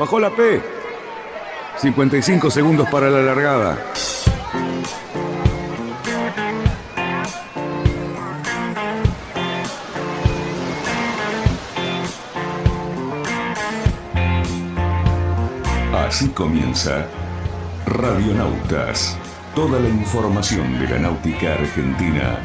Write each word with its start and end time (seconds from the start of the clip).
Bajó 0.00 0.18
la 0.18 0.30
P. 0.30 0.62
55 1.76 2.50
segundos 2.50 2.88
para 2.88 3.10
la 3.10 3.20
largada. 3.20 3.76
Así 15.92 16.28
comienza 16.30 17.06
Radionautas. 17.84 19.18
Toda 19.54 19.78
la 19.78 19.88
información 19.90 20.78
de 20.78 20.88
la 20.88 20.98
náutica 20.98 21.52
argentina. 21.52 22.38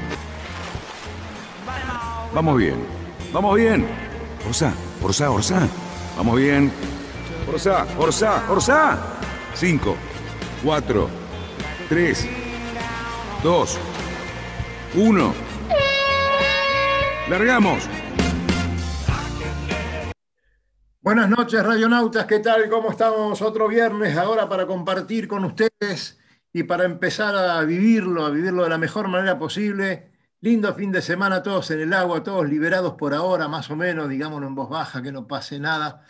Vamos 2.33 2.57
bien, 2.57 2.85
vamos 3.31 3.55
bien. 3.55 3.87
Orsa, 4.45 4.73
Orsa, 5.01 5.31
Orsa. 5.31 5.69
Vamos 6.17 6.35
bien. 6.35 6.94
Orsa, 7.47 7.85
Orsa, 7.99 8.43
Orsa. 8.49 8.97
5, 9.53 9.95
4, 10.63 11.09
3, 11.87 12.27
2, 13.43 13.79
1. 14.95 15.33
Largamos. 17.29 17.87
Buenas 21.01 21.29
noches, 21.29 21.63
radionautas. 21.63 22.25
¿Qué 22.25 22.39
tal? 22.39 22.67
¿Cómo 22.67 22.89
estamos? 22.89 23.39
Otro 23.43 23.67
viernes 23.67 24.17
ahora 24.17 24.49
para 24.49 24.65
compartir 24.65 25.27
con 25.27 25.45
ustedes 25.45 26.19
y 26.51 26.63
para 26.63 26.85
empezar 26.85 27.35
a 27.35 27.61
vivirlo, 27.61 28.25
a 28.25 28.31
vivirlo 28.31 28.63
de 28.63 28.69
la 28.69 28.79
mejor 28.79 29.07
manera 29.07 29.37
posible. 29.37 30.11
Lindo 30.41 30.73
fin 30.73 30.91
de 30.91 31.01
semana, 31.03 31.43
todos 31.43 31.69
en 31.71 31.81
el 31.81 31.93
agua, 31.93 32.23
todos 32.23 32.49
liberados 32.49 32.95
por 32.95 33.13
ahora, 33.13 33.47
más 33.47 33.69
o 33.69 33.75
menos, 33.75 34.09
digámoslo 34.09 34.47
en 34.47 34.55
voz 34.55 34.69
baja, 34.69 35.01
que 35.03 35.11
no 35.11 35.27
pase 35.27 35.59
nada. 35.59 36.03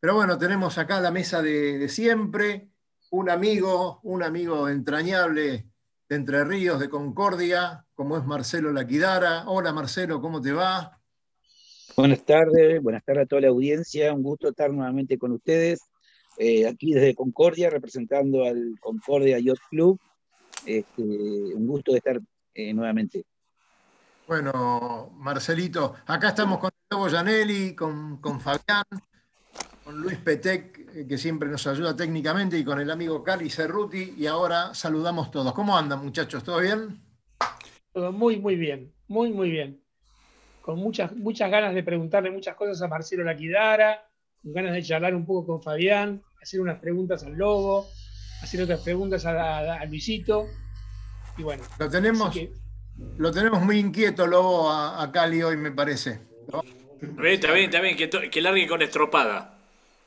Pero 0.00 0.14
bueno, 0.14 0.38
tenemos 0.38 0.78
acá 0.78 0.98
la 0.98 1.10
mesa 1.10 1.42
de, 1.42 1.76
de 1.76 1.88
siempre, 1.90 2.70
un 3.10 3.28
amigo, 3.28 4.00
un 4.02 4.22
amigo 4.22 4.66
entrañable 4.70 5.66
de 6.08 6.16
Entre 6.16 6.42
Ríos, 6.42 6.80
de 6.80 6.88
Concordia, 6.88 7.84
como 7.94 8.16
es 8.16 8.24
Marcelo 8.24 8.72
Laquidara. 8.72 9.44
Hola 9.46 9.74
Marcelo, 9.74 10.22
¿cómo 10.22 10.40
te 10.40 10.52
va? 10.52 10.98
Buenas 11.96 12.24
tardes, 12.24 12.82
buenas 12.82 13.04
tardes 13.04 13.24
a 13.24 13.26
toda 13.26 13.42
la 13.42 13.48
audiencia, 13.48 14.14
un 14.14 14.22
gusto 14.22 14.48
estar 14.48 14.72
nuevamente 14.72 15.18
con 15.18 15.32
ustedes, 15.32 15.80
eh, 16.38 16.66
aquí 16.66 16.94
desde 16.94 17.14
Concordia, 17.14 17.68
representando 17.68 18.44
al 18.44 18.76
Concordia 18.80 19.38
Yacht 19.38 19.60
Club, 19.68 20.00
este, 20.64 21.02
un 21.02 21.66
gusto 21.66 21.92
de 21.92 21.98
estar 21.98 22.18
eh, 22.54 22.72
nuevamente. 22.72 23.26
Bueno, 24.26 25.10
Marcelito, 25.16 25.96
acá 26.06 26.28
estamos 26.28 26.58
con 26.58 26.70
Lobo 26.88 27.10
Janelli, 27.10 27.74
con, 27.74 28.18
con 28.18 28.40
Fabián, 28.40 28.84
con 29.90 30.00
Luis 30.00 30.18
Petec, 30.18 30.78
eh, 30.94 31.06
que 31.08 31.18
siempre 31.18 31.48
nos 31.48 31.66
ayuda 31.66 31.96
técnicamente, 31.96 32.56
y 32.56 32.64
con 32.64 32.80
el 32.80 32.90
amigo 32.90 33.24
Cali 33.24 33.50
Cerruti, 33.50 34.14
y 34.16 34.26
ahora 34.26 34.72
saludamos 34.72 35.30
todos. 35.30 35.52
¿Cómo 35.52 35.76
andan 35.76 36.04
muchachos? 36.04 36.44
¿Todo 36.44 36.60
bien? 36.60 37.02
Todo 37.92 38.12
muy, 38.12 38.38
muy 38.38 38.54
bien, 38.54 38.92
muy, 39.08 39.32
muy 39.32 39.50
bien 39.50 39.80
con 40.60 40.78
muchas, 40.78 41.16
muchas 41.16 41.50
ganas 41.50 41.74
de 41.74 41.82
preguntarle 41.82 42.30
muchas 42.30 42.54
cosas 42.54 42.80
a 42.82 42.86
Marcelo 42.86 43.24
Laquidara, 43.24 44.06
con 44.40 44.52
ganas 44.52 44.72
de 44.72 44.82
charlar 44.82 45.16
un 45.16 45.26
poco 45.26 45.46
con 45.46 45.62
Fabián, 45.62 46.22
hacer 46.40 46.60
unas 46.60 46.78
preguntas 46.78 47.24
al 47.24 47.32
Lobo, 47.32 47.88
hacer 48.42 48.62
otras 48.62 48.80
preguntas 48.80 49.26
a, 49.26 49.32
a, 49.32 49.80
a 49.80 49.84
Luisito. 49.86 50.46
Y 51.36 51.42
bueno. 51.42 51.64
Lo 51.78 51.90
tenemos, 51.90 52.32
que... 52.32 52.52
lo 53.16 53.32
tenemos 53.32 53.62
muy 53.62 53.78
inquieto, 53.78 54.26
Lobo, 54.28 54.70
a, 54.70 55.02
a, 55.02 55.10
Cali 55.10 55.42
hoy, 55.42 55.56
me 55.56 55.72
parece. 55.72 56.20
¿no? 56.52 56.62
Está 57.24 57.52
bien, 57.52 57.64
está 57.64 57.80
bien, 57.80 57.96
que, 57.96 58.30
que 58.30 58.40
largue 58.40 58.68
con 58.68 58.82
estropada. 58.82 59.59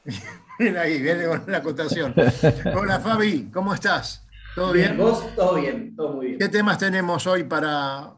ahí, 0.80 1.02
viene 1.02 1.26
con 1.28 1.44
la 1.48 1.58
acotación. 1.60 2.14
Hola 2.78 3.00
Fabi, 3.00 3.50
¿cómo 3.52 3.74
estás? 3.74 4.26
¿Todo 4.56 4.74
bien? 4.74 4.96
bien? 4.96 5.08
¿Vos? 5.08 5.36
Todo 5.36 5.56
bien, 5.56 5.96
todo 5.96 6.14
muy 6.14 6.28
bien. 6.28 6.40
¿Qué 6.40 6.50
temas 6.50 6.78
tenemos 6.78 7.26
hoy 7.26 7.44
para, 7.44 8.14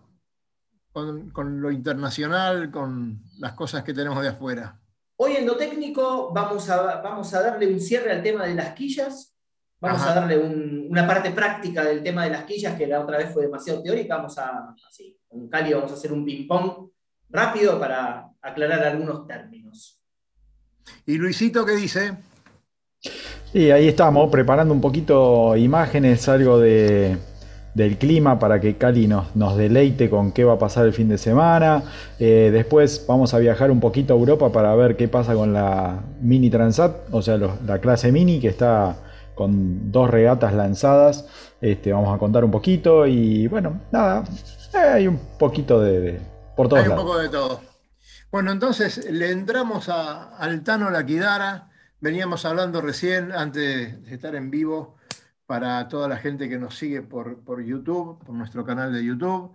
con, 0.92 1.30
con, 1.30 1.62
lo 1.62 1.72
internacional, 1.72 2.72
con 2.72 3.22
las 3.40 3.54
cosas 3.54 3.84
que 3.84 3.94
tenemos 3.94 4.22
de 4.22 4.30
afuera? 4.30 4.80
Hoy 5.18 5.38
en 5.38 5.46
lo 5.46 5.56
técnico 5.56 6.34
vamos 6.34 6.70
a, 6.70 7.02
vamos 7.02 7.34
a 7.34 7.42
darle 7.42 7.72
un 7.72 7.80
cierre 7.80 8.12
al 8.12 8.24
tema 8.24 8.46
de 8.46 8.56
las 8.56 8.74
quillas, 8.74 9.34
vamos 9.80 10.02
Ajá. 10.02 10.12
a 10.12 10.16
darle 10.16 10.40
un, 10.40 10.88
una 10.90 11.08
parte 11.08 11.32
práctica 11.32 11.84
del 11.84 12.02
tema 12.02 12.26
de 12.26 12.32
las 12.32 12.44
quillas, 12.44 12.76
que 12.76 12.88
la 12.88 13.00
otra 13.00 13.18
vez 13.18 13.32
fue 13.32 13.44
demasiado 13.44 13.82
teórica, 13.82 14.18
vamos 14.18 14.38
a, 14.40 14.74
así, 14.88 15.18
con 15.28 15.48
Cali 15.48 15.74
vamos 15.74 15.92
a 15.92 15.96
hacer 15.96 16.12
un 16.12 16.26
ping-pong 16.26 16.90
rápido 17.30 17.80
para 17.80 18.28
aclarar 18.42 18.84
algunos 18.84 19.26
términos. 19.28 20.02
¿Y 21.06 21.18
Luisito 21.18 21.66
qué 21.66 21.74
dice? 21.74 22.14
Sí, 23.52 23.72
ahí 23.72 23.88
estamos, 23.88 24.30
preparando 24.32 24.74
un 24.74 24.82
poquito 24.82 25.56
imágenes, 25.56 26.28
algo 26.28 26.60
de, 26.60 27.18
del 27.74 27.98
clima 27.98 28.40
para 28.40 28.60
que 28.60 28.76
Cali 28.78 29.08
nos, 29.08 29.36
nos, 29.36 29.56
deleite 29.56 30.10
con 30.10 30.32
qué 30.32 30.44
va 30.44 30.54
a 30.54 30.60
pasar 30.60 30.86
el 30.86 30.94
fin 30.94 31.08
de 31.08 31.18
semana. 31.18 31.84
Eh, 32.20 32.50
después 32.52 33.06
vamos 33.08 33.34
a 33.34 33.40
viajar 33.40 33.72
un 33.72 33.80
poquito 33.80 34.14
a 34.14 34.18
Europa 34.18 34.52
para 34.52 34.76
ver 34.76 34.98
qué 34.98 35.08
pasa 35.08 35.36
con 35.36 35.54
la 35.54 36.04
Mini 36.22 36.50
Transat, 36.50 36.96
o 37.12 37.22
sea, 37.22 37.38
los, 37.38 37.62
la 37.66 37.80
clase 37.80 38.12
Mini 38.12 38.40
que 38.40 38.48
está 38.50 38.98
con 39.36 39.92
dos 39.92 40.10
regatas 40.10 40.54
lanzadas. 40.54 41.26
Este, 41.62 41.94
vamos 41.94 42.14
a 42.14 42.18
contar 42.18 42.44
un 42.44 42.52
poquito 42.52 43.06
y 43.08 43.48
bueno, 43.48 43.82
nada, 43.92 44.24
eh, 44.74 44.78
hay 44.78 45.08
un 45.08 45.20
poquito 45.40 45.80
de, 45.80 46.00
de 46.02 46.20
por 46.56 46.68
todos 46.68 46.84
Hay 46.84 46.90
un 46.90 46.96
lados. 46.96 47.06
poco 47.06 47.20
de 47.20 47.30
todo. 47.30 47.75
Bueno, 48.32 48.52
entonces 48.52 49.10
le 49.10 49.32
entramos 49.32 49.88
a 49.90 50.36
Altano 50.38 50.90
Laquidara. 50.90 51.70
Veníamos 52.02 52.44
hablando 52.46 52.82
recién, 52.82 53.32
antes 53.32 54.04
de 54.04 54.14
estar 54.14 54.36
en 54.36 54.52
vivo, 54.52 54.98
para 55.46 55.88
toda 55.88 56.08
la 56.08 56.18
gente 56.18 56.50
que 56.50 56.58
nos 56.58 56.78
sigue 56.78 57.02
por, 57.02 57.44
por 57.44 57.64
YouTube, 57.64 58.20
por 58.24 58.36
nuestro 58.36 58.66
canal 58.66 58.92
de 58.92 59.06
YouTube. 59.06 59.54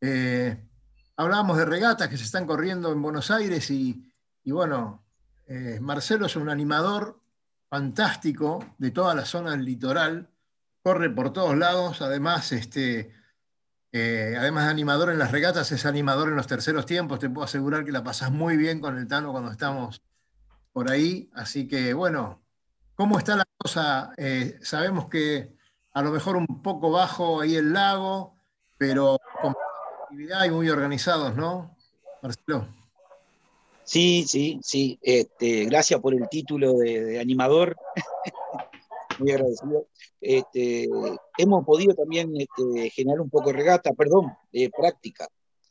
Eh, 0.00 0.62
hablábamos 1.16 1.56
de 1.56 1.64
regatas 1.64 2.08
que 2.08 2.16
se 2.16 2.24
están 2.24 2.46
corriendo 2.46 2.92
en 2.92 3.00
Buenos 3.00 3.30
Aires 3.30 3.70
y, 3.70 4.12
y 4.44 4.52
bueno, 4.52 5.04
eh, 5.46 5.78
Marcelo 5.80 6.26
es 6.26 6.36
un 6.36 6.50
animador 6.50 7.20
fantástico 7.70 8.74
de 8.78 8.90
toda 8.90 9.14
la 9.14 9.24
zona 9.24 9.52
del 9.52 9.64
litoral, 9.64 10.28
corre 10.82 11.08
por 11.10 11.32
todos 11.32 11.56
lados, 11.56 12.02
además, 12.02 12.52
este, 12.52 13.12
eh, 13.92 14.34
además 14.38 14.64
de 14.64 14.70
animador 14.70 15.10
en 15.10 15.18
las 15.18 15.32
regatas, 15.32 15.72
es 15.72 15.86
animador 15.86 16.28
en 16.28 16.36
los 16.36 16.46
terceros 16.46 16.86
tiempos, 16.86 17.18
te 17.18 17.30
puedo 17.30 17.44
asegurar 17.44 17.84
que 17.84 17.92
la 17.92 18.04
pasas 18.04 18.30
muy 18.30 18.56
bien 18.56 18.80
con 18.80 18.98
el 18.98 19.08
Tano 19.08 19.32
cuando 19.32 19.50
estamos 19.50 20.02
por 20.72 20.90
ahí, 20.90 21.30
así 21.34 21.66
que 21.66 21.94
bueno, 21.94 22.42
¿Cómo 22.98 23.16
está 23.16 23.36
la 23.36 23.46
cosa? 23.56 24.12
Eh, 24.16 24.58
sabemos 24.60 25.08
que 25.08 25.52
a 25.92 26.02
lo 26.02 26.10
mejor 26.10 26.34
un 26.34 26.48
poco 26.64 26.90
bajo 26.90 27.40
ahí 27.40 27.54
el 27.54 27.72
lago, 27.72 28.34
pero 28.76 29.20
con 29.40 29.54
actividad 30.02 30.46
y 30.46 30.50
muy 30.50 30.68
organizados, 30.68 31.36
¿no? 31.36 31.76
Marcelo. 32.20 32.66
Sí, 33.84 34.24
sí, 34.26 34.58
sí. 34.64 34.98
Este, 35.00 35.66
gracias 35.66 36.00
por 36.00 36.12
el 36.12 36.28
título 36.28 36.72
de 36.78 37.20
animador. 37.20 37.76
muy 39.18 39.32
agradecido. 39.32 39.86
Este, 40.20 40.88
hemos 41.38 41.64
podido 41.64 41.94
también 41.94 42.32
este, 42.36 42.90
generar 42.90 43.20
un 43.20 43.30
poco 43.30 43.50
de 43.50 43.56
regata, 43.56 43.92
perdón, 43.92 44.32
de 44.52 44.70
práctica. 44.70 45.26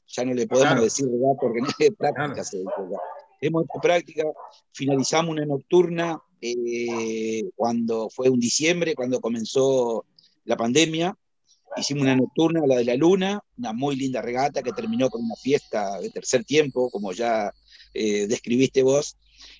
Ya 0.08 0.24
no 0.24 0.34
le 0.34 0.48
podemos 0.48 0.70
claro. 0.70 0.84
decir 0.84 1.06
regata 1.06 1.38
porque 1.42 1.62
no 1.62 1.68
es 1.68 1.78
de 1.78 1.92
práctica. 1.92 2.34
Claro. 2.34 3.00
Se 3.40 3.48
hemos 3.48 3.64
hecho 3.64 3.80
práctica, 3.82 4.24
finalizamos 4.72 5.32
una 5.32 5.46
nocturna 5.46 6.22
eh, 6.42 7.44
cuando 7.56 8.10
fue 8.10 8.30
un 8.30 8.40
diciembre, 8.40 8.96
cuando 8.96 9.20
comenzó 9.20 10.06
la 10.46 10.56
pandemia. 10.56 11.18
Hicimos 11.76 12.04
una 12.04 12.16
nocturna, 12.16 12.62
la 12.66 12.78
de 12.78 12.86
la 12.86 12.96
luna, 12.96 13.40
una 13.58 13.74
muy 13.74 13.96
linda 13.96 14.22
regata 14.22 14.64
que 14.64 14.72
terminó 14.72 15.10
con 15.10 15.24
una 15.24 15.36
fiesta 15.36 16.00
de 16.00 16.10
tercer 16.10 16.44
tiempo, 16.44 16.90
como 16.90 17.12
ya 17.12 17.54
eh, 17.94 18.26
describiste 18.28 18.82
vos. 18.82 19.18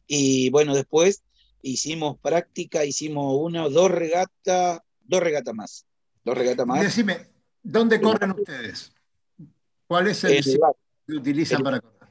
Y 0.08 0.50
bueno, 0.50 0.74
después 0.74 1.22
hicimos 1.62 2.18
práctica, 2.20 2.86
hicimos 2.86 3.36
una 3.40 3.66
o 3.66 3.70
dos 3.70 3.92
regatas, 3.92 4.80
dos 5.02 5.22
regatas 5.22 5.54
más. 5.54 5.86
Dos 6.24 6.38
regatas 6.38 6.66
más. 6.66 6.82
Decime, 6.82 7.28
¿dónde 7.64 8.02
corren 8.02 8.32
ustedes? 8.32 8.92
¿Cuál 9.88 10.08
es 10.08 10.24
el, 10.24 10.34
el 10.34 10.44
que 11.08 11.14
utilizan 11.14 11.60
el, 11.60 11.64
para 11.64 11.80
correr? 11.80 12.10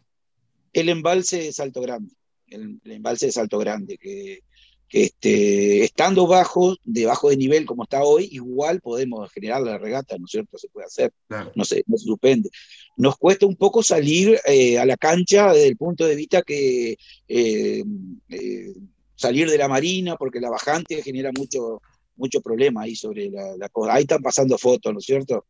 El 0.73 0.89
embalse 0.89 1.39
de 1.39 1.53
Salto 1.53 1.81
Grande. 1.81 2.15
El, 2.47 2.81
el 2.85 2.93
embalse 2.93 3.27
de 3.27 3.33
Salto 3.33 3.59
Grande, 3.59 3.99
que 3.99 4.43
que 4.89 5.05
este, 5.05 5.85
estando 5.85 6.27
bajo, 6.27 6.77
debajo 6.85 7.31
de 7.31 7.37
nivel 7.37 7.67
como 7.67 7.83
está 7.83 8.03
hoy, 8.03 8.29
igual 8.31 8.81
podemos 8.81 9.31
generar 9.33 9.63
la 9.63 9.79
regata, 9.79 10.17
¿no 10.19 10.27
es 10.27 10.31
cierto? 10.31 10.59
Se 10.59 10.69
puede 10.69 10.87
hacer, 10.87 11.13
claro. 11.29 11.53
no, 11.55 11.65
se, 11.65 11.83
no 11.87 11.97
se 11.97 12.05
suspende. 12.05 12.51
Nos 12.97 13.17
cuesta 13.17 13.47
un 13.47 13.57
poco 13.57 13.83
salir 13.83 14.39
eh, 14.47 14.79
a 14.79 14.87
la 14.87 14.97
cancha 14.97 15.53
desde 15.53 15.69
el 15.69 15.77
punto 15.77 16.07
de 16.07 16.15
vista 16.15 16.43
que 16.43 16.97
eh, 17.29 17.85
eh, 18.29 18.75
salir 19.17 19.51
de 19.51 19.59
la 19.59 19.67
marina, 19.67 20.17
porque 20.17 20.41
la 20.41 20.51
bajante 20.51 21.03
genera 21.03 21.33
mucho, 21.37 21.83
mucho 22.15 22.41
problema 22.41 22.83
ahí 22.83 22.95
sobre 22.95 23.29
la, 23.31 23.57
la. 23.57 23.71
Ahí 23.91 24.03
están 24.03 24.23
pasando 24.23 24.57
fotos, 24.57 24.93
¿no 24.93 25.01
es 25.01 25.05
cierto? 25.05 25.47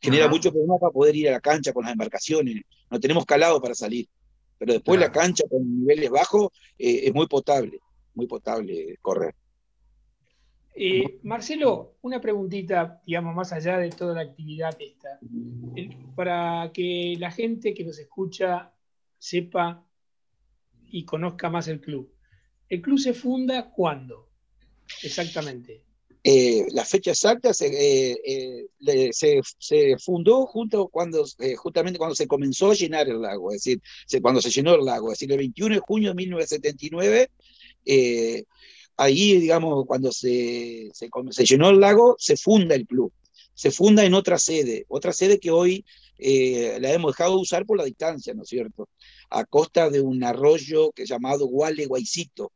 Genera 0.00 0.26
Ajá. 0.26 0.32
mucho 0.32 0.52
problema 0.52 0.78
para 0.78 0.92
poder 0.92 1.16
ir 1.16 1.28
a 1.30 1.32
la 1.32 1.40
cancha 1.40 1.72
con 1.72 1.82
las 1.82 1.92
embarcaciones. 1.92 2.62
No 2.90 3.00
tenemos 3.00 3.24
calado 3.24 3.60
para 3.60 3.74
salir. 3.74 4.06
Pero 4.58 4.74
después 4.74 5.00
la 5.00 5.10
cancha 5.10 5.44
con 5.50 5.80
niveles 5.80 6.08
bajos 6.08 6.48
es 6.78 7.12
muy 7.12 7.26
potable 7.26 7.80
muy 8.16 8.26
potable 8.26 8.98
correr. 9.00 9.34
Eh, 10.74 11.20
Marcelo, 11.22 11.94
una 12.02 12.20
preguntita, 12.20 13.00
digamos, 13.06 13.34
más 13.34 13.52
allá 13.52 13.78
de 13.78 13.90
toda 13.90 14.14
la 14.14 14.22
actividad 14.22 14.76
esta, 14.78 15.20
para 16.14 16.70
que 16.72 17.16
la 17.18 17.30
gente 17.30 17.72
que 17.72 17.84
nos 17.84 17.98
escucha 17.98 18.72
sepa 19.18 19.86
y 20.88 21.04
conozca 21.04 21.48
más 21.48 21.68
el 21.68 21.80
club. 21.80 22.10
¿El 22.68 22.82
club 22.82 22.98
se 22.98 23.14
funda 23.14 23.70
cuándo? 23.70 24.28
Exactamente. 25.02 25.82
Eh, 26.22 26.66
la 26.72 26.84
fecha 26.84 27.12
exacta 27.12 27.54
se, 27.54 27.68
eh, 28.26 28.66
se, 29.12 29.96
fundó 29.98 30.46
junto 30.46 30.88
cuando, 30.88 31.24
justamente 31.56 31.98
cuando 31.98 32.16
se 32.16 32.26
comenzó 32.26 32.72
a 32.72 32.74
llenar 32.74 33.08
el 33.08 33.22
lago, 33.22 33.52
es 33.52 33.62
decir, 33.62 33.80
cuando 34.20 34.42
se 34.42 34.50
llenó 34.50 34.74
el 34.74 34.84
lago, 34.84 35.12
es 35.12 35.20
decir, 35.20 35.30
el 35.30 35.38
21 35.38 35.76
de 35.76 35.80
junio 35.80 36.08
de 36.08 36.14
1979 36.16 37.30
ahí, 38.96 39.38
digamos, 39.38 39.84
cuando 39.86 40.12
se, 40.12 40.90
se, 40.92 41.44
llenó 41.44 41.70
el 41.70 41.80
lago, 41.80 42.16
se 42.18 42.36
funda 42.36 42.74
el 42.74 42.86
club. 42.86 43.12
Se 43.54 43.70
funda 43.70 44.04
en 44.04 44.14
otra 44.14 44.38
sede, 44.38 44.84
otra 44.88 45.12
sede 45.12 45.40
que 45.40 45.50
hoy 45.50 45.84
eh, 46.18 46.78
la 46.80 46.92
hemos 46.92 47.12
dejado 47.12 47.36
de 47.36 47.42
usar 47.42 47.64
por 47.64 47.78
la 47.78 47.84
distancia, 47.84 48.34
¿no 48.34 48.42
es 48.42 48.48
cierto? 48.48 48.88
A 49.30 49.44
costa 49.44 49.88
de 49.88 50.00
un 50.00 50.22
arroyo 50.24 50.92
que 50.92 51.06
llamado 51.06 51.46
Guale 51.46 51.86
Guaycito, 51.86 52.52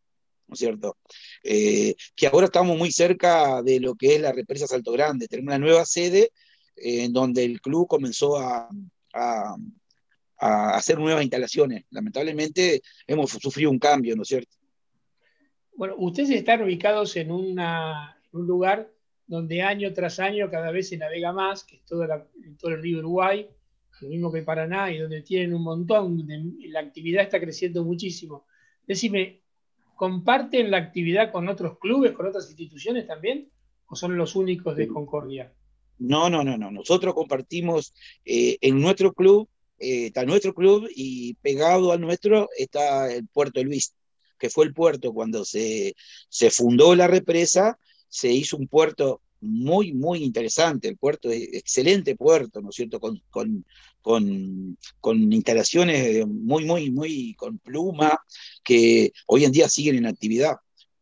¿no 0.51 0.55
es 0.55 0.59
cierto? 0.59 0.99
Eh, 1.45 1.95
que 2.17 2.27
ahora 2.27 2.47
estamos 2.47 2.77
muy 2.77 2.91
cerca 2.91 3.63
de 3.63 3.79
lo 3.79 3.95
que 3.95 4.17
es 4.17 4.21
la 4.21 4.33
represa 4.33 4.67
Salto 4.67 4.91
Grande. 4.91 5.29
Tenemos 5.29 5.53
una 5.53 5.59
nueva 5.59 5.85
sede 5.85 6.33
eh, 6.77 7.05
en 7.05 7.13
donde 7.13 7.45
el 7.45 7.61
club 7.61 7.87
comenzó 7.87 8.37
a, 8.37 8.69
a, 9.15 9.57
hacer 10.75 10.99
nuevas 10.99 11.23
instalaciones. 11.23 11.85
Lamentablemente 11.91 12.83
hemos 13.07 13.31
sufrido 13.31 13.71
un 13.71 13.79
cambio, 13.79 14.17
¿no 14.17 14.23
es 14.23 14.29
cierto? 14.29 14.57
Bueno, 15.77 15.95
ustedes 15.99 16.31
están 16.31 16.63
ubicados 16.63 17.17
en, 17.17 17.31
un 17.31 17.57
lugar 18.33 18.91
donde 19.27 19.63
año 19.63 19.93
tras 19.93 20.19
año 20.19 20.51
cada 20.51 20.73
vez 20.73 20.89
se 20.89 20.97
navega 20.97 21.33
más, 21.33 21.63
que 21.63 21.77
es 21.77 21.85
todo, 21.85 22.07
todo 22.59 22.73
el 22.73 22.83
río 22.83 22.99
Uruguay, 22.99 23.49
lo 24.01 24.09
mismo 24.09 24.33
que 24.33 24.43
Paraná, 24.43 24.91
y 24.91 24.99
donde 24.99 25.23
tienen 25.23 25.55
un 25.55 25.63
montón, 25.63 26.27
la 26.71 26.81
actividad 26.81 27.23
está 27.23 27.39
creciendo 27.39 27.85
muchísimo. 27.85 28.47
Decime, 28.87 29.43
¿comparten 30.01 30.71
la 30.71 30.79
actividad 30.79 31.31
con 31.31 31.47
otros 31.51 31.79
clubes, 31.79 32.13
con 32.13 32.27
otras 32.27 32.49
instituciones 32.49 33.07
también? 33.07 33.51
¿O 33.87 33.95
son 33.95 34.17
los 34.17 34.35
únicos 34.35 34.75
de 34.75 34.89
Concordia? 34.89 35.53
No, 35.99 36.31
no, 36.31 36.43
no, 36.43 36.57
no. 36.57 36.71
Nosotros 36.71 37.13
compartimos 37.13 37.93
eh, 38.25 38.57
en 38.63 38.81
nuestro 38.81 39.13
club, 39.13 39.47
eh, 39.79 40.07
está 40.07 40.25
nuestro 40.25 40.55
club 40.55 40.89
y 40.97 41.35
pegado 41.43 41.93
al 41.93 42.01
nuestro 42.01 42.49
está 42.57 43.13
el 43.13 43.29
Puerto 43.29 43.63
Luis 43.63 43.95
que 44.39 44.49
fue 44.49 44.65
el 44.65 44.73
puerto 44.73 45.13
cuando 45.13 45.45
se, 45.45 45.95
se 46.31 46.51
fundó 46.51 46.95
la 46.95 47.07
represa, 47.07 47.79
se 48.09 48.33
hizo 48.33 48.57
un 48.57 48.69
puerto 48.69 49.21
muy, 49.41 49.93
muy 49.93 50.23
interesante, 50.23 50.89
el 50.89 50.97
puerto, 50.97 51.31
excelente 51.31 52.17
puerto, 52.17 52.61
¿no 52.61 52.71
es 52.71 52.77
cierto?, 52.77 53.01
con, 53.01 53.23
con, 53.31 53.65
con, 54.03 54.77
con, 55.01 55.33
instalaciones 55.33 56.27
muy, 56.27 56.65
muy, 56.65 56.91
muy 56.91 57.35
con 57.35 57.59
pluma, 57.59 58.19
que 58.65 59.13
hoy 59.27 59.45
en 59.45 59.53
día 59.53 59.69
siguen 59.69 59.97
en 59.97 60.07
actividad. 60.07 60.57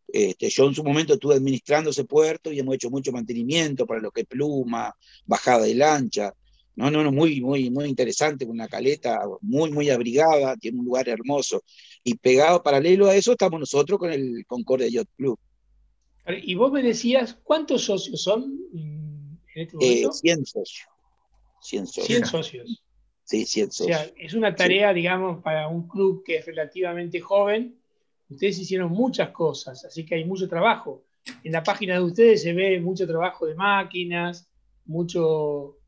Este, 0.09 0.49
yo 0.49 0.67
en 0.67 0.75
su 0.75 0.83
momento 0.83 1.15
estuve 1.15 1.35
administrando 1.35 1.91
ese 1.91 2.05
puerto 2.05 2.51
y 2.51 2.59
hemos 2.59 2.75
hecho 2.77 2.91
mucho 2.91 3.13
mantenimiento 3.13 3.87
para 3.87 4.01
lo 4.01 4.11
que 4.11 4.23
es 4.23 4.27
pluma, 4.27 4.95
bajada 5.27 5.65
de 5.65 5.75
lancha. 5.75 6.33
No, 6.77 6.91
no, 6.91 7.03
no, 7.03 7.11
muy, 7.11 7.41
muy, 7.41 7.71
muy 7.71 7.87
interesante, 7.87 8.45
una 8.45 8.69
caleta 8.69 9.21
muy, 9.41 9.71
muy 9.73 9.91
abrigada, 9.91 10.57
tiene 10.57 10.79
un 10.79 10.85
lugar 10.85 11.09
hermoso. 11.09 11.65
Y 12.05 12.15
pegado 12.15 12.63
paralelo 12.63 13.09
a 13.09 13.17
eso 13.17 13.33
estamos 13.33 13.59
nosotros 13.61 13.99
con 13.99 14.13
el 14.13 14.45
Concordia 14.47 14.89
Yacht 14.89 15.11
Club. 15.17 15.39
Y 16.43 16.55
vos 16.55 16.73
me 16.73 16.83
decías, 16.83 17.39
¿cuántos 17.43 17.85
socios 17.85 18.23
son 18.23 18.59
en 18.75 19.41
este 19.55 19.77
eh, 19.81 20.03
momento? 20.03 20.13
100 20.13 20.47
socios. 20.47 20.89
100 21.63 21.87
socios. 21.87 22.07
100 22.07 22.27
socios. 22.27 22.83
Sí, 23.25 23.47
100 23.47 23.73
socios. 23.73 23.99
O 23.99 24.05
sea, 24.05 24.13
es 24.19 24.35
una 24.35 24.55
tarea, 24.55 24.93
digamos, 24.93 25.43
para 25.43 25.69
un 25.69 25.89
club 25.89 26.23
que 26.25 26.37
es 26.37 26.47
relativamente 26.47 27.21
joven. 27.21 27.79
Ustedes 28.29 28.59
hicieron 28.59 28.93
muchas 28.93 29.31
cosas, 29.31 29.85
así 29.85 30.05
que 30.05 30.17
hay 30.17 30.25
mucho 30.25 30.49
trabajo. 30.49 31.05
En 31.45 31.53
la 31.53 31.63
página 31.63 31.95
de 31.95 32.01
ustedes 32.01 32.43
se 32.43 32.53
ve 32.53 32.81
mucho 32.81 33.07
trabajo 33.07 33.47
de 33.47 33.55
máquinas, 33.55 34.49
mucho 34.85 35.79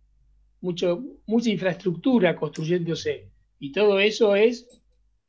mucho, 0.60 1.02
mucha 1.26 1.50
infraestructura 1.50 2.36
construyéndose. 2.36 3.30
Y 3.58 3.72
todo 3.72 3.98
eso 3.98 4.34
es 4.34 4.66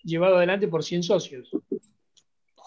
llevado 0.03 0.37
adelante 0.37 0.67
por 0.67 0.83
100 0.83 1.03
socios. 1.03 1.49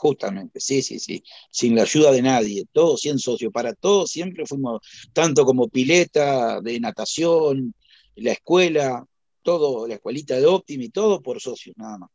Justamente, 0.04 0.60
sí, 0.60 0.82
sí, 0.82 0.98
sí, 0.98 1.24
sin 1.50 1.74
la 1.74 1.80
ayuda 1.80 2.12
de 2.12 2.20
nadie, 2.20 2.66
todos 2.70 3.00
100 3.00 3.18
socios, 3.18 3.50
para 3.50 3.72
todos 3.72 4.10
siempre 4.10 4.44
fuimos, 4.44 4.82
tanto 5.14 5.46
como 5.46 5.66
pileta, 5.66 6.60
de 6.60 6.78
natación, 6.78 7.74
la 8.16 8.32
escuela, 8.32 9.02
todo, 9.40 9.88
la 9.88 9.94
escuelita 9.94 10.34
de 10.34 10.44
Optimi, 10.44 10.90
todo 10.90 11.22
por 11.22 11.40
socios, 11.40 11.74
nada 11.78 11.96
más. 11.96 12.10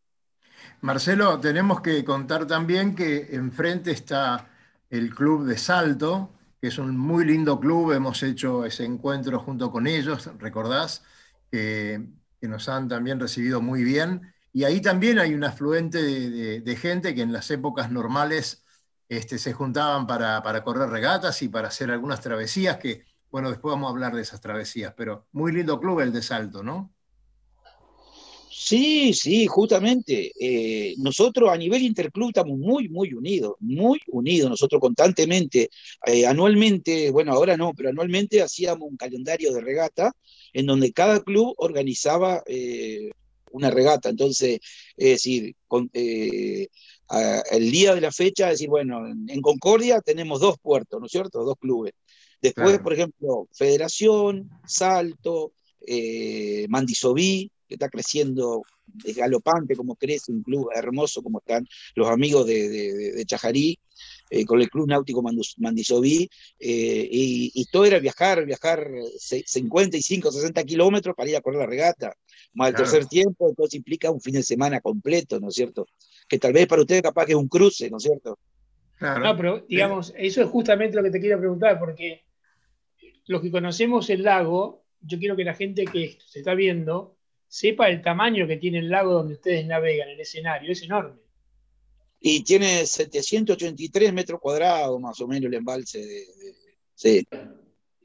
Marcelo, 0.81 1.39
tenemos 1.39 1.81
que 1.81 2.05
contar 2.05 2.45
también 2.45 2.93
que 2.93 3.29
enfrente 3.31 3.89
está 3.89 4.51
el 4.91 5.15
club 5.15 5.47
de 5.47 5.57
salto, 5.57 6.29
que 6.61 6.67
es 6.67 6.77
un 6.77 6.95
muy 6.95 7.25
lindo 7.25 7.59
club, 7.59 7.93
hemos 7.93 8.21
hecho 8.21 8.65
ese 8.65 8.85
encuentro 8.85 9.39
junto 9.39 9.71
con 9.71 9.87
ellos, 9.87 10.29
recordás, 10.37 11.03
que 11.49 12.05
nos 12.41 12.69
han 12.69 12.87
también 12.87 13.19
recibido 13.19 13.61
muy 13.61 13.83
bien. 13.83 14.31
Y 14.51 14.63
ahí 14.63 14.81
también 14.81 15.19
hay 15.19 15.33
un 15.33 15.43
afluente 15.43 16.01
de, 16.01 16.75
gente 16.75 17.13
que 17.13 17.21
en 17.21 17.31
las 17.31 17.49
épocas 17.51 17.91
normales 17.91 18.63
este, 19.07 19.37
se 19.37 19.53
juntaban 19.53 20.07
para, 20.07 20.63
correr 20.63 20.89
regatas 20.89 21.41
y 21.41 21.49
para 21.49 21.67
hacer 21.67 21.91
algunas 21.91 22.21
travesías, 22.21 22.77
que, 22.77 23.03
bueno, 23.31 23.49
después 23.49 23.73
vamos 23.73 23.87
a 23.87 23.91
hablar 23.91 24.15
de 24.15 24.21
esas 24.21 24.41
travesías, 24.41 24.93
pero 24.97 25.27
muy 25.31 25.51
lindo 25.51 25.79
club 25.79 25.99
el 25.99 26.11
de 26.11 26.21
Salto, 26.21 26.63
¿no? 26.63 26.93
Sí, 28.61 29.13
sí, 29.13 29.47
justamente. 29.47 30.33
Eh, 30.39 30.93
nosotros 30.97 31.49
a 31.49 31.55
nivel 31.55 31.81
interclub 31.81 32.29
estamos 32.29 32.57
muy, 32.57 32.89
muy 32.89 33.13
unidos, 33.13 33.53
muy 33.59 34.01
unidos. 34.07 34.49
Nosotros 34.49 34.81
constantemente, 34.81 35.69
eh, 36.05 36.27
anualmente, 36.27 37.09
bueno, 37.09 37.31
ahora 37.31 37.55
no, 37.55 37.73
pero 37.73 37.89
anualmente 37.89 38.41
hacíamos 38.41 38.89
un 38.89 38.97
calendario 38.97 39.53
de 39.53 39.61
regata 39.61 40.11
en 40.51 40.65
donde 40.65 40.91
cada 40.91 41.23
club 41.23 41.53
organizaba 41.57 42.43
eh, 42.47 43.11
una 43.51 43.71
regata. 43.71 44.09
Entonces, 44.09 44.59
es 44.97 45.09
decir, 45.09 45.55
el 45.81 47.71
día 47.71 47.95
de 47.95 48.01
la 48.01 48.11
fecha, 48.11 48.47
es 48.47 48.59
decir, 48.59 48.69
bueno, 48.69 49.07
en, 49.07 49.41
Concordia 49.41 50.01
tenemos 50.01 50.39
dos 50.39 50.57
puertos, 50.61 50.99
¿no 50.99 51.05
es 51.05 51.11
cierto? 51.11 51.43
Dos 51.43 51.57
clubes. 51.59 51.93
Después, 52.41 52.79
por 52.79 52.93
ejemplo, 52.93 53.47
Federación, 53.51 54.49
Salto, 54.65 55.53
Mandisoví, 56.69 57.51
que 57.67 57.75
está 57.75 57.89
creciendo 57.89 58.63
es 59.03 59.15
galopante 59.15 59.75
como 59.75 59.95
crece, 59.95 60.31
un 60.31 60.43
club 60.43 60.69
hermoso 60.73 61.21
como 61.21 61.39
están 61.39 61.67
los 61.95 62.07
amigos 62.07 62.45
de, 62.47 63.23
Chajarí, 63.25 63.77
eh, 64.29 64.45
con 64.45 64.61
el 64.61 64.69
Club 64.69 64.87
Náutico 64.87 65.23
Mandisoví, 65.57 66.29
eh, 66.59 67.07
y, 67.11 67.65
todo 67.71 67.85
era 67.85 67.99
viajar, 67.99 68.45
viajar 68.45 68.87
55, 69.17 70.31
60 70.31 70.63
kilómetros 70.63 71.15
para 71.15 71.29
ir 71.29 71.35
a 71.35 71.41
correr 71.41 71.59
la 71.59 71.65
regata, 71.65 72.13
más 72.53 72.69
el 72.69 72.75
tercer 72.75 73.05
tiempo, 73.05 73.49
entonces 73.49 73.75
implica 73.75 74.11
un 74.11 74.21
fin 74.21 74.35
de 74.35 74.43
semana 74.43 74.81
completo, 74.81 75.39
¿no 75.39 75.49
es 75.49 75.55
cierto? 75.55 75.87
Que 76.27 76.39
tal 76.39 76.53
vez 76.53 76.67
para 76.67 76.81
ustedes 76.81 77.01
capaz 77.01 77.25
que 77.25 77.33
es 77.33 77.37
un 77.37 77.47
cruce, 77.47 77.89
¿no 77.89 77.97
es 77.97 78.03
cierto? 78.03 78.37
No, 78.99 79.37
pero 79.37 79.65
digamos, 79.67 80.13
eso 80.17 80.41
es 80.41 80.49
justamente 80.49 80.97
lo 80.97 81.03
que 81.03 81.11
te 81.11 81.21
quiero 81.21 81.39
preguntar, 81.39 81.79
porque 81.79 82.23
los 83.27 83.41
que 83.41 83.51
conocemos 83.51 84.09
el 84.09 84.23
lago, 84.23 84.83
yo 85.01 85.19
quiero 85.19 85.35
que 85.35 85.43
la 85.43 85.53
gente 85.53 85.85
que 85.85 86.17
se 86.25 86.39
está 86.39 86.53
viendo 86.53 87.15
sepa 87.47 87.89
el 87.89 88.01
tamaño 88.01 88.47
que 88.47 88.57
tiene 88.57 88.79
el 88.79 88.89
lago 88.89 89.13
donde 89.13 89.35
ustedes 89.35 89.65
navegan, 89.65 90.09
el 90.09 90.19
escenario, 90.19 90.71
es 90.71 90.83
enorme. 90.83 91.19
Y 92.19 92.43
tiene 92.43 92.85
783 92.85 94.13
metros 94.13 94.39
cuadrados 94.41 94.99
más 94.99 95.19
o 95.21 95.27
menos 95.27 95.47
el 95.47 95.53
embalse 95.53 95.99
de... 95.99 96.25
sí. 96.95 97.25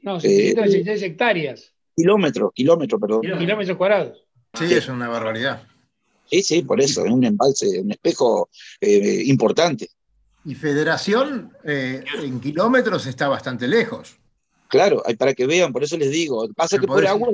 No, 0.01 0.19
783 0.19 1.01
eh, 1.01 1.05
hectáreas. 1.05 1.73
Kilómetros, 1.95 2.51
kilómetros, 2.53 3.01
perdón. 3.01 3.21
Kilómetros 3.21 3.77
cuadrados. 3.77 4.25
Sí, 4.53 4.65
es 4.71 4.87
una 4.87 5.09
barbaridad. 5.09 5.67
Sí, 6.29 6.43
sí, 6.43 6.61
por 6.61 6.79
eso, 6.79 7.05
es 7.05 7.11
un 7.11 7.23
embalse, 7.23 7.81
un 7.81 7.91
espejo 7.91 8.49
eh, 8.81 9.23
importante. 9.25 9.89
Y 10.45 10.53
Federación 10.53 11.51
eh, 11.63 12.03
en 12.21 12.39
kilómetros 12.39 13.07
está 13.07 13.27
bastante 13.27 13.67
lejos. 13.67 14.17
Claro, 14.67 15.03
para 15.17 15.33
que 15.33 15.47
vean, 15.47 15.73
por 15.73 15.83
eso 15.83 15.97
les 15.97 16.11
digo, 16.11 16.47
pasa 16.55 16.77
que 16.77 16.87
por 16.87 17.05
agua 17.05 17.29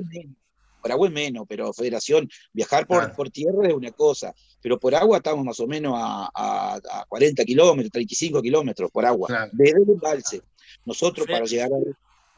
por 0.82 0.92
agua 0.92 1.08
es 1.08 1.14
menos, 1.14 1.46
pero 1.48 1.74
Federación, 1.74 2.28
viajar 2.52 2.88
por, 2.88 3.14
por 3.16 3.30
tierra 3.30 3.68
es 3.68 3.74
una 3.74 3.92
cosa, 3.92 4.34
pero 4.62 4.80
por 4.80 4.96
agua 4.96 5.18
estamos 5.18 5.44
más 5.44 5.60
o 5.60 5.68
menos 5.68 5.94
a, 5.96 6.80
40 7.10 7.44
kilómetros, 7.46 7.92
35 7.92 8.42
kilómetros 8.42 8.92
por 8.92 9.06
agua, 9.06 9.50
desde 9.52 9.82
el 9.82 9.90
embalse. 9.90 10.42
Nosotros 10.86 11.28
para 11.28 11.46
llegar, 11.46 11.70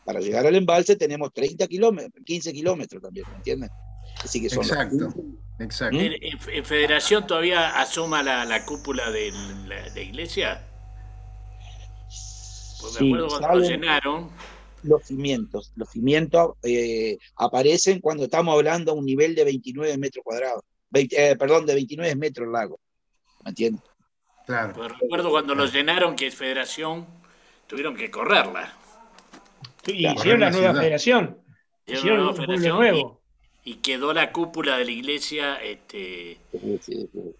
para 0.05 0.19
llegar 0.19 0.45
al 0.45 0.55
embalse 0.55 0.95
tenemos 0.95 1.33
30 1.33 1.67
kilómetros, 1.67 2.23
15 2.25 2.53
kilómetros 2.53 3.01
también, 3.01 3.25
¿me 3.29 3.35
entiendes? 3.37 3.69
Así 4.23 4.41
que 4.41 4.49
son 4.49 4.63
exacto, 4.63 5.13
exacto. 5.59 5.97
¿En, 5.99 6.65
Federación 6.65 7.27
todavía 7.27 7.79
asoma 7.79 8.23
la, 8.23 8.65
cúpula 8.65 9.11
de 9.11 9.31
la 9.67 10.01
iglesia? 10.01 10.67
Pues 12.83 12.93
Sí, 12.93 13.05
me 13.05 13.17
acuerdo 13.17 13.39
cuando 13.39 13.59
lo 13.59 13.65
llenaron, 13.65 14.29
Los 14.83 15.03
cimientos, 15.03 15.71
los 15.75 15.89
cimientos 15.89 16.55
eh, 16.63 17.17
aparecen 17.37 18.01
cuando 18.01 18.25
estamos 18.25 18.53
hablando 18.55 18.91
a 18.91 18.95
un 18.95 19.05
nivel 19.05 19.35
de 19.35 19.45
29 19.45 19.97
metros 19.97 20.23
cuadrados, 20.23 20.63
20, 20.93 21.31
eh, 21.31 21.35
perdón, 21.35 21.65
de 21.65 21.73
29 21.73 22.15
metros 22.15 22.45
el 22.45 22.51
lago, 22.53 22.79
¿me 23.43 23.49
entiendes? 23.49 23.81
Claro. 24.45 24.73
pues 24.75 24.91
recuerdo 24.99 25.29
cuando 25.31 25.55
lo 25.55 25.65
llenaron 25.65 26.15
que 26.15 26.29
Federación 26.29 27.07
tuvieron 27.65 27.95
que 27.95 28.11
correrla. 28.11 28.73
Y 29.87 30.01
Claro, 30.03 30.19
hicieron 30.19 30.39
la 30.41 30.49
nueva 30.51 30.67
ciudad. 30.67 30.81
federación. 30.81 31.37
Hicieron 31.85 31.97
Hicieron 31.99 32.19
una 32.19 32.29
un 32.29 32.35
nueva 32.37 32.45
federación 32.45 32.77
nuevo. 32.77 33.21
Y, 33.63 33.71
y 33.71 33.75
quedó 33.75 34.13
la 34.13 34.31
cúpula 34.31 34.77
de 34.77 34.85
la 34.85 34.91
iglesia, 34.91 35.55
este, 35.63 36.37
Sí, 36.51 36.79
sí, 36.81 37.09
sí. 37.11 37.35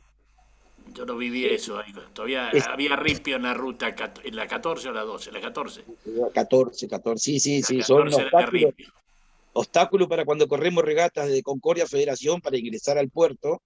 yo 0.94 1.06
no 1.06 1.16
viví 1.18 1.46
eso, 1.46 1.78
ahí, 1.78 1.94
todavía 2.14 2.50
Es- 2.52 2.66
había 2.68 2.96
ripio 2.96 3.36
en 3.36 3.44
la 3.44 3.54
ruta, 3.54 3.94
en 4.24 4.36
la 4.36 4.48
14 4.48 4.90
o 4.90 4.92
la 4.94 5.02
12, 5.02 5.32
la 5.32 5.42
14. 5.42 5.84
14, 6.34 6.88
14, 6.88 7.22
sí, 7.22 7.40
sí, 7.40 7.60
La 7.62 7.68
sí, 7.68 7.82
son 7.84 8.06
14 8.10 8.22
era 8.28 8.50
de 8.52 8.76
obstáculos 9.54 10.08
para 10.08 10.26
cuando 10.26 10.48
corremos 10.48 10.84
regatas 10.84 11.30
de 11.30 11.42
Concordia 11.44 11.88
Federación 11.88 12.42
para 12.42 12.58
ingresar 12.58 12.98
al 12.98 13.10
puerto. 13.10 13.62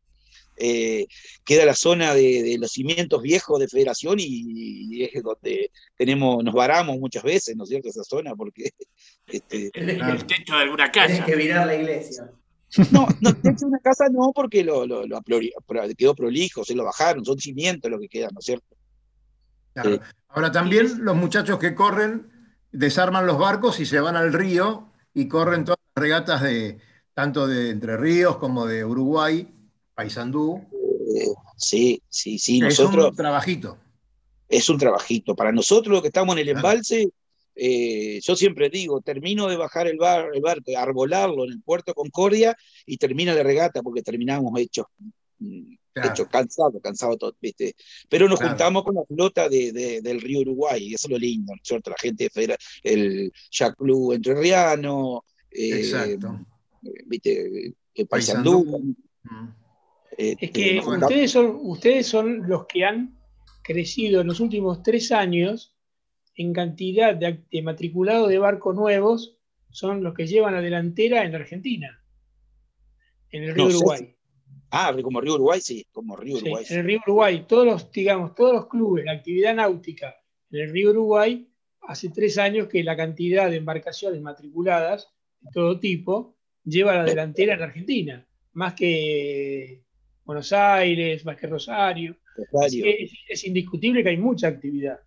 eh, 0.60 1.08
queda 1.46 1.66
la 1.66 1.76
zona 1.76 2.14
de, 2.16 2.42
de 2.44 2.58
los 2.58 2.72
cimientos 2.72 3.22
viejos 3.22 3.60
de 3.60 3.68
Federación 3.68 4.20
y, 4.20 4.26
y 4.98 5.04
es 5.04 5.22
donde 5.24 5.72
tenemos, 5.96 6.44
nos 6.44 6.54
varamos 6.54 6.98
muchas 6.98 7.24
veces, 7.24 7.56
¿no 7.56 7.64
es 7.64 7.70
cierto? 7.70 7.90
Esa 7.90 8.04
zona, 8.04 8.36
porque 8.36 8.72
este. 9.28 9.70
El 9.74 10.26
techo 10.26 10.56
de 10.56 10.62
alguna 10.64 10.92
casa. 10.92 11.24
que 11.26 11.36
virar 11.36 11.66
la 11.68 11.76
iglesia. 11.76 12.32
No, 12.92 13.08
no, 13.22 13.32
de 13.32 13.50
hecho 13.52 13.66
una 13.66 13.80
casa 13.80 14.10
no, 14.12 14.34
porque 14.36 14.62
lo, 14.64 14.86
lo- 14.86 15.08
lo 15.08 15.18
aplori- 15.22 15.54
pro- 15.66 15.84
quedó 15.98 16.14
prolijo, 16.16 16.66
se 16.66 16.76
lo 16.76 16.84
bajaron, 16.84 17.24
son 17.24 17.40
cimientos 17.40 17.90
lo 17.90 17.98
que 18.00 18.10
quedan, 18.10 18.32
¿no 18.34 18.40
es 18.40 18.46
cierto? 18.46 18.76
Claro. 19.74 19.92
Sí. 19.94 20.00
Ahora 20.30 20.52
también 20.52 21.06
los 21.06 21.16
muchachos 21.16 21.60
que 21.60 21.74
corren 21.76 22.30
desarman 22.72 23.26
los 23.26 23.38
barcos 23.38 23.80
y 23.80 23.86
se 23.86 24.00
van 24.02 24.16
al 24.18 24.34
río 24.34 24.92
y 25.18 25.28
corren 25.28 25.66
todas 25.66 25.80
las 25.96 26.04
regatas 26.04 26.44
de 26.44 26.78
tanto 27.16 27.48
de 27.48 27.72
Entre 27.72 27.98
Ríos 27.98 28.38
como 28.38 28.68
de 28.68 28.86
Uruguay, 28.86 29.48
Paysandú. 29.96 30.62
Eh, 31.16 31.34
sí, 31.56 32.04
sí, 32.08 32.38
sí, 32.38 32.58
Es 32.58 32.80
nosotros 32.80 33.10
un 33.10 33.16
trabajito. 33.16 33.80
es 34.48 34.70
un 34.70 34.78
trabajito. 34.78 35.36
Para 35.36 35.52
nosotros 35.52 35.92
los 35.92 36.02
que 36.04 36.10
estamos 36.10 36.36
en 36.36 36.44
el 36.44 36.50
embalse, 36.50 37.10
eh, 37.56 38.20
yo 38.22 38.36
siempre 38.36 38.70
digo, 38.70 39.02
termino 39.02 39.48
de 39.48 39.58
bajar 39.58 39.88
el, 39.88 39.98
bar, 39.98 40.30
el 40.32 40.42
barco, 40.42 40.72
arbolarlo 40.78 41.46
en 41.46 41.54
el 41.54 41.62
puerto 41.64 41.96
Concordia 41.96 42.56
y 42.86 42.98
termina 42.98 43.34
la 43.34 43.42
regata 43.42 43.82
porque 43.82 44.04
terminamos 44.04 44.52
hechos. 44.60 44.86
Claro. 45.40 46.12
Hechos 46.12 46.28
cansados, 46.28 46.82
cansados 46.84 47.18
todos, 47.18 47.36
¿viste? 47.42 47.76
Pero 48.08 48.30
nos 48.30 48.38
Claro. 48.38 48.52
juntamos 48.54 48.84
con 48.84 48.96
la 48.96 49.04
flota 49.06 49.50
de, 49.50 49.72
de- 49.72 50.02
del 50.02 50.22
río 50.22 50.42
Uruguay, 50.42 50.84
y 50.84 50.94
eso 50.94 51.08
es 51.08 51.12
lo 51.12 51.18
lindo, 51.18 51.54
¿no 51.54 51.62
es 51.62 51.68
cierto? 51.68 51.90
La 51.90 51.98
gente 52.00 52.26
de 52.26 52.30
Federa- 52.30 52.58
el 52.84 53.32
Club 53.78 54.14
Entrerriano, 54.14 55.24
eh, 55.50 55.80
Exacto. 55.80 56.46
¿viste? 57.08 57.74
El 57.96 58.08
Paysandú. 58.08 58.64
Paysandú. 58.64 58.96
Mm. 59.24 59.48
este, 60.18 60.46
Es 60.46 60.52
que 60.52 60.80
ustedes 60.86 61.32
son, 61.32 61.58
ustedes 61.64 62.06
son 62.08 62.48
los 62.48 62.66
que 62.68 62.86
han 62.86 63.18
crecido 63.64 64.22
en 64.22 64.28
los 64.28 64.40
últimos 64.40 64.84
tres 64.84 65.12
años 65.12 65.74
en 66.36 66.54
cantidad 66.54 67.16
de, 67.16 67.44
de 67.52 67.62
matriculados 67.64 68.30
de 68.30 68.38
barcos 68.38 68.76
nuevos, 68.76 69.38
son 69.72 70.04
los 70.04 70.14
que 70.14 70.28
llevan 70.28 70.54
la 70.54 70.62
delantera 70.62 71.24
en 71.24 71.32
la 71.32 71.40
Argentina, 71.40 72.04
en 73.32 73.44
el 73.44 73.56
río 73.56 73.64
No 73.64 73.70
Uruguay. 73.70 74.14
Ah, 74.72 74.94
como 75.02 75.22
Río 75.22 75.36
Uruguay, 75.36 75.62
sí, 75.62 75.86
como 75.92 76.16
Río 76.16 76.38
Sí, 76.38 76.44
Uruguay. 76.44 76.66
en 76.70 76.80
el 76.80 76.86
río 76.86 77.00
Uruguay, 77.06 77.46
todos 77.48 77.66
los, 77.66 77.92
digamos, 77.92 78.36
todos 78.36 78.54
los 78.54 78.68
clubes, 78.68 79.06
la 79.06 79.14
actividad 79.14 79.56
náutica 79.56 80.16
en 80.52 80.62
el 80.62 80.72
río 80.72 80.90
Uruguay, 80.92 81.48
hace 81.82 82.10
tres 82.10 82.38
años 82.38 82.68
que 82.68 82.84
la 82.84 82.98
cantidad 82.98 83.50
de 83.50 83.58
embarcaciones 83.58 84.22
matriculadas 84.22 85.08
de 85.40 85.52
todo 85.54 85.80
tipo 85.80 86.36
lleva 86.64 86.96
la 86.96 87.06
delantera 87.06 87.54
en 87.54 87.62
Argentina, 87.62 88.28
más 88.54 88.74
que 88.74 89.84
Buenos 90.26 90.52
Aires, 90.52 91.24
más 91.26 91.38
que 91.38 91.48
Rosario. 91.48 92.18
Rosario. 92.52 92.84
que 92.84 93.04
es, 93.04 93.12
es 93.30 93.46
indiscutible 93.46 94.04
que 94.04 94.10
hay 94.10 94.18
mucha 94.18 94.48
actividad, 94.50 95.00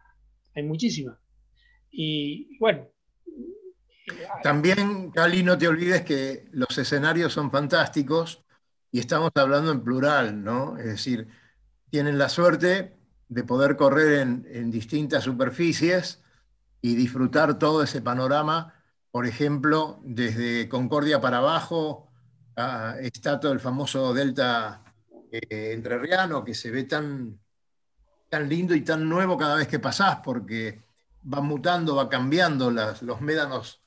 hay 0.54 0.62
muchísima. 0.62 1.20
Y 1.90 2.56
bueno, 2.58 2.88
También, 4.42 5.10
Cali, 5.10 5.42
no 5.42 5.56
te 5.58 5.68
olvides 5.68 6.02
que 6.02 6.44
los 6.52 6.76
escenarios 6.78 7.32
son 7.32 7.50
fantásticos 7.50 8.42
y 8.92 8.98
estamos 9.00 9.30
hablando 9.34 9.70
en 9.72 9.82
plural, 9.82 10.42
¿no? 10.42 10.76
Es 10.78 10.86
decir, 10.86 11.28
tienen 11.90 12.18
la 12.18 12.28
suerte 12.28 12.96
de 13.28 13.44
poder 13.44 13.76
correr 13.76 14.20
en, 14.20 14.70
distintas 14.70 15.24
superficies 15.24 16.22
y 16.82 16.94
disfrutar 16.96 17.58
todo 17.58 17.82
ese 17.82 18.02
panorama, 18.02 18.74
por 19.10 19.26
ejemplo, 19.26 20.00
desde 20.04 20.68
Concordia 20.68 21.20
para 21.20 21.38
abajo, 21.38 22.10
ah, 22.56 22.96
está 23.00 23.38
todo 23.40 23.52
el 23.52 23.60
famoso 23.60 24.14
delta 24.14 24.84
eh, 25.32 25.72
entrerriano 25.72 26.44
que 26.44 26.54
se 26.54 26.70
ve 26.70 26.84
tan, 26.84 27.38
tan 28.28 28.48
lindo 28.48 28.74
y 28.74 28.82
tan 28.82 29.08
nuevo 29.08 29.36
cada 29.36 29.56
vez 29.56 29.68
que 29.68 29.78
pasás, 29.78 30.18
porque 30.24 30.82
va 31.32 31.40
mutando, 31.40 31.96
va 31.96 32.08
cambiando, 32.08 32.70
las- 32.70 33.02
los 33.02 33.20
médanos 33.20 33.82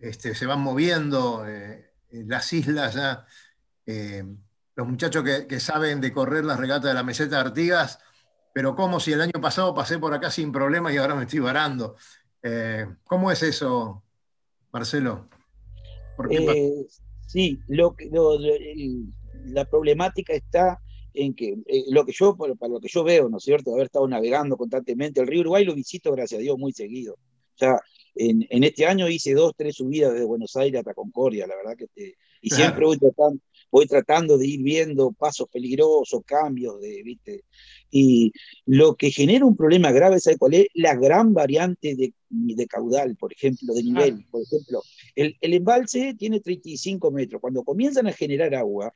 este, 0.00 0.34
se 0.34 0.46
van 0.46 0.60
moviendo, 0.60 1.46
eh, 1.46 1.92
las 2.10 2.52
islas 2.52 2.94
ya, 2.94 3.26
eh, 3.86 4.24
los 4.74 4.86
muchachos 4.86 5.22
que, 5.24 5.46
que 5.46 5.60
saben 5.60 6.00
de 6.00 6.12
correr 6.12 6.44
las 6.44 6.58
regatas 6.60 6.84
de 6.90 6.94
la 6.94 7.02
meseta 7.02 7.36
de 7.36 7.42
Artigas, 7.48 7.98
pero 8.52 8.74
como 8.74 9.00
si 9.00 9.12
el 9.12 9.20
año 9.20 9.40
pasado 9.40 9.74
pasé 9.74 9.98
por 9.98 10.12
acá 10.14 10.30
sin 10.30 10.52
problema 10.52 10.92
y 10.92 10.96
ahora 10.96 11.14
me 11.14 11.24
estoy 11.24 11.40
varando. 11.40 11.96
Eh, 12.42 12.86
¿Cómo 13.04 13.30
es 13.30 13.42
eso, 13.42 14.02
Marcelo? 14.72 15.28
¿Por 16.16 16.28
qué 16.30 16.40
pasa? 16.40 16.52
Eh, 16.52 16.86
sí, 17.26 17.58
lo 17.68 17.94
lo- 18.10 18.38
la 19.48 19.64
problemática 19.64 20.32
está 20.32 20.80
en 21.14 21.34
que 21.34 21.56
eh, 21.66 21.84
lo 21.90 22.04
que 22.04 22.12
yo, 22.12 22.36
para, 22.36 22.52
lo 22.68 22.80
que 22.80 22.88
yo 22.88 23.04
veo, 23.04 23.28
¿no 23.28 23.38
es 23.38 23.44
cierto? 23.44 23.70
De 23.70 23.76
haber 23.76 23.86
estado 23.86 24.06
navegando 24.08 24.56
constantemente, 24.56 25.20
el 25.20 25.26
río 25.26 25.40
Uruguay 25.40 25.64
lo 25.64 25.74
visito, 25.74 26.12
gracias 26.12 26.38
a 26.38 26.42
Dios, 26.42 26.58
muy 26.58 26.72
seguido. 26.72 27.16
Ya 27.58 27.80
en, 28.14 28.46
en 28.50 28.64
este 28.64 28.86
año 28.86 29.08
hice 29.08 29.32
dos, 29.34 29.52
tres 29.56 29.76
subidas 29.76 30.12
desde 30.12 30.26
Buenos 30.26 30.54
Aires 30.56 30.80
hasta 30.80 30.92
Concordia, 30.94 31.46
la 31.46 31.56
verdad 31.56 31.76
que 31.76 31.84
este, 31.84 32.16
y 32.42 32.48
Claro. 32.50 32.64
siempre 32.64 32.84
voy 32.84 32.98
tratando, 32.98 33.40
voy 33.76 33.86
tratando 33.86 34.38
de 34.38 34.46
ir 34.46 34.62
viendo 34.62 35.12
pasos 35.12 35.48
peligrosos, 35.52 36.22
cambios 36.24 36.80
de, 36.80 37.02
¿viste? 37.02 37.44
Y 37.90 38.32
lo 38.64 38.94
que 38.94 39.10
genera 39.10 39.44
un 39.44 39.54
problema 39.54 39.92
grave, 39.92 40.18
¿sabe 40.18 40.38
cuál 40.38 40.54
es? 40.54 40.66
La 40.72 40.94
gran 40.94 41.34
variante 41.34 41.94
de, 41.94 42.14
de 42.30 42.66
caudal, 42.66 43.16
por 43.16 43.34
ejemplo, 43.34 43.74
de 43.74 43.82
nivel. 43.82 44.24
Por 44.30 44.40
ejemplo, 44.42 44.80
el, 45.14 45.36
el 45.42 45.52
embalse 45.52 46.14
tiene 46.14 46.40
35 46.40 47.10
metros. 47.10 47.38
Cuando 47.42 47.62
comienzan 47.64 48.06
a 48.06 48.12
generar 48.14 48.54
agua, 48.54 48.94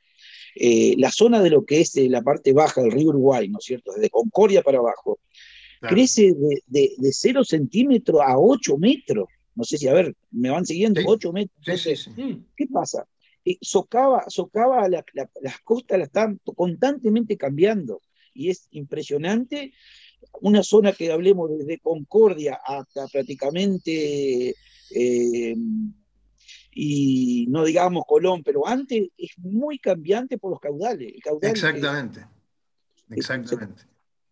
eh, 0.55 0.95
la 0.97 1.11
zona 1.11 1.43
de 1.43 1.51
lo 1.51 1.63
que 1.63 1.81
es 1.81 1.95
eh, 1.97 2.09
la 2.09 2.23
parte 2.23 2.51
baja 2.51 2.81
del 2.81 2.91
río 2.91 3.09
Uruguay, 3.09 3.47
¿no 3.49 3.59
es 3.59 3.65
cierto? 3.65 3.93
Desde 3.93 4.09
Concordia 4.09 4.63
para 4.63 4.79
abajo, 4.79 5.19
Claro. 5.79 5.95
crece 5.95 6.33
de, 6.33 6.61
de, 6.67 6.93
de 6.97 7.11
0 7.11 7.43
centímetros 7.43 8.19
a 8.23 8.37
8 8.39 8.77
metros. 8.77 9.27
No 9.55 9.63
sé 9.63 9.77
si, 9.77 9.87
a 9.87 9.93
ver, 9.93 10.15
me 10.31 10.49
van 10.49 10.65
siguiendo, 10.65 11.01
Sí. 11.01 11.05
8 11.07 11.31
metros. 11.33 11.59
Sí, 11.81 11.95
sí, 11.95 12.11
¿Qué 12.55 12.65
pasa? 12.67 13.05
Eh, 13.43 13.57
socava, 13.61 14.25
socava 14.29 14.87
la- 14.87 15.03
la- 15.13 15.29
las 15.41 15.59
costas 15.61 15.97
las 15.99 16.07
están 16.07 16.39
constantemente 16.55 17.37
cambiando 17.37 18.01
y 18.33 18.49
es 18.49 18.67
impresionante. 18.71 19.73
Una 20.41 20.61
zona 20.63 20.91
que 20.93 21.11
hablemos 21.11 21.49
desde 21.57 21.79
Concordia 21.79 22.59
hasta 22.63 23.07
prácticamente, 23.07 24.53
eh, 24.93 25.55
y 26.73 27.47
no 27.49 27.65
digamos 27.65 28.03
Colón, 28.07 28.43
pero 28.43 28.67
antes 28.67 29.09
es 29.17 29.31
muy 29.37 29.79
cambiante 29.79 30.37
por 30.37 30.51
los 30.51 30.59
caudales. 30.59 31.11
El 31.13 31.21
caudal, 31.21 31.49
eh, 31.49 31.51
Exactamente. 31.53 32.25
Exactamente. 33.09 33.83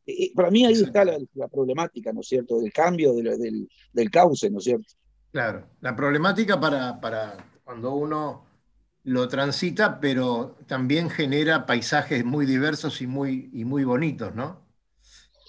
eh, 0.06 0.32
para 0.34 0.50
mí 0.50 0.66
ahí 0.66 0.74
está 0.74 1.04
la, 1.04 1.18
la 1.34 1.48
problemática, 1.50 2.14
¿no 2.14 2.22
es 2.22 2.28
cierto? 2.28 2.60
Del 2.60 2.72
cambio 2.72 3.14
de 3.14 3.38
del, 3.38 3.70
del 3.92 4.10
cauce, 4.12 4.50
¿no 4.50 4.60
es 4.60 4.64
cierto? 4.64 4.94
Claro, 5.32 5.68
la 5.82 5.96
problemática 5.96 6.60
para, 6.60 7.00
para 7.02 7.38
cuando 7.64 7.94
uno 7.94 8.46
lo 9.04 9.28
transita, 9.28 10.00
pero 10.00 10.58
también 10.68 11.10
genera 11.10 11.66
paisajes 11.66 12.26
muy 12.26 12.46
diversos 12.46 13.02
y 13.02 13.08
muy, 13.08 13.50
y 13.54 13.66
muy 13.66 13.84
bonitos, 13.84 14.36
¿no? 14.36 14.68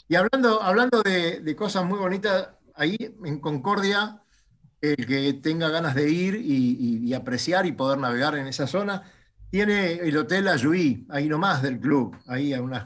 Y 0.09 0.17
hablando, 0.17 0.63
hablando 0.63 1.03
de, 1.03 1.55
cosas 1.57 1.85
muy 1.85 1.99
bonitas, 1.99 2.49
ahí 2.75 2.97
en 3.25 3.39
Concordia, 3.39 4.23
el 4.81 5.07
que 5.07 5.35
tenga 5.35 5.69
ganas 5.69 5.95
de 5.95 6.11
ir 6.11 6.35
y, 6.35 7.15
apreciar 7.15 7.67
y 7.67 7.73
poder 7.73 7.99
navegar 7.99 8.37
en 8.37 8.47
esa 8.47 8.67
zona, 8.67 9.05
tiene 9.51 9.95
el 9.95 10.17
Hotel 10.17 10.49
Ayuí, 10.49 11.07
ahí 11.11 11.29
nomás 11.29 11.63
del 11.63 11.79
club, 11.79 12.17
ahí 12.27 12.53
a 12.53 12.63
unos 12.63 12.85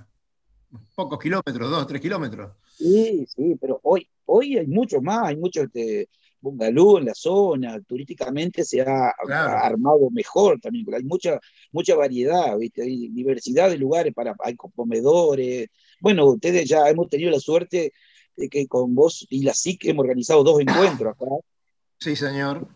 pocos 0.94 1.18
kilómetros, 1.18 1.70
dos, 1.70 1.86
tres 1.86 2.00
kilómetros. 2.00 2.52
Sí, 2.76 3.24
sí, 3.26 3.56
pero 3.60 3.80
hoy, 3.84 4.08
hoy 4.26 4.58
hay 4.58 4.66
mucho 4.66 5.00
más, 5.00 5.28
hay 5.28 5.36
muchos 5.36 5.64
este, 5.64 6.08
bungalow 6.44 6.98
en 6.98 7.06
la 7.06 7.14
zona, 7.14 7.80
turísticamente 7.80 8.64
se 8.64 8.82
ha, 8.82 9.12
Claro. 9.26 9.58
armado 9.58 10.10
mejor 10.10 10.60
también, 10.60 10.84
porque 10.84 10.98
hay 10.98 11.04
mucha, 11.04 11.40
mucha 11.72 11.96
variedad, 11.96 12.56
¿viste? 12.58 12.82
Hay 12.82 13.08
diversidad 13.08 13.70
de 13.70 13.78
lugares 13.78 14.12
para, 14.14 14.36
hay 14.40 14.54
comedores. 14.54 15.68
Bueno, 16.00 16.26
ustedes 16.26 16.68
ya 16.68 16.88
hemos 16.88 17.08
tenido 17.08 17.30
la 17.30 17.40
suerte 17.40 17.92
de 18.36 18.48
que 18.48 18.66
con 18.66 18.94
vos 18.94 19.26
y 19.30 19.42
la 19.42 19.54
SIC 19.54 19.86
hemos 19.86 20.02
organizado 20.04 20.44
dos 20.44 20.60
encuentros 20.60 21.14
acá. 21.14 21.26
Sí, 21.98 22.14
señor. 22.14 22.68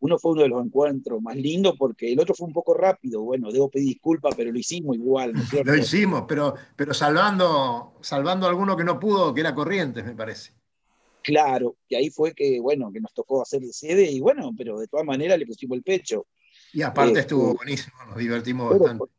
Uno 0.00 0.18
fue 0.18 0.32
uno 0.32 0.42
de 0.42 0.48
los 0.48 0.62
encuentros 0.62 1.22
más 1.22 1.36
lindos 1.36 1.76
porque 1.78 2.12
el 2.12 2.20
otro 2.20 2.34
fue 2.34 2.46
un 2.46 2.52
poco 2.52 2.74
rápido. 2.74 3.22
Bueno, 3.22 3.50
debo 3.50 3.70
pedir 3.70 3.88
disculpas, 3.88 4.34
pero 4.36 4.52
lo 4.52 4.58
hicimos 4.58 4.96
igual. 4.96 5.32
Lo 5.64 5.74
hicimos, 5.74 6.24
pero, 6.28 6.54
pero 6.76 6.92
salvando, 6.92 7.94
salvando 8.02 8.44
a 8.44 8.50
alguno 8.50 8.76
que 8.76 8.84
no 8.84 9.00
pudo, 9.00 9.32
que 9.32 9.40
era 9.40 9.54
Corrientes, 9.54 10.04
me 10.04 10.14
parece. 10.14 10.52
Claro, 11.24 11.76
y 11.88 11.94
ahí 11.94 12.10
fue 12.10 12.34
que, 12.34 12.60
bueno, 12.60 12.92
que 12.92 13.00
nos 13.00 13.12
tocó 13.14 13.42
hacer 13.42 13.60
de 13.62 13.72
sede 13.72 14.10
y 14.12 14.20
bueno, 14.20 14.52
pero 14.56 14.78
de 14.78 14.86
todas 14.88 15.06
maneras 15.06 15.38
le 15.38 15.46
pusimos 15.46 15.76
el 15.78 15.82
pecho. 15.82 16.26
Y 16.72 16.82
aparte 16.82 17.18
Eh, 17.18 17.22
estuvo 17.22 17.54
buenísimo, 17.54 17.96
nos 18.06 18.18
divertimos 18.18 18.70
bastante. 18.70 18.98
por, 18.98 19.10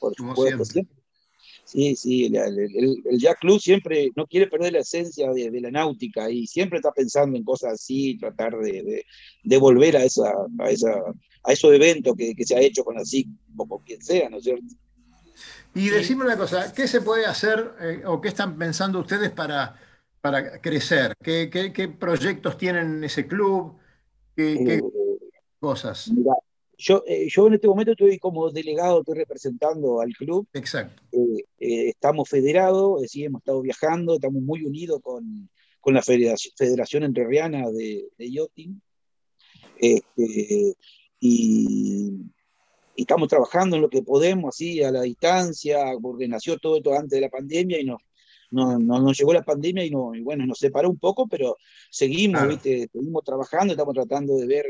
por 0.00 0.16
como 0.16 0.34
supuesto, 0.34 0.64
siempre. 0.64 0.96
Sí, 1.66 1.96
sí, 1.96 2.26
el, 2.26 2.36
el, 2.36 3.18
Jack 3.18 3.38
Club 3.40 3.58
siempre 3.60 4.10
no 4.16 4.26
quiere 4.26 4.48
perder 4.48 4.72
la 4.74 4.80
esencia 4.80 5.30
de, 5.32 5.50
de 5.50 5.60
la 5.60 5.70
náutica 5.70 6.30
y 6.30 6.46
siempre 6.46 6.78
está 6.78 6.92
pensando 6.92 7.36
en 7.38 7.44
cosas 7.44 7.74
así, 7.74 8.18
tratar 8.18 8.56
de, 8.58 8.82
de- 8.82 9.06
de 9.44 9.56
volver 9.56 9.96
a, 9.96 10.04
esa, 10.04 10.30
a, 10.58 10.70
esa, 10.70 10.90
a 11.44 11.52
esos 11.52 11.72
eventos 11.72 12.14
que, 12.16 12.34
que 12.34 12.44
se 12.44 12.56
ha 12.56 12.60
hecho 12.60 12.84
con 12.84 12.96
la 12.96 13.02
SIC 13.02 13.28
o 13.56 13.66
con 13.66 13.82
quien 13.84 14.02
sea, 14.02 14.28
¿no 14.28 14.38
es 14.38 14.44
cierto? 14.44 14.64
Y 15.74 15.88
decime 15.88 16.24
una 16.24 16.36
cosa, 16.36 16.72
¿qué 16.72 16.86
se 16.86 17.00
puede 17.00 17.26
hacer 17.26 17.72
eh, 17.80 18.02
o 18.06 18.20
qué 18.20 18.28
están 18.28 18.56
pensando 18.58 19.00
ustedes 19.00 19.30
para, 19.30 19.74
para 20.24 20.58
crecer? 20.58 21.14
¿Qué, 21.22 21.50
qué- 21.52 21.70
qué 21.70 21.86
proyectos 21.86 22.56
tienen 22.56 22.94
en 22.94 23.04
ese 23.04 23.26
club? 23.26 23.76
¿Qué, 24.34 24.58
qué 24.64 24.74
Eh, 24.76 24.82
cosas? 25.60 26.10
mira, 26.16 26.32
yo, 26.78 27.04
eh, 27.06 27.26
yo 27.28 27.46
en 27.46 27.52
este 27.54 27.68
momento 27.68 27.92
estoy 27.92 28.18
como 28.18 28.50
delegado, 28.50 29.00
estoy 29.00 29.18
representando 29.18 30.00
al 30.00 30.14
club. 30.14 30.48
Exacto. 30.54 31.02
Eh, 31.12 31.44
estamos 31.90 32.26
federados, 32.26 32.96
es 32.96 33.02
decir, 33.02 33.26
hemos 33.26 33.42
estado 33.42 33.60
viajando, 33.60 34.14
estamos 34.14 34.42
muy 34.42 34.64
unidos 34.64 34.98
con, 35.02 35.50
con 35.78 35.92
la 35.92 36.00
Federación, 36.00 36.54
Federación 36.56 37.02
Entrerriana 37.02 37.70
de, 37.70 38.08
de 38.16 38.32
Yachting. 38.32 38.80
Este, 39.78 40.74
y, 41.20 42.08
y 42.96 43.02
estamos 43.02 43.28
trabajando 43.28 43.76
en 43.76 43.82
lo 43.82 43.90
que 43.90 44.00
podemos, 44.00 44.54
así 44.54 44.82
a 44.82 44.90
la 44.90 45.02
distancia, 45.02 45.84
porque 46.00 46.26
nació 46.28 46.56
todo 46.58 46.78
esto 46.78 46.94
antes 46.94 47.10
de 47.10 47.20
la 47.20 47.28
pandemia 47.28 47.78
y 47.78 47.84
nos, 47.84 48.00
nos, 48.54 48.80
nos- 48.80 49.02
nos 49.02 49.18
llegó 49.18 49.32
la 49.32 49.42
pandemia 49.42 49.84
y, 49.84 49.90
no, 49.90 50.14
y 50.14 50.20
bueno, 50.22 50.46
nos 50.46 50.58
separó 50.58 50.88
un 50.88 50.98
poco, 50.98 51.26
pero 51.26 51.56
seguimos. 51.90 52.40
¿viste? 52.48 52.88
seguimos 52.92 53.22
trabajando, 53.24 53.72
estamos 53.74 53.94
tratando 53.94 54.36
de 54.36 54.46
ver 54.46 54.66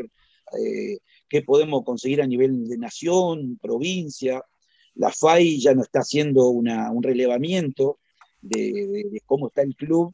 eh, 0.59 0.99
qué 1.29 1.43
podemos 1.43 1.85
conseguir 1.85 2.21
a 2.23 2.27
nivel 2.27 2.67
de 2.69 2.79
nación, 2.79 3.59
provincia. 3.61 4.43
La 4.97 5.11
FAI 5.11 5.59
ya 5.61 5.75
nos 5.75 5.87
está 5.87 6.01
haciendo 6.01 6.49
una- 6.49 6.91
un 6.91 7.03
relevamiento 7.03 7.99
de, 8.41 8.73
de- 8.73 9.07
de 9.11 9.21
cómo 9.27 9.49
está 9.49 9.63
el 9.63 9.75
club 9.75 10.13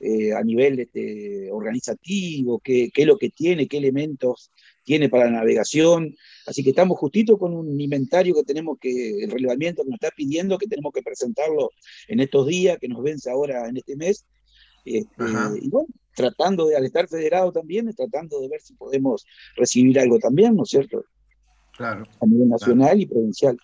eh, 0.00 0.32
a 0.32 0.42
nivel 0.42 0.78
este, 0.78 1.50
organizativo, 1.50 2.60
qué, 2.60 2.90
qué 2.92 3.02
es 3.02 3.08
lo 3.08 3.16
que 3.16 3.30
tiene, 3.30 3.66
qué 3.66 3.78
elementos 3.78 4.50
tiene 4.84 5.08
para 5.08 5.24
la 5.24 5.38
navegación. 5.38 6.14
Así 6.46 6.62
que 6.62 6.70
estamos 6.70 6.98
justito 6.98 7.38
con 7.38 7.54
un 7.54 7.80
inventario 7.80 8.34
que 8.34 8.44
tenemos 8.44 8.78
que, 8.80 9.24
el 9.24 9.30
relevamiento 9.30 9.82
que 9.82 9.90
nos 9.90 10.00
está 10.00 10.14
pidiendo, 10.16 10.58
que 10.58 10.68
tenemos 10.68 10.92
que 10.92 11.02
presentarlo 11.02 11.70
en 12.08 12.20
estos 12.20 12.46
días, 12.46 12.78
que 12.78 12.88
nos 12.88 13.02
vence 13.02 13.30
ahora 13.30 13.68
en 13.68 13.76
este 13.78 13.96
mes. 13.96 14.24
Este, 14.84 15.24
y 15.60 15.68
bueno, 15.68 15.88
tratando 16.14 16.66
de, 16.66 16.76
al 16.76 16.84
estar 16.84 17.08
federado 17.08 17.50
también, 17.52 17.92
tratando 17.94 18.40
de 18.40 18.48
ver 18.48 18.60
si 18.60 18.74
podemos 18.74 19.26
recibir 19.56 19.98
algo 19.98 20.18
también, 20.18 20.54
¿no 20.54 20.62
es 20.62 20.70
cierto? 20.70 21.04
Claro. 21.76 22.04
A 22.20 22.26
nivel 22.26 22.48
nacional 22.48 23.00
y 23.00 23.06
provincial. 23.06 23.58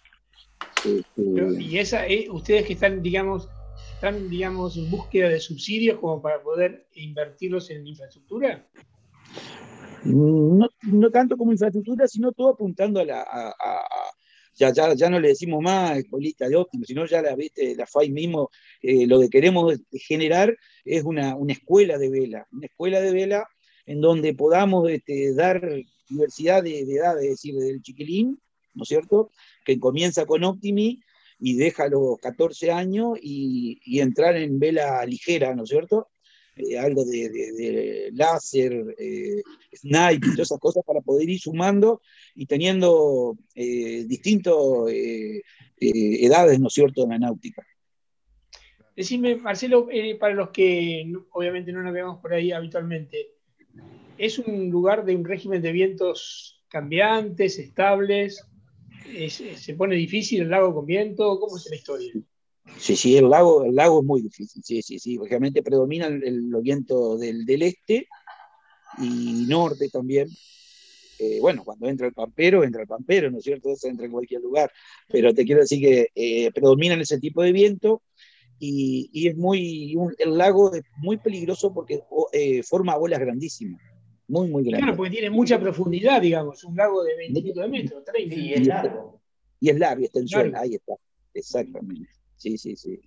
Este, 0.84 1.04
Pero, 1.16 1.58
y 1.58 1.78
esa, 1.78 2.06
eh, 2.06 2.28
ustedes 2.30 2.66
que 2.66 2.72
están, 2.72 3.02
digamos, 3.02 3.48
están, 4.02 4.28
digamos, 4.28 4.76
en 4.76 4.90
búsqueda 4.90 5.28
de 5.28 5.38
subsidios 5.38 6.00
como 6.00 6.20
para 6.20 6.42
poder 6.42 6.88
invertirlos 6.96 7.70
en 7.70 7.86
infraestructura. 7.86 8.66
no, 10.02 10.68
no 10.82 11.10
tanto 11.12 11.36
como 11.36 11.52
infraestructura, 11.52 12.08
sino 12.08 12.32
todo 12.32 12.48
apuntando 12.48 12.98
a 12.98 13.04
la. 13.04 13.54
ya, 14.56 14.72
ya, 14.72 14.94
ya 14.94 15.08
no 15.08 15.20
le 15.20 15.28
decimos 15.28 15.62
más 15.62 15.98
escuelita 15.98 16.48
de 16.48 16.56
óptimo, 16.56 16.84
sino 16.84 17.06
ya 17.06 17.22
la, 17.22 17.36
¿viste? 17.36 17.76
la 17.76 17.86
FAI 17.86 18.10
mismo, 18.10 18.50
eh, 18.82 19.06
lo 19.06 19.20
que 19.20 19.30
queremos 19.30 19.78
generar 19.92 20.52
es 20.84 21.04
una, 21.04 21.36
una 21.36 21.52
escuela 21.52 21.96
de 21.96 22.10
vela, 22.10 22.48
una 22.50 22.66
escuela 22.66 23.00
de 23.00 23.12
vela 23.12 23.46
en 23.86 24.00
donde 24.00 24.34
podamos 24.34 24.90
este, 24.90 25.32
dar 25.32 25.62
diversidad 26.08 26.64
de, 26.64 26.84
de 26.84 26.94
edades, 26.96 27.22
es 27.22 27.30
decir, 27.30 27.54
desde 27.54 27.70
el 27.70 27.82
chiquilín, 27.82 28.40
¿no 28.74 28.82
es 28.82 28.88
cierto?, 28.88 29.30
que 29.64 29.78
comienza 29.78 30.26
con 30.26 30.42
Optimi 30.42 31.00
y 31.44 31.56
deja 31.56 31.88
los 31.88 32.18
14 32.18 32.70
años 32.70 33.18
y, 33.20 34.00
entrar 34.00 34.36
en 34.36 34.58
vela 34.58 35.04
ligera, 35.04 35.54
¿no 35.54 35.64
es 35.64 35.70
cierto? 35.70 36.08
Eh, 36.54 36.78
algo 36.78 37.04
de, 37.04 38.10
láser, 38.12 38.94
eh, 38.98 39.42
snipe 39.74 40.26
todas 40.26 40.40
esas 40.40 40.58
cosas 40.60 40.84
para 40.86 41.00
poder 41.00 41.28
ir 41.28 41.40
sumando 41.40 42.00
y 42.34 42.46
teniendo 42.46 43.36
eh, 43.54 44.04
distintas 44.06 44.54
edades, 45.80 46.60
¿no 46.60 46.68
es 46.68 46.74
cierto?, 46.74 47.02
en 47.04 47.10
la 47.10 47.18
náutica. 47.18 47.66
Decime, 48.94 49.36
Marcelo, 49.36 49.88
eh, 49.90 50.16
para 50.16 50.34
los 50.34 50.50
que 50.50 51.10
obviamente 51.32 51.72
no 51.72 51.82
navegamos 51.82 52.20
por 52.20 52.34
ahí 52.34 52.52
habitualmente, 52.52 53.32
¿es 54.18 54.38
un 54.38 54.68
lugar 54.70 55.04
de 55.04 55.16
un 55.16 55.24
régimen 55.24 55.62
de 55.62 55.72
vientos 55.72 56.62
cambiantes, 56.68 57.58
estables? 57.58 58.46
¿Es- 59.04 59.40
es- 59.40 59.60
¿Se 59.62 59.74
pone 59.74 59.96
difícil 59.96 60.42
el 60.42 60.50
lago 60.50 60.74
con 60.74 60.86
viento? 60.86 61.38
¿Cómo 61.38 61.56
es 61.56 61.68
la 61.68 61.76
historia? 61.76 62.12
Sí, 62.78 62.96
sí, 62.96 63.16
el 63.16 63.28
lago, 63.28 63.64
el 63.64 63.74
lago 63.74 64.00
es 64.00 64.06
muy 64.06 64.22
difícil, 64.22 64.62
sí, 64.64 64.82
sí, 64.82 64.98
sí, 64.98 65.18
realmente 65.18 65.62
predominan 65.62 66.20
los 66.50 66.62
vientos 66.62 67.20
del, 67.20 67.44
del 67.44 67.62
este 67.62 68.08
y 69.02 69.46
norte 69.48 69.88
también. 69.88 70.28
Eh, 71.18 71.38
bueno, 71.40 71.64
cuando 71.64 71.88
entra 71.88 72.06
el 72.08 72.14
pampero, 72.14 72.64
entra 72.64 72.82
el 72.82 72.88
pampero, 72.88 73.30
¿no 73.30 73.38
es 73.38 73.44
cierto? 73.44 73.70
Eso 73.70 73.88
entra 73.88 74.06
en 74.06 74.12
cualquier 74.12 74.40
lugar, 74.40 74.70
pero 75.08 75.32
te 75.32 75.44
quiero 75.44 75.60
decir 75.60 75.80
que 75.80 76.08
eh, 76.14 76.50
predominan 76.52 77.00
ese 77.00 77.20
tipo 77.20 77.42
de 77.42 77.52
viento 77.52 78.02
y, 78.58 79.08
y 79.12 79.28
es 79.28 79.36
muy, 79.36 79.94
un- 79.96 80.14
el 80.18 80.36
lago 80.38 80.74
es 80.74 80.82
muy 80.96 81.18
peligroso 81.18 81.72
porque 81.74 82.00
eh, 82.32 82.62
forma 82.64 82.96
olas 82.96 83.20
grandísimas, 83.20 83.80
muy, 84.32 84.48
muy 84.48 84.62
grandes. 84.64 84.80
Claro, 84.82 84.96
porque 84.96 85.10
tiene 85.10 85.30
mucha 85.30 85.60
profundidad, 85.60 86.20
digamos, 86.20 86.64
un 86.64 86.74
lago 86.76 87.04
de 87.04 87.14
20 87.16 87.38
y 87.38 87.42
pico 87.42 87.60
de 87.60 87.68
metros, 87.68 88.02
30. 88.04 88.34
Sí, 88.34 88.54
es 88.54 88.66
largo. 88.66 89.20
Y 89.60 89.70
es 89.70 89.78
largo, 89.78 90.04
está 90.04 90.18
en 90.20 90.28
suelo, 90.28 90.50
Largo. 90.52 90.64
ahí 90.64 90.74
está, 90.74 90.94
exactamente. 91.34 92.10
Sí, 92.36 92.56
sí, 92.58 92.74
sí. 92.76 93.00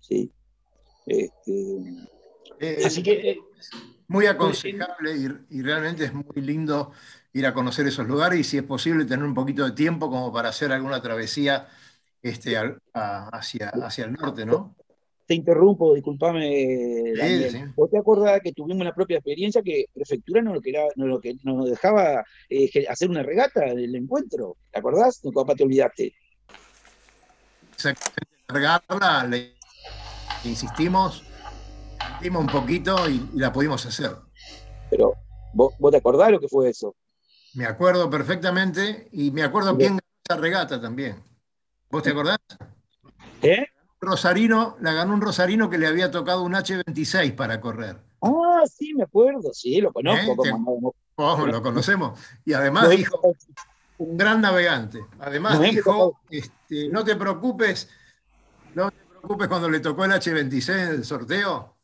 sí. 0.00 0.30
Este, 1.06 1.78
Eh, 2.60 2.82
Así 2.84 3.02
que 3.02 3.30
eh, 3.30 3.38
muy 4.08 4.26
aconsejable 4.26 5.16
y, 5.50 5.58
y 5.58 5.62
realmente 5.62 6.04
es 6.04 6.12
muy 6.14 6.40
lindo 6.42 6.92
ir 7.32 7.46
a 7.46 7.54
conocer 7.54 7.86
esos 7.86 8.06
lugares 8.06 8.38
y 8.40 8.44
si 8.44 8.56
es 8.58 8.62
posible 8.62 9.04
tener 9.04 9.24
un 9.24 9.34
poquito 9.34 9.64
de 9.64 9.72
tiempo 9.72 10.10
como 10.10 10.32
para 10.32 10.50
hacer 10.50 10.72
alguna 10.72 11.00
travesía 11.02 11.68
este, 12.22 12.56
a- 12.56 12.78
hacia, 13.32 13.70
hacia 13.70 14.04
el 14.04 14.12
norte, 14.12 14.46
¿no? 14.46 14.76
Te 15.26 15.34
interrumpo, 15.34 15.94
discúlpame, 15.94 17.12
Daniel. 17.16 17.50
sí. 17.50 17.58
¿Vos 17.74 17.90
te 17.90 17.98
acordás 17.98 18.40
que 18.42 18.52
tuvimos 18.52 18.84
la 18.84 18.94
propia 18.94 19.16
experiencia 19.18 19.60
que 19.62 19.86
Prefectura 19.92 20.40
nos, 20.40 20.54
lo 20.54 20.60
quería- 20.60 20.86
nos, 20.94 21.08
lo 21.08 21.20
que- 21.20 21.36
nos 21.42 21.68
dejaba 21.68 22.24
eh, 22.48 22.70
hacer 22.88 23.10
una 23.10 23.22
regata 23.22 23.60
del 23.74 23.94
encuentro? 23.94 24.56
¿Te 24.72 24.78
acordás? 24.78 25.20
No, 25.24 25.32
capaz 25.32 25.56
te 25.56 25.64
olvidaste. 25.64 26.14
Largarla, 28.48 29.26
le 29.26 29.54
insistimos, 30.44 31.24
insistimos 32.08 32.42
un 32.44 32.50
poquito 32.50 33.08
y, 33.10 33.14
y 33.34 33.38
la 33.40 33.52
pudimos 33.52 33.84
hacer. 33.84 34.12
Pero, 34.90 35.14
¿vos, 35.52 35.74
vos 35.78 35.90
te 35.90 35.98
acordás 35.98 36.30
lo 36.30 36.38
que 36.40 36.48
fue 36.48 36.70
eso? 36.70 36.94
Me 37.54 37.66
acuerdo 37.66 38.08
perfectamente 38.08 39.08
y 39.12 39.30
me 39.32 39.42
acuerdo 39.42 39.76
quién 39.76 39.92
ganó 39.96 40.00
esa 40.24 40.36
regata 40.40 40.80
también. 40.80 41.16
¿Vos 41.90 42.02
te 42.02 42.10
acordás? 42.10 42.38
¿Eh? 43.42 43.66
Rosarino, 44.00 44.76
la 44.80 44.92
ganó 44.92 45.14
un 45.14 45.20
Rosarino 45.20 45.70
que 45.70 45.78
le 45.78 45.86
había 45.86 46.10
tocado 46.10 46.42
un 46.42 46.52
H26 46.52 47.34
para 47.34 47.60
correr. 47.60 47.98
Ah, 48.20 48.62
sí, 48.70 48.94
me 48.94 49.04
acuerdo, 49.04 49.52
sí, 49.52 49.80
lo 49.80 49.92
conozco. 49.92 50.46
¿Eh? 50.46 50.50
como 50.50 50.94
Oh, 51.16 51.46
lo 51.46 51.62
conocemos. 51.62 52.20
Y 52.44 52.52
además 52.52 52.90
dijo, 52.90 53.34
un 53.98 54.16
gran 54.18 54.42
navegante. 54.42 55.04
Además 55.18 55.60
dijo, 55.60 56.20
este, 56.28 56.88
no 56.90 57.04
te 57.04 57.16
preocupes, 57.16 57.88
no 58.74 58.90
te 58.90 58.98
preocupes 58.98 59.48
cuando 59.48 59.70
le 59.70 59.80
tocó 59.80 60.04
el 60.04 60.12
H26 60.12 60.74
en 60.74 60.88
el 60.88 61.04
sorteo. 61.04 61.74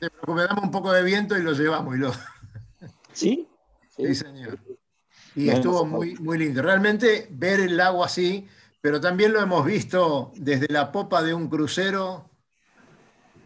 Te 0.00 0.08
preocupes, 0.08 0.48
dame 0.48 0.62
un 0.62 0.70
poco 0.70 0.90
de 0.92 1.02
viento 1.02 1.36
y 1.36 1.42
lo 1.42 1.52
llevamos. 1.52 1.96
Y 1.96 1.98
lo, 1.98 2.12
¿Sí? 3.12 3.46
Sí. 3.94 4.06
sí, 4.06 4.14
señor. 4.14 4.58
Y 5.34 5.50
estuvo 5.50 5.84
muy, 5.84 6.14
muy 6.14 6.38
lindo. 6.38 6.62
Realmente 6.62 7.28
ver 7.30 7.60
el 7.60 7.76
lago 7.76 8.02
así, 8.02 8.48
pero 8.88 9.02
también 9.02 9.34
lo 9.34 9.42
hemos 9.42 9.66
visto 9.66 10.32
desde 10.34 10.66
la 10.72 10.90
popa 10.90 11.22
de 11.22 11.34
un 11.34 11.50
crucero 11.50 12.30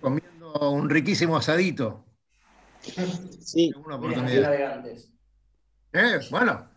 comiendo 0.01 0.71
un 0.71 0.89
riquísimo 0.89 1.37
asadito. 1.37 2.05
Sí, 2.81 3.73
una 3.75 3.99
Mira, 3.99 4.21
oportunidad. 4.21 4.87
Eh, 5.95 6.21
bueno, 6.31 6.71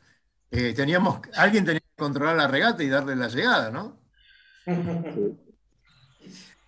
eh, 0.50 0.74
teníamos, 0.74 1.20
alguien 1.36 1.64
tenía 1.64 1.80
que 1.80 1.96
controlar 1.96 2.38
la 2.38 2.48
regata 2.48 2.82
y 2.82 2.90
darle 2.90 3.16
la 3.16 3.28
llegada, 3.28 3.70
¿no? 3.70 4.00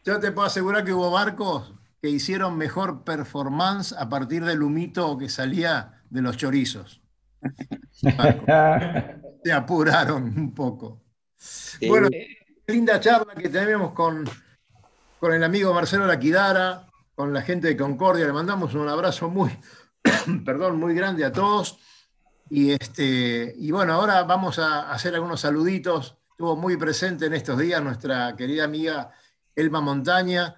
Yo 0.06 0.20
te 0.20 0.32
puedo 0.32 0.46
asegurar 0.46 0.86
que 0.86 0.94
hubo 0.94 1.10
barcos 1.10 1.74
que 2.00 2.12
hicieron 2.12 2.60
mejor 2.60 3.06
performance 3.06 3.92
a 3.94 4.08
partir 4.08 4.46
del 4.46 4.62
humito 4.62 5.18
que 5.18 5.30
salía 5.30 6.04
de 6.12 6.22
los 6.22 6.38
chorizos. 6.38 7.02
Se 9.44 9.52
apuraron 9.52 10.26
un 10.26 10.54
poco. 10.54 11.07
Bueno, 11.88 12.10
linda 12.66 13.00
charla 13.00 13.36
que 13.36 13.50
tenemos 13.50 13.94
con, 13.94 14.28
con 15.20 15.34
el 15.34 15.44
amigo 15.44 15.74
Marcelo 15.74 16.06
Laquidara, 16.06 16.88
con 17.16 17.34
la 17.34 17.42
gente 17.42 17.68
de 17.68 17.78
Concordia. 17.78 18.26
Le 18.26 18.34
mandamos 18.34 18.74
un 18.74 18.88
abrazo 18.88 19.30
muy, 19.30 19.52
perdón, 20.46 20.80
muy 20.80 20.94
grande 20.94 21.26
a 21.26 21.32
todos. 21.32 21.80
Y, 22.50 22.72
este, 22.72 23.54
y 23.58 23.72
bueno, 23.72 23.94
ahora 23.94 24.24
vamos 24.24 24.60
a 24.60 24.92
hacer 24.92 25.16
algunos 25.16 25.42
saluditos. 25.42 26.18
Estuvo 26.32 26.56
muy 26.56 26.78
presente 26.78 27.26
en 27.26 27.34
estos 27.34 27.58
días 27.58 27.82
nuestra 27.84 28.36
querida 28.36 28.64
amiga 28.64 29.12
Elma 29.56 29.82
Montaña, 29.82 30.56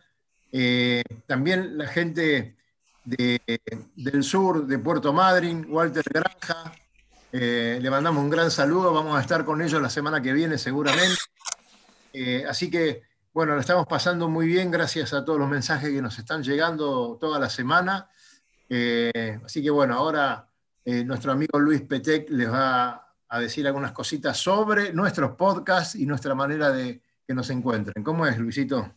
eh, 0.52 1.04
también 1.26 1.78
la 1.78 1.88
gente 1.88 2.58
del 3.06 4.24
sur, 4.24 4.68
de 4.68 4.78
Puerto 4.78 5.14
Madryn, 5.14 5.66
Walter 5.70 6.04
Granja. 6.12 6.74
Eh, 7.32 7.80
le 7.82 7.90
mandamos 7.90 8.24
un 8.24 8.30
gran 8.30 8.50
saludo, 8.50 8.94
vamos 8.94 9.18
a 9.18 9.22
estar 9.22 9.46
con 9.46 9.62
ellos 9.62 9.82
la 9.82 9.90
semana 9.90 10.22
que 10.22 10.34
viene 10.34 10.58
seguramente. 10.58 11.20
Eh, 12.14 12.46
así 12.48 12.70
que, 12.70 13.04
bueno, 13.34 13.54
lo 13.56 13.62
estamos 13.62 13.86
pasando 13.88 14.28
muy 14.28 14.48
bien 14.48 14.72
gracias 14.72 15.14
a 15.14 15.24
todos 15.24 15.40
los 15.40 15.50
mensajes 15.50 15.90
que 15.90 16.02
nos 16.02 16.18
están 16.18 16.44
llegando 16.44 17.18
toda 17.20 17.40
la 17.40 17.50
semana. 17.50 18.10
así 19.46 19.64
que, 19.64 19.70
bueno, 19.70 19.96
ahora 19.96 20.46
nuestro 20.86 21.32
amigo 21.32 21.60
Luis 21.60 21.82
Petec 21.82 22.32
les 22.32 22.52
va 22.52 23.10
a 23.30 23.40
decir 23.40 23.68
algunas 23.68 23.92
cositas 23.92 24.38
sobre 24.38 24.92
nuestros 24.92 25.36
podcasts 25.36 25.96
y 25.96 26.06
nuestra 26.06 26.34
manera 26.34 26.72
de 26.72 27.02
que 27.28 27.36
nos 27.36 27.50
encuentren. 27.52 28.04
¿Cómo 28.04 28.26
es, 28.26 28.40
Luisito? 28.40 28.92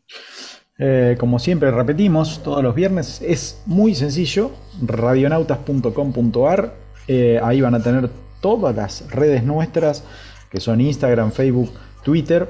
Eh, 0.79 1.17
como 1.21 1.39
siempre 1.39 1.71
repetimos 1.71 2.43
todos 2.43 2.63
los 2.63 2.75
viernes, 2.75 3.21
es 3.23 3.63
muy 3.67 3.95
sencillo, 3.95 4.53
radionautas.com.ar, 4.85 6.75
eh, 7.13 7.41
ahí 7.43 7.61
van 7.61 7.75
a 7.75 7.83
tener 7.83 8.11
todas 8.41 8.75
las 8.75 9.11
redes 9.11 9.45
nuestras, 9.45 10.05
que 10.51 10.61
son 10.61 10.81
Instagram, 10.81 11.33
Facebook, 11.33 11.71
Twitter, 12.03 12.49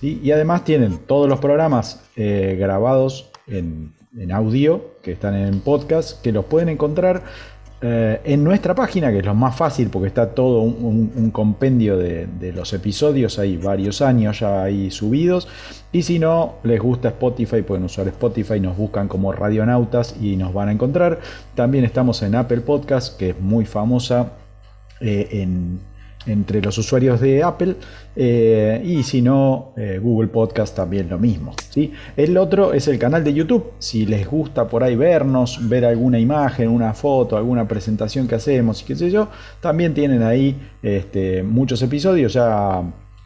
y 0.00 0.30
además 0.32 0.64
tienen 0.64 0.98
todos 0.98 1.28
los 1.28 1.38
programas 1.38 2.02
eh, 2.16 2.56
grabados 2.58 3.30
en, 3.46 3.92
en 4.18 4.32
audio, 4.32 4.94
que 5.02 5.12
están 5.12 5.34
en 5.34 5.60
podcast, 5.60 6.20
que 6.22 6.32
los 6.32 6.44
pueden 6.44 6.68
encontrar 6.68 7.22
eh, 7.84 8.20
en 8.22 8.44
nuestra 8.44 8.76
página, 8.76 9.10
que 9.10 9.18
es 9.18 9.24
lo 9.24 9.34
más 9.34 9.56
fácil 9.56 9.88
porque 9.90 10.06
está 10.06 10.30
todo 10.30 10.60
un, 10.60 11.32
compendio 11.32 11.96
de, 11.96 12.52
los 12.54 12.72
episodios, 12.74 13.40
hay 13.40 13.56
varios 13.56 14.00
años 14.02 14.38
ya 14.38 14.62
ahí 14.62 14.92
subidos. 14.92 15.48
Y 15.90 16.02
si 16.02 16.20
no 16.20 16.54
les 16.62 16.80
gusta 16.80 17.08
Spotify, 17.08 17.62
pueden 17.62 17.84
usar 17.84 18.06
Spotify, 18.06 18.60
nos 18.60 18.76
buscan 18.76 19.08
como 19.08 19.32
Radionautas 19.32 20.14
y 20.20 20.36
nos 20.36 20.54
van 20.54 20.68
a 20.68 20.72
encontrar. 20.72 21.18
También 21.56 21.84
estamos 21.84 22.22
en 22.22 22.36
Apple 22.36 22.60
Podcast, 22.60 23.18
que 23.18 23.30
es 23.30 23.40
muy 23.40 23.64
famosa 23.64 24.34
eh, 25.00 25.28
en, 25.42 25.80
entre 26.26 26.60
los 26.60 26.76
usuarios 26.78 27.20
de 27.20 27.42
Apple 27.42 27.76
eh, 28.14 28.82
y 28.84 29.02
si 29.02 29.22
no 29.22 29.72
eh, 29.76 29.98
Google 30.02 30.28
Podcast 30.28 30.76
también 30.76 31.08
lo 31.08 31.18
mismo 31.18 31.54
el 32.16 32.36
otro 32.36 32.72
es 32.72 32.88
el 32.88 32.98
canal 32.98 33.24
de 33.24 33.32
YouTube. 33.32 33.72
Si 33.78 34.06
les 34.06 34.26
gusta 34.26 34.66
por 34.66 34.82
ahí 34.82 34.96
vernos 34.96 35.68
ver 35.68 35.84
alguna 35.84 36.18
imagen 36.18 36.68
una 36.68 36.92
foto 36.92 37.36
alguna 37.36 37.66
presentación 37.66 38.28
que 38.28 38.34
hacemos 38.34 38.82
y 38.82 38.84
qué 38.84 38.96
sé 38.96 39.10
yo 39.10 39.28
también 39.60 39.94
tienen 39.94 40.22
ahí 40.22 40.56
este, 40.82 41.42
muchos 41.42 41.80
episodios 41.82 42.32
ya 42.32 42.82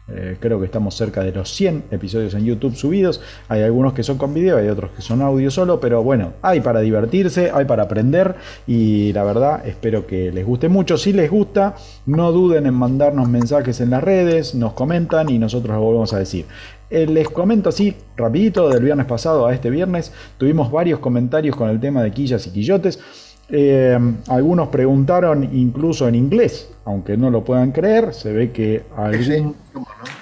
eh, 0.09 0.37
creo 0.39 0.59
que 0.59 0.65
estamos 0.65 0.95
cerca 0.95 1.21
de 1.21 1.31
los 1.31 1.49
100 1.53 1.85
episodios 1.91 2.33
en 2.33 2.45
YouTube 2.45 2.75
subidos. 2.75 3.21
Hay 3.49 3.61
algunos 3.61 3.93
que 3.93 4.03
son 4.03 4.17
con 4.17 4.33
video, 4.33 4.57
hay 4.57 4.69
otros 4.69 4.91
que 4.91 5.01
son 5.01 5.21
audio 5.21 5.51
solo, 5.51 5.79
pero 5.79 6.01
bueno, 6.03 6.33
hay 6.41 6.61
para 6.61 6.79
divertirse, 6.79 7.51
hay 7.53 7.65
para 7.65 7.83
aprender 7.83 8.35
y 8.65 9.11
la 9.13 9.23
verdad 9.23 9.67
espero 9.67 10.07
que 10.07 10.31
les 10.31 10.45
guste 10.45 10.69
mucho. 10.69 10.97
Si 10.97 11.11
les 11.11 11.29
gusta, 11.29 11.75
no 12.05 12.31
duden 12.31 12.67
en 12.67 12.73
mandarnos 12.73 13.27
mensajes 13.27 13.81
en 13.81 13.89
las 13.89 14.03
redes, 14.03 14.55
nos 14.55 14.73
comentan 14.73 15.29
y 15.29 15.39
nosotros 15.39 15.75
lo 15.75 15.81
volvemos 15.81 16.13
a 16.13 16.19
decir. 16.19 16.45
Eh, 16.89 17.05
les 17.05 17.27
comento 17.29 17.67
así 17.67 17.95
rapidito 18.15 18.69
del 18.69 18.83
viernes 18.83 19.07
pasado 19.07 19.45
a 19.45 19.53
este 19.53 19.69
viernes, 19.69 20.13
tuvimos 20.37 20.71
varios 20.71 20.99
comentarios 20.99 21.55
con 21.55 21.69
el 21.69 21.81
tema 21.81 22.01
de 22.01 22.11
quillas 22.11 22.47
y 22.47 22.51
quillotes. 22.51 22.99
Eh, 23.49 23.97
algunos 24.27 24.67
preguntaron 24.67 25.43
incluso 25.55 26.07
en 26.07 26.15
inglés, 26.15 26.69
aunque 26.83 27.15
no 27.15 27.29
lo 27.29 27.45
puedan 27.45 27.71
creer, 27.71 28.13
se 28.13 28.33
ve 28.33 28.51
que 28.51 28.83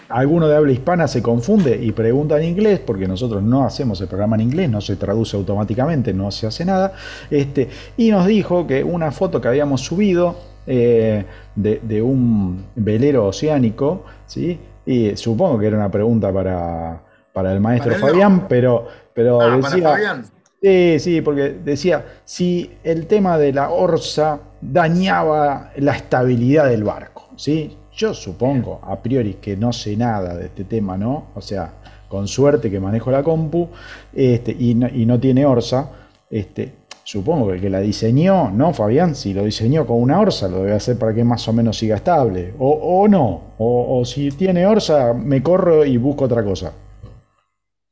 alguno 0.10 0.48
de 0.48 0.56
habla 0.56 0.72
hispana 0.72 1.08
se 1.08 1.24
confunde 1.24 1.80
y 1.82 1.92
pregunta 1.92 2.38
en 2.38 2.46
inglés, 2.46 2.80
porque 2.86 3.08
nosotros 3.08 3.42
no 3.42 3.66
hacemos 3.66 4.00
el 4.02 4.08
programa 4.08 4.36
en 4.36 4.44
inglés, 4.44 4.70
no 4.70 4.80
se 4.80 4.96
traduce 4.96 5.36
automáticamente, 5.38 6.14
no 6.14 6.30
se 6.30 6.46
hace 6.46 6.66
nada. 6.66 6.94
Este, 7.32 7.70
y 7.98 8.12
nos 8.12 8.28
dijo 8.28 8.68
que 8.68 8.84
una 8.84 9.12
foto 9.12 9.42
que 9.42 9.48
habíamos 9.48 9.82
subido 9.82 10.36
eh, 10.68 11.26
de, 11.56 12.02
un 12.02 12.66
velero 12.76 13.28
oceánico, 13.28 14.04
¿sí? 14.28 14.60
y 14.86 15.16
supongo 15.16 15.58
que 15.58 15.68
era 15.68 15.78
una 15.78 15.90
pregunta 15.90 16.32
para, 16.32 17.02
para 17.34 17.52
el 17.52 17.60
maestro 17.60 17.96
Fabián, 17.96 18.48
pero, 18.48 18.88
pero 19.14 19.42
ah, 19.42 19.58
decía... 19.58 20.22
Sí, 20.66 20.98
sí, 20.98 21.22
porque 21.22 21.60
decía, 21.64 22.04
si 22.26 22.72
el 22.84 23.06
tema 23.06 23.38
de 23.38 23.54
la 23.54 23.70
orsa 23.70 24.40
dañaba 24.60 25.70
la 25.76 25.96
estabilidad 25.96 26.70
del 26.70 26.84
barco, 26.84 27.30
¿sí? 27.36 27.78
Yo 27.96 28.16
supongo, 28.16 28.80
a 28.82 29.00
priori, 29.00 29.36
que 29.36 29.56
no 29.56 29.72
sé 29.72 29.96
nada 29.96 30.36
de 30.36 30.46
este 30.46 30.64
tema, 30.64 30.98
¿no? 30.98 31.28
O 31.36 31.42
sea, 31.42 31.72
con 32.08 32.28
suerte 32.28 32.72
que 32.72 32.80
manejo 32.80 33.12
la 33.12 33.22
compu 33.22 33.70
este, 34.12 34.58
y, 34.60 34.74
no, 34.74 35.20
tiene 35.20 35.46
orsa, 35.46 35.92
este, 36.32 36.74
supongo 37.04 37.50
que 37.50 37.54
el 37.58 37.62
que 37.62 37.70
la 37.70 37.82
diseñó, 37.82 38.50
¿no, 38.50 38.74
Fabián? 38.74 39.14
Si 39.14 39.36
lo 39.36 39.44
diseñó 39.44 39.86
con 39.86 40.02
una 40.02 40.20
orsa, 40.20 40.48
lo 40.48 40.64
debe 40.64 40.74
hacer 40.74 40.98
para 40.98 41.14
que 41.14 41.24
más 41.24 41.48
o 41.48 41.54
menos 41.54 41.78
siga 41.78 41.98
estable. 41.98 42.56
O, 42.58 43.08
no, 43.08 43.42
o 43.60 44.04
si 44.04 44.32
tiene 44.32 44.66
orsa, 44.66 45.14
me 45.14 45.44
corro 45.44 45.86
y 45.86 45.98
busco 45.98 46.26
otra 46.26 46.44
cosa. 46.44 46.74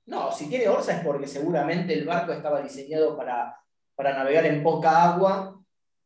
No, 0.06 0.32
si 0.32 0.50
tiene 0.50 0.68
orsa 0.68 0.98
es 0.98 1.06
porque 1.06 1.28
seguramente 1.28 1.94
el 1.94 2.06
barco 2.06 2.34
estaba 2.34 2.62
diseñado 2.62 3.16
para, 3.16 3.58
navegar 3.98 4.46
en 4.46 4.62
poca 4.62 5.04
agua 5.04 5.60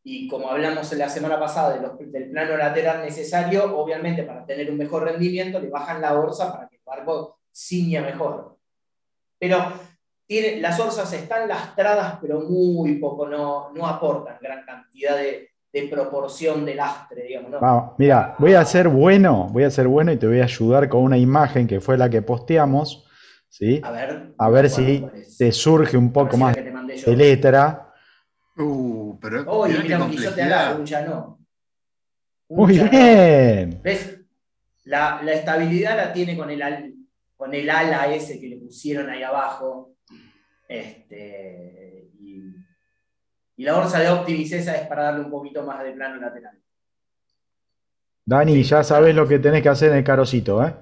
y 0.04 0.28
como 0.28 0.50
hablamos 0.50 0.92
la 0.94 1.10
semana 1.10 1.40
pasada 1.40 1.80
del 1.80 2.30
plano 2.30 2.58
lateral 2.58 3.02
necesario, 3.04 3.78
obviamente 3.78 4.24
para 4.24 4.46
tener 4.46 4.70
un 4.70 4.78
mejor 4.78 5.04
rendimiento 5.04 5.60
le 5.60 5.70
bajan 5.70 6.02
la 6.02 6.18
orsa 6.18 6.52
para 6.52 6.68
que 6.70 6.76
el 6.76 6.82
barco 6.86 7.40
ciña 7.52 8.02
mejor. 8.02 8.58
Pero 9.40 9.74
tiene, 10.28 10.62
las 10.62 10.80
orzas 10.80 11.12
están 11.14 11.48
lastradas, 11.48 12.20
pero 12.22 12.42
muy 12.42 12.96
poco, 13.00 13.28
no, 13.28 13.72
no 13.74 13.88
aportan 13.88 14.38
gran 14.42 14.64
cantidad 14.66 15.16
de, 15.18 15.50
proporción 15.92 16.66
de 16.66 16.74
lastre, 16.74 17.22
digamos. 17.22 17.52
mira, 18.00 18.36
voy 18.40 18.56
a 18.56 18.66
ser 18.66 18.88
bueno, 18.88 19.48
voy 19.52 19.64
a 19.64 19.70
ser 19.70 19.88
bueno 19.88 20.12
y 20.12 20.18
te 20.18 20.26
voy 20.26 20.40
a 20.40 20.46
ayudar 20.46 20.90
con 20.90 21.04
una 21.04 21.20
imagen 21.20 21.68
que 21.68 21.80
fue 21.80 22.00
la 22.00 22.10
que 22.10 22.24
posteamos 22.24 23.07
¿sí? 23.50 23.82
A 23.84 23.92
ver, 23.92 24.34
a 24.38 24.50
ver 24.50 24.70
si 24.70 25.06
te 25.38 25.52
surge 25.52 25.98
un 25.98 26.12
poco 26.12 26.38
más 26.38 26.56
de 26.56 27.16
letra. 27.16 27.94
Uh, 28.58 29.20
pero 29.20 29.44
Oye, 29.52 29.80
mira, 29.80 30.04
un 30.04 30.10
quillote 30.12 30.42
al 30.42 30.84
ya 30.84 31.06
no. 31.06 31.40
Muy 32.50 32.80
bien. 32.80 33.82
¿Ves? 33.84 34.20
La, 34.86 35.22
la, 35.22 35.34
estabilidad 35.34 35.98
la 35.98 36.14
tiene 36.14 36.38
con 36.38 36.50
el, 36.50 36.96
con 37.36 37.54
el 37.54 37.70
ala 37.70 38.08
ese 38.14 38.40
que 38.40 38.48
le 38.48 38.58
pusieron 38.58 39.10
ahí 39.10 39.22
abajo. 39.22 39.96
Este, 40.68 42.10
y, 42.20 42.42
y 43.58 43.64
la 43.64 43.78
orza 43.78 44.00
de 44.00 44.10
Optimis 44.10 44.52
esa 44.54 44.76
es 44.76 44.88
para 44.88 45.04
darle 45.04 45.26
un 45.26 45.32
poquito 45.32 45.64
más 45.64 45.84
de 45.84 45.92
plano 45.92 46.16
lateral. 46.16 46.58
Dani, 48.26 48.64
ya 48.64 48.84
sabes 48.84 49.16
lo 49.16 49.28
que 49.28 49.40
tenés 49.40 49.62
que 49.62 49.70
hacer 49.70 49.92
en 49.92 49.98
el 49.98 50.04
carocito, 50.04 50.66
¿eh? 50.66 50.74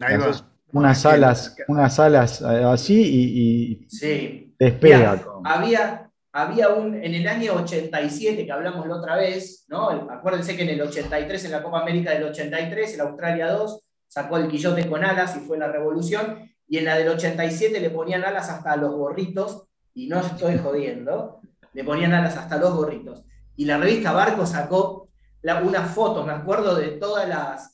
Ahí 0.00 0.16
va 0.16 0.53
unas 0.74 1.06
alas, 1.06 1.56
unas 1.68 1.98
alas 1.98 2.40
eh, 2.42 2.64
así 2.64 3.00
y, 3.00 3.88
sí. 3.88 4.54
despega. 4.58 5.24
había, 5.44 6.10
había 6.32 6.68
un, 6.70 6.96
en 6.96 7.14
el 7.14 7.26
año 7.28 7.54
87, 7.54 8.44
que 8.44 8.52
hablamos 8.52 8.86
la 8.86 8.96
otra 8.96 9.16
vez, 9.16 9.64
¿no? 9.68 9.88
acuérdense 9.88 10.56
que 10.56 10.64
en 10.64 10.70
el 10.70 10.82
83, 10.82 11.44
en 11.44 11.52
la 11.52 11.62
Copa 11.62 11.80
América 11.80 12.10
del 12.12 12.24
83, 12.24 12.94
el 12.94 13.00
Australia 13.00 13.52
2 13.52 13.80
sacó 14.08 14.36
el 14.36 14.48
quillote 14.48 14.88
con 14.88 15.04
alas 15.04 15.36
y 15.36 15.40
fue 15.40 15.58
la 15.58 15.68
revolución, 15.70 16.50
y 16.66 16.78
en 16.78 16.86
la 16.86 16.98
del 16.98 17.08
87 17.08 17.80
le 17.80 17.90
ponían 17.90 18.24
alas 18.24 18.50
hasta 18.50 18.72
a 18.72 18.76
los 18.76 18.94
gorritos, 18.94 19.68
y 19.94 20.08
no 20.08 20.20
estoy 20.20 20.58
jodiendo, 20.58 21.40
le 21.72 21.84
ponían 21.84 22.14
alas 22.14 22.36
hasta 22.36 22.56
los 22.58 22.74
gorritos. 22.74 23.22
Y 23.56 23.64
la 23.64 23.78
revista 23.78 24.12
Barco 24.12 24.44
sacó 24.44 25.03
una 25.52 25.82
foto, 25.82 26.24
me 26.24 26.32
acuerdo 26.32 26.74
de 26.74 26.92
todos 26.92 27.22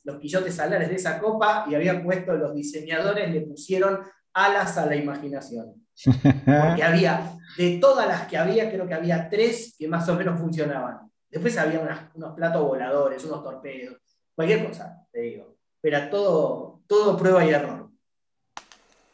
los 0.05 0.19
quillotes 0.19 0.59
alares 0.59 0.89
de 0.89 0.97
esa 0.97 1.21
copa 1.21 1.67
y 1.69 1.75
habían 1.75 2.03
puesto 2.03 2.35
los 2.35 2.55
diseñadores, 2.55 3.31
le 3.31 3.43
pusieron 3.43 4.01
alas 4.35 4.77
a 4.77 4.87
la 4.87 4.97
imaginación. 4.97 5.75
Porque 6.05 6.83
había, 6.83 7.39
de 7.57 7.79
todas 7.79 8.09
las 8.09 8.27
que 8.27 8.37
había, 8.37 8.71
creo 8.71 8.89
que 8.89 8.95
había 8.95 9.29
tres 9.29 9.77
que 9.79 9.87
más 9.87 10.09
o 10.09 10.17
menos 10.17 10.41
funcionaban. 10.41 11.11
Después 11.29 11.57
había 11.59 12.11
unos 12.15 12.35
platos 12.35 12.63
voladores, 12.63 13.25
unos 13.25 13.45
torpedos, 13.45 13.99
cualquier 14.35 14.67
cosa, 14.67 15.07
te 15.13 15.21
digo. 15.21 15.57
Pero 15.81 16.11
todo, 16.11 16.83
todo 16.89 17.17
prueba 17.17 17.45
y 17.45 17.51
error. 17.51 17.89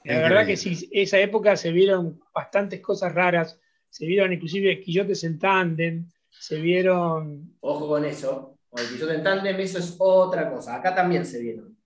La 0.05 0.21
verdad 0.21 0.47
que 0.47 0.57
sí, 0.57 0.89
esa 0.93 1.19
época 1.19 1.57
se 1.57 1.73
vieron 1.73 2.21
bastantes 2.33 2.81
cosas 2.81 3.13
raras, 3.13 3.61
se 3.91 4.07
vieron 4.07 4.33
inclusive 4.33 4.81
quillotes 4.81 5.25
en 5.25 5.39
tándem, 5.39 6.09
se 6.39 6.61
vieron... 6.61 7.57
Ojo 7.61 7.89
con 7.89 8.05
eso, 8.05 8.59
con 8.69 8.83
el 8.85 8.89
quillote 8.91 9.15
en 9.15 9.23
tándem 9.25 9.59
eso 9.61 9.79
es 9.79 9.95
otra 9.99 10.51
cosa, 10.51 10.77
acá 10.77 10.95
también 10.95 11.25
se 11.27 11.41
vieron. 11.41 11.77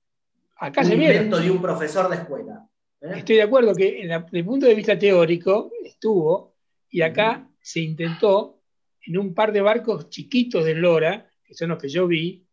Acá 0.56 0.82
un 0.82 0.86
se 0.88 0.94
invento 0.94 1.36
vieron. 1.38 1.44
de 1.44 1.50
un 1.50 1.62
profesor 1.62 2.08
de 2.10 2.16
escuela. 2.16 2.66
¿eh? 3.00 3.12
Estoy 3.16 3.36
de 3.36 3.42
acuerdo 3.42 3.74
que 3.74 4.02
en 4.02 4.08
la- 4.08 4.20
desde 4.20 4.38
el 4.38 4.44
punto 4.44 4.66
de 4.66 4.74
vista 4.74 4.98
teórico 4.98 5.70
estuvo, 5.84 6.54
y 6.90 7.02
acá 7.02 7.48
se 7.62 7.80
intentó 7.80 8.58
en 9.06 9.16
un 9.18 9.32
par 9.34 9.52
de 9.52 9.60
barcos 9.62 10.10
chiquitos 10.10 10.64
de 10.64 10.74
Lora, 10.74 11.30
que 11.44 11.54
son 11.54 11.70
los 11.70 11.78
que 11.78 11.88
yo 11.88 12.06
vi, 12.06 12.44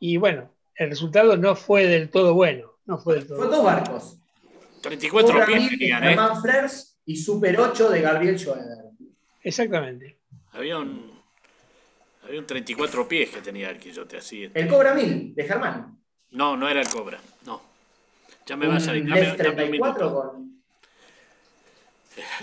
y 0.00 0.16
bueno, 0.16 0.50
el 0.74 0.88
resultado 0.90 1.36
no 1.36 1.54
fue 1.54 1.86
del 1.86 2.08
todo 2.10 2.34
bueno. 2.34 2.72
No 2.86 2.98
fue 2.98 3.14
del 3.16 3.26
todo 3.26 3.36
Fue 3.38 3.46
bueno. 3.46 3.56
dos 3.62 3.66
barcos. 3.66 4.18
34 4.82 5.30
Cobra 5.32 5.46
pies 5.46 5.60
Mil 5.60 5.70
de 5.70 5.76
tenían, 5.76 6.04
¿eh? 6.04 6.16
Frers 6.40 6.98
y 7.04 7.16
Super 7.16 7.60
8 7.60 7.90
de 7.90 8.00
Gabriel 8.00 8.36
Schoeder. 8.38 8.78
Exactamente. 9.42 10.18
Había 10.52 10.78
un, 10.78 11.11
había 12.22 12.40
un 12.40 12.46
34 12.46 13.08
pies 13.08 13.30
que 13.30 13.40
tenía 13.40 13.70
el 13.70 13.78
quillote 13.78 14.16
así. 14.18 14.44
este. 14.44 14.60
El 14.60 14.68
Cobra 14.68 14.94
1000 14.94 15.34
de 15.34 15.44
Germán. 15.44 15.98
No, 16.30 16.56
no 16.56 16.68
era 16.68 16.80
el 16.80 16.88
Cobra, 16.88 17.20
no. 17.46 17.60
Ya 18.46 18.56
me 18.56 18.66
Un 18.68 18.74
vas 18.74 18.88
a 18.88 18.96
ir. 18.96 19.04
Lef 19.04 19.36
Dame, 19.36 19.36
dame 19.36 19.50
un 19.50 19.56
34 19.56 20.04
minuto. 20.06 20.30
con. 20.32 20.52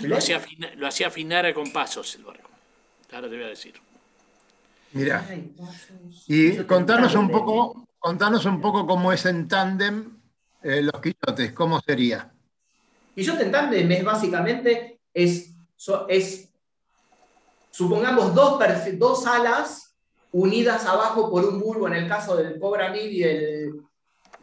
Lo 0.08 0.16
hacía, 0.16 0.40
fina- 0.40 0.72
lo 0.76 0.86
hacía 0.86 1.06
afinar 1.08 1.52
con 1.54 1.70
pasos 1.72 2.14
el 2.16 2.24
barco. 2.24 2.50
Ahora 3.12 3.28
te 3.28 3.36
voy 3.36 3.44
a 3.44 3.48
decir. 3.48 3.74
Pasos. 4.92 6.24
Y 6.26 6.56
contanos 6.64 7.14
un 7.14 7.30
poco, 7.30 7.86
contanos 7.98 8.44
un 8.46 8.60
poco 8.60 8.86
cómo 8.86 9.12
es 9.12 9.24
en 9.26 9.46
tándem 9.46 10.18
eh, 10.62 10.82
los 10.82 11.00
quillotes, 11.00 11.52
cómo 11.52 11.80
sería. 11.80 12.32
Quillote 13.14 13.44
en 13.44 13.52
tándem 13.52 13.90
es 13.92 14.04
básicamente, 14.04 15.00
es, 15.14 15.52
so- 15.76 16.08
es 16.08 16.49
supongamos 17.70 18.34
dos, 18.34 19.26
alas 19.26 19.96
unidas 20.32 20.86
abajo 20.86 21.30
por 21.30 21.44
un 21.44 21.60
bulbo, 21.60 21.88
en 21.88 21.94
el 21.94 22.08
caso 22.08 22.36
del 22.36 22.58
Cobra 22.58 22.90
1000 22.90 23.12
y 23.12 23.20
del, 23.20 23.80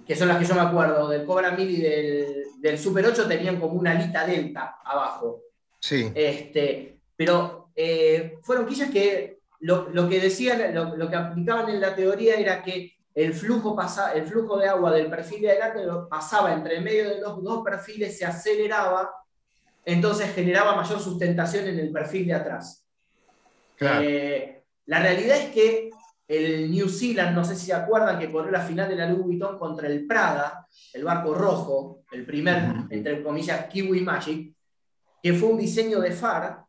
que 0.05 0.15
son 0.15 0.27
las 0.27 0.37
que 0.37 0.45
yo 0.45 0.55
me 0.55 0.61
acuerdo, 0.61 1.07
del 1.07 1.25
Cobra 1.25 1.51
1000 1.51 1.69
y 1.69 1.81
del, 1.81 2.43
del 2.59 2.79
Super 2.79 3.05
8 3.05 3.27
tenían 3.27 3.59
como 3.59 3.79
una 3.79 3.91
alita 3.91 4.25
delta 4.25 4.77
abajo. 4.83 5.41
Sí, 5.79 6.11
Este, 6.13 6.99
pero 7.15 7.69
eh, 7.75 8.37
fueron 8.41 8.65
quillas 8.65 8.89
que 8.89 9.39
lo, 9.59 9.89
lo 9.89 10.09
que 10.09 10.19
decían, 10.19 10.73
lo, 10.73 10.95
lo 10.95 11.09
que 11.09 11.15
aplicaban 11.15 11.69
en 11.69 11.79
la 11.79 11.95
teoría 11.95 12.35
era 12.35 12.63
que 12.63 12.97
el 13.17 13.33
flujo, 13.33 13.75
pasa, 13.75 14.13
el 14.13 14.27
flujo 14.27 14.57
de 14.57 14.67
agua 14.67 14.91
del 14.91 15.09
perfil 15.09 15.41
de 15.41 15.51
adelante 15.51 15.81
pasaba 16.07 16.53
entre 16.53 16.79
medio 16.81 17.09
de 17.09 17.19
los 17.19 17.43
dos 17.43 17.63
perfiles, 17.63 18.15
se 18.15 18.25
aceleraba, 18.25 19.11
entonces 19.83 20.35
generaba 20.35 20.75
mayor 20.75 20.99
sustentación 20.99 21.67
en 21.67 21.79
el 21.79 21.91
perfil 21.91 22.27
de 22.27 22.33
atrás. 22.35 22.86
Claro. 23.77 24.01
Eh, 24.03 24.63
la 24.87 24.99
realidad 24.99 25.37
es 25.37 25.49
que 25.51 25.89
el 26.27 26.69
New 26.69 26.89
Zealand, 26.89 27.35
no 27.35 27.45
sé 27.45 27.55
si 27.55 27.67
se 27.67 27.73
acuerdan, 27.73 28.19
que 28.19 28.31
corrió 28.31 28.51
la 28.51 28.61
final 28.61 28.89
de 28.89 28.95
la 28.95 29.07
Louis 29.07 29.23
Vuitton 29.23 29.57
contra 29.57 29.87
el 29.87 30.05
Prada, 30.05 30.67
el 30.93 31.03
barco 31.03 31.33
rojo, 31.33 32.03
el 32.11 32.25
primer, 32.25 32.73
entre 32.89 33.23
comillas, 33.23 33.67
Kiwi 33.67 34.01
Magic, 34.01 34.53
que 35.23 35.33
fue 35.33 35.49
un 35.49 35.57
diseño 35.57 35.99
de 35.99 36.11
FAR, 36.11 36.65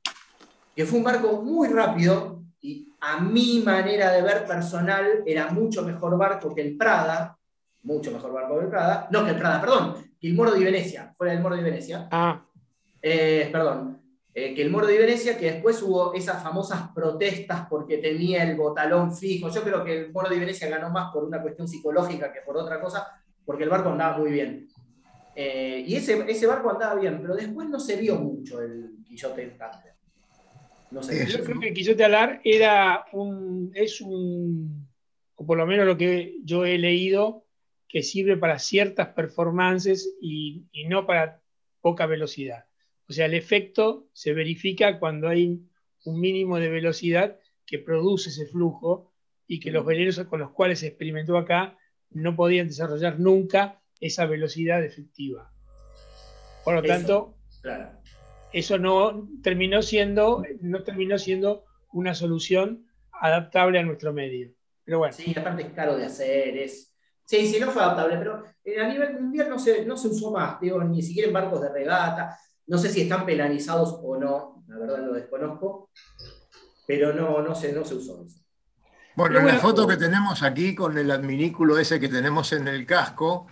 que 0.75 0.85
fue 0.85 0.99
un 0.99 1.05
barco 1.05 1.43
muy 1.43 1.69
rápido 1.69 2.45
y 2.61 2.89
a 3.01 3.21
mi 3.21 3.63
manera 3.65 4.13
de 4.13 4.23
ver 4.23 4.47
personal 4.47 5.23
era 5.27 5.49
mucho 5.49 5.83
mejor 5.83 6.17
barco 6.17 6.55
que 6.55 6.63
el 6.63 6.77
Prada, 6.77 7.37
mucho 7.83 8.13
mejor 8.13 8.33
barco 8.33 8.59
que 8.59 8.65
el 8.65 8.71
Prada, 8.71 9.09
no 9.11 9.25
que 9.25 9.31
el 9.31 9.39
Prada, 9.39 9.61
perdón, 9.61 9.95
que 10.21 10.29
el 10.29 10.35
Moro 10.35 10.53
de 10.53 10.65
Venecia, 10.65 11.15
fuera 11.17 11.33
del 11.33 11.43
Moro 11.43 11.57
de 11.57 11.63
Venecia, 11.63 12.09
Ah, 12.11 12.45
eh, 13.03 13.49
perdón, 13.51 13.98
eh, 14.41 14.55
que 14.55 14.63
el 14.63 14.71
Moro 14.71 14.87
de 14.87 14.97
Venecia, 14.97 15.37
que 15.37 15.51
después 15.51 15.83
hubo 15.83 16.15
esas 16.15 16.41
famosas 16.41 16.91
protestas 16.95 17.67
porque 17.69 17.99
tenía 17.99 18.45
el 18.45 18.57
botalón 18.57 19.13
fijo. 19.13 19.51
Yo 19.51 19.65
creo 19.65 19.83
que 19.83 19.99
el 19.99 20.13
Moro 20.13 20.29
de 20.29 20.39
Venecia 20.39 20.69
ganó 20.69 20.91
más 20.91 21.13
por 21.13 21.25
una 21.25 21.43
cuestión 21.43 21.67
psicológica 21.67 22.33
que 22.33 22.43
por 22.43 22.57
otra 22.57 22.81
cosa, 22.81 23.21
porque 23.45 23.65
el 23.65 23.71
barco 23.71 23.89
andaba 23.89 24.17
muy 24.17 24.31
bien. 24.31 24.69
Eh, 25.35 25.83
y 25.85 25.97
ese, 25.97 26.25
ese 26.31 26.47
barco 26.47 26.71
andaba 26.71 27.01
bien, 27.01 27.21
pero 27.21 27.35
después 27.35 27.69
no 27.69 27.81
se 27.81 27.97
vio 27.97 28.15
mucho 28.15 28.63
el 28.63 28.99
Quillote 29.05 29.45
tándem. 29.59 29.95
No 30.93 31.01
Eso. 31.01 31.39
yo 31.39 31.45
creo 31.45 31.59
que 31.59 31.69
el 31.69 31.75
Quillote 31.75 32.05
Alar 32.05 32.41
era 32.45 33.07
un, 33.13 33.73
es 33.75 34.01
un, 34.01 34.89
o 35.35 35.45
por 35.45 35.59
lo 35.59 35.67
menos 35.67 35.85
lo 35.85 35.97
que 35.97 36.37
yo 36.45 36.65
he 36.65 36.79
leído, 36.79 37.45
que 37.89 38.05
sirve 38.05 38.37
para 38.37 38.61
ciertas 38.61 39.09
performances 39.09 40.17
y, 40.21 40.65
y 40.71 40.87
no 40.87 41.07
para 41.07 41.41
poca 41.81 42.07
velocidad. 42.07 42.68
O 43.09 43.13
sea, 43.13 43.27
el 43.27 43.35
efecto 43.35 44.09
se 44.13 44.33
verifica 44.35 44.99
cuando 44.99 45.29
hay 45.29 45.61
un 46.05 46.21
mínimo 46.21 46.59
de 46.59 46.69
velocidad 46.69 47.39
que 47.67 47.79
produce 47.79 48.31
ese 48.31 48.47
flujo 48.47 49.13
y 49.47 49.61
que 49.61 49.71
los 49.71 49.85
veleros 49.85 50.19
con 50.25 50.41
los 50.41 50.51
cuales 50.51 50.81
se 50.81 50.89
experimentó 50.89 51.39
acá 51.39 51.77
no 52.11 52.37
podían 52.37 52.69
desarrollar 52.69 53.19
nunca 53.19 53.81
esa 54.01 54.27
velocidad 54.27 54.85
efectiva. 54.85 55.53
Por 56.65 56.75
lo 56.75 56.81
Eso. 56.81 56.89
tanto, 56.89 57.35
Claro. 57.63 57.91
eso 58.53 58.79
no 58.79 59.29
terminó 59.43 59.83
siendo, 59.83 60.43
no 60.61 60.83
terminó 60.83 61.19
siendo 61.19 61.65
una 61.93 62.15
solución 62.15 62.87
adaptable 63.11 63.79
a 63.79 63.83
nuestro 63.83 64.13
medio. 64.13 64.53
Pero 64.85 64.99
bueno, 64.99 65.15
Sí, 65.15 65.35
aparte 65.37 65.63
es 65.63 65.73
caro 65.73 65.97
de 65.97 66.05
hacer, 66.07 66.57
es... 66.57 66.95
Sí, 67.25 67.47
sí, 67.47 67.61
no 67.61 67.71
fue 67.71 67.83
adaptable, 67.83 68.17
pero 68.17 68.43
eh, 68.65 68.81
a 68.81 68.89
nivel 68.89 69.21
mundial 69.21 69.51
no 69.51 69.59
se, 69.59 69.85
no 69.85 69.97
se 69.99 70.09
usó 70.09 70.31
más, 70.31 70.59
digo, 70.61 70.83
ni 70.83 71.03
siquiera 71.03 71.29
en 71.29 71.35
barcos 71.35 71.61
de 71.61 71.71
regata. 71.71 72.39
No 72.69 72.79
sé 72.79 72.91
si 72.91 73.01
están 73.03 73.27
penalizados 73.27 73.99
o 74.03 74.17
no, 74.17 74.65
la 74.69 74.79
verdad 74.79 74.99
lo 75.05 75.15
desconozco, 75.15 75.91
pero 76.87 77.13
no, 77.13 77.43
no, 77.43 77.55
se, 77.55 77.73
no 77.73 77.85
se 77.85 77.95
usó 77.95 78.23
eso. 78.25 78.39
Bueno, 79.17 79.41
la 79.41 79.59
foto 79.59 79.87
que 79.87 79.97
tenemos 79.97 80.43
aquí 80.43 80.75
con 80.75 80.97
el 80.97 81.11
adminículo 81.11 81.77
ese 81.79 81.99
que 81.99 82.09
tenemos 82.09 82.53
en 82.53 82.69
el 82.69 82.87
casco, 82.87 83.47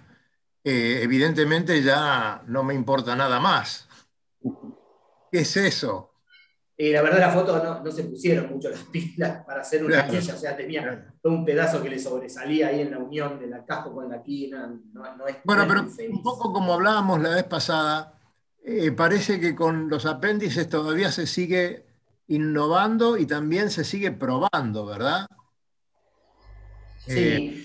eh, 0.63 1.01
evidentemente 1.03 1.83
ya 1.83 2.43
no 2.47 2.63
me 2.63 2.75
importa 2.75 3.17
nada 3.17 3.41
más. 3.41 3.89
¿Qué 5.33 5.41
es 5.41 5.57
eso? 5.57 6.13
Y 6.77 6.93
la 6.93 7.01
verdad 7.03 7.21
la 7.21 7.31
foto 7.33 7.63
no, 7.65 7.83
no 7.83 7.91
se 7.91 8.05
pusieron 8.05 8.51
mucho 8.53 8.69
las 8.69 8.81
pilas 8.93 9.45
para 9.47 9.63
hacer 9.63 9.83
una 9.83 10.05
Claro. 10.05 10.11
quilla, 10.21 10.35
o 10.35 10.39
sea, 10.39 10.57
tenía 10.57 11.15
todo 11.23 11.33
un 11.33 11.45
pedazo 11.45 11.83
que 11.83 11.89
le 11.89 11.99
sobresalía 11.99 12.69
ahí 12.69 12.83
en 12.83 12.91
la 12.91 12.99
unión 12.99 13.39
de 13.41 13.47
la 13.47 13.65
casco 13.65 13.95
con 13.95 14.09
la 14.11 14.23
quina, 14.23 14.69
no, 14.93 15.17
no 15.17 15.27
es 15.27 15.37
Bueno, 15.43 15.65
pero 15.67 15.81
un 16.13 16.23
poco 16.23 16.53
como 16.53 16.75
hablábamos 16.75 17.21
la 17.23 17.31
vez 17.31 17.45
pasada, 17.45 18.13
eh, 18.69 18.91
parece 18.91 19.39
que 19.39 19.55
con 19.55 19.89
los 19.89 20.07
apéndices 20.07 20.69
todavía 20.69 21.13
se 21.13 21.29
sigue 21.29 21.85
innovando 22.27 23.17
y 23.17 23.25
también 23.25 23.71
se 23.71 23.85
sigue 23.85 24.11
probando, 24.11 24.85
¿verdad? 24.85 25.27
Eh, 27.07 27.53
Sí. 27.55 27.63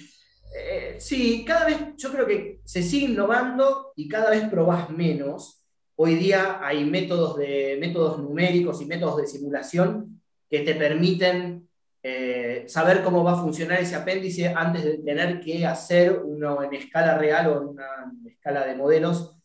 Eh, 0.54 0.98
sí, 1.00 1.44
cada 1.44 1.66
vez 1.66 1.96
yo 1.98 2.12
creo 2.12 2.28
que 2.28 2.60
se 2.66 2.84
sigue 2.84 3.08
innovando 3.08 3.94
y 3.96 4.08
cada 4.08 4.30
vez 4.30 4.48
probás 4.48 4.92
menos. 4.92 5.66
Hoy 5.96 6.16
día 6.16 6.60
hay 6.62 6.86
métodos, 6.86 7.38
de, 7.38 7.78
métodos 7.80 8.20
numéricos 8.20 8.80
y 8.82 8.86
métodos 8.86 9.18
de 9.18 9.28
simulación 9.28 10.22
que 10.48 10.60
te 10.60 10.76
permiten 10.76 11.68
eh, 12.04 12.66
saber 12.68 13.02
cómo 13.04 13.24
va 13.24 13.34
a 13.34 13.42
funcionar 13.42 13.80
ese 13.80 13.96
apéndice 13.96 14.50
antes 14.50 14.84
de 14.84 14.98
tener 15.00 15.40
que 15.40 15.66
hacer 15.66 16.22
uno 16.24 16.62
en 16.62 16.74
escala 16.76 17.18
real 17.18 17.48
o 17.48 17.62
en 17.62 17.68
una 17.70 18.12
escala 18.28 18.66
de 18.66 18.76
modelos 18.76 19.41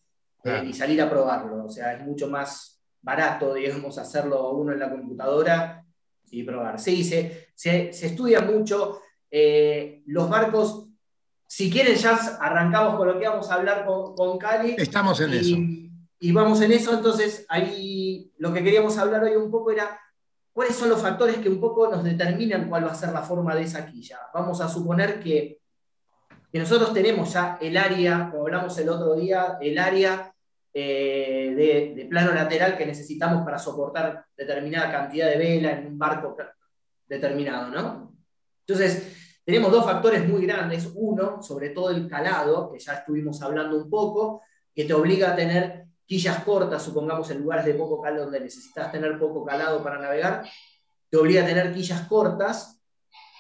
eh, 0.47 0.65
y 0.69 0.73
salir 0.73 1.01
a 1.03 1.11
probarlo. 1.11 1.65
O 1.65 1.69
sea, 1.69 1.95
es 1.95 2.05
mucho 2.05 2.29
más 2.29 2.81
barato, 3.03 3.55
digamos, 3.55 3.99
hacerlo 3.99 4.51
uno 4.53 4.73
en 4.73 4.79
la 4.81 4.91
computadora 4.91 5.85
y 6.31 6.43
probar. 6.43 6.79
Sí, 6.81 7.05
se, 7.05 7.49
se, 7.55 7.93
se 7.93 8.07
estudia 8.07 8.41
mucho. 8.41 9.01
eh, 9.31 10.03
los 10.07 10.29
barcos, 10.31 10.89
si 11.47 11.71
quieren 11.71 11.97
ya 11.97 12.15
arrancamos 12.41 12.97
con 12.97 13.09
lo 13.09 13.19
que 13.19 13.29
vamos 13.29 13.51
a 13.51 13.55
hablar 13.55 13.85
con, 13.85 14.15
con 14.15 14.39
Cali. 14.39 14.75
Estamos 14.79 15.21
en 15.21 15.33
y, 15.33 15.37
eso. 15.37 15.57
y 16.21 16.33
vamos 16.33 16.61
en 16.63 16.73
eso, 16.73 16.95
entonces 16.95 17.45
ahí 17.49 18.33
lo 18.39 18.53
que 18.53 18.63
queríamos 18.63 18.97
hablar 18.99 19.25
hoy 19.25 19.37
un 19.37 19.51
poco 19.51 19.71
era 19.73 20.01
cuáles 20.53 20.77
son 20.77 20.89
los 20.89 21.03
factores 21.03 21.37
que 21.39 21.49
un 21.49 21.61
poco 21.61 21.89
nos 21.91 22.03
determinan 22.03 22.69
cuál 22.69 22.87
va 22.87 22.93
a 22.93 22.95
ser 22.95 23.13
la 23.13 23.23
forma 23.23 23.55
de 23.55 23.63
esa 23.63 23.85
quilla. 23.85 24.19
Vamos 24.33 24.61
a 24.61 24.69
suponer 24.69 25.21
que, 25.21 25.61
que 26.51 26.59
nosotros 26.59 26.93
tenemos 26.95 27.33
ya 27.33 27.59
el 27.61 27.77
área, 27.77 28.31
como 28.31 28.45
hablamos 28.45 28.79
el 28.79 28.89
otro 28.89 29.15
día, 29.17 29.59
el 29.61 29.79
área 29.79 30.33
eh, 30.79 31.95
de, 31.97 32.05
plano 32.05 32.35
lateral 32.35 32.77
que 32.77 32.85
necesitamos 32.85 33.43
para 33.43 33.59
soportar 33.59 34.27
determinada 34.37 34.93
cantidad 34.93 35.31
de 35.31 35.39
vela 35.39 35.71
en 35.71 35.87
un 35.87 35.99
barco 35.99 36.37
determinado, 37.07 37.71
¿no? 37.71 38.15
Entonces, 38.61 39.41
tenemos 39.43 39.73
dos 39.73 39.87
factores 39.87 40.29
muy 40.29 40.45
grandes. 40.45 40.91
Uno, 40.95 41.43
sobre 41.43 41.71
todo 41.71 41.89
el 41.89 42.07
calado, 42.07 42.71
que 42.71 42.79
ya 42.79 42.93
estuvimos 42.93 43.41
hablando 43.41 43.75
un 43.75 43.89
poco, 43.89 44.43
que 44.75 44.85
te 44.85 44.93
obliga 44.93 45.33
a 45.33 45.35
tener 45.35 45.87
quillas 46.05 46.45
cortas, 46.45 46.83
supongamos 46.83 47.31
en 47.31 47.39
lugares 47.39 47.65
de 47.65 47.73
poco 47.73 48.03
calado 48.03 48.25
donde 48.25 48.41
necesitas 48.41 48.93
tener 48.93 49.19
poco 49.19 49.47
calado 49.47 49.83
para 49.83 49.99
navegar, 49.99 50.47
te 51.09 51.17
obliga 51.17 51.43
a 51.43 51.47
tener 51.47 51.73
quillas 51.73 52.03
cortas. 52.03 52.83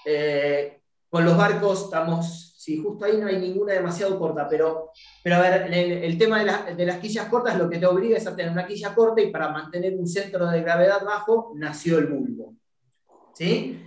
Eh, 0.07 0.81
con 1.11 1.22
los 1.27 1.37
barcos 1.37 1.85
estamos 1.85 2.45
sí, 2.66 2.83
justo 2.83 3.05
ahí 3.05 3.16
no 3.18 3.29
hay 3.29 3.38
ninguna 3.38 3.74
demasiado 3.74 4.18
corta, 4.18 4.48
pero, 4.48 4.90
pero 5.22 5.37
a 5.37 5.40
ver, 5.40 5.72
el, 5.72 6.18
tema 6.18 6.40
de, 6.74 6.85
las 6.85 6.98
quillas 6.98 7.29
cortas 7.29 7.57
lo 7.57 7.70
que 7.70 7.79
te 7.79 7.87
obliga 7.87 8.16
es 8.16 8.26
a 8.26 8.35
tener 8.35 8.50
una 8.50 8.66
quilla 8.66 8.92
corta 8.92 9.22
y 9.22 9.31
para 9.31 9.50
mantener 9.50 9.94
un 9.94 10.09
centro 10.09 10.48
de 10.48 10.62
gravedad 10.62 11.05
bajo 11.05 11.52
nació 11.55 11.98
el 11.98 12.07
bulbo. 12.07 12.57
¿Sí? 13.35 13.81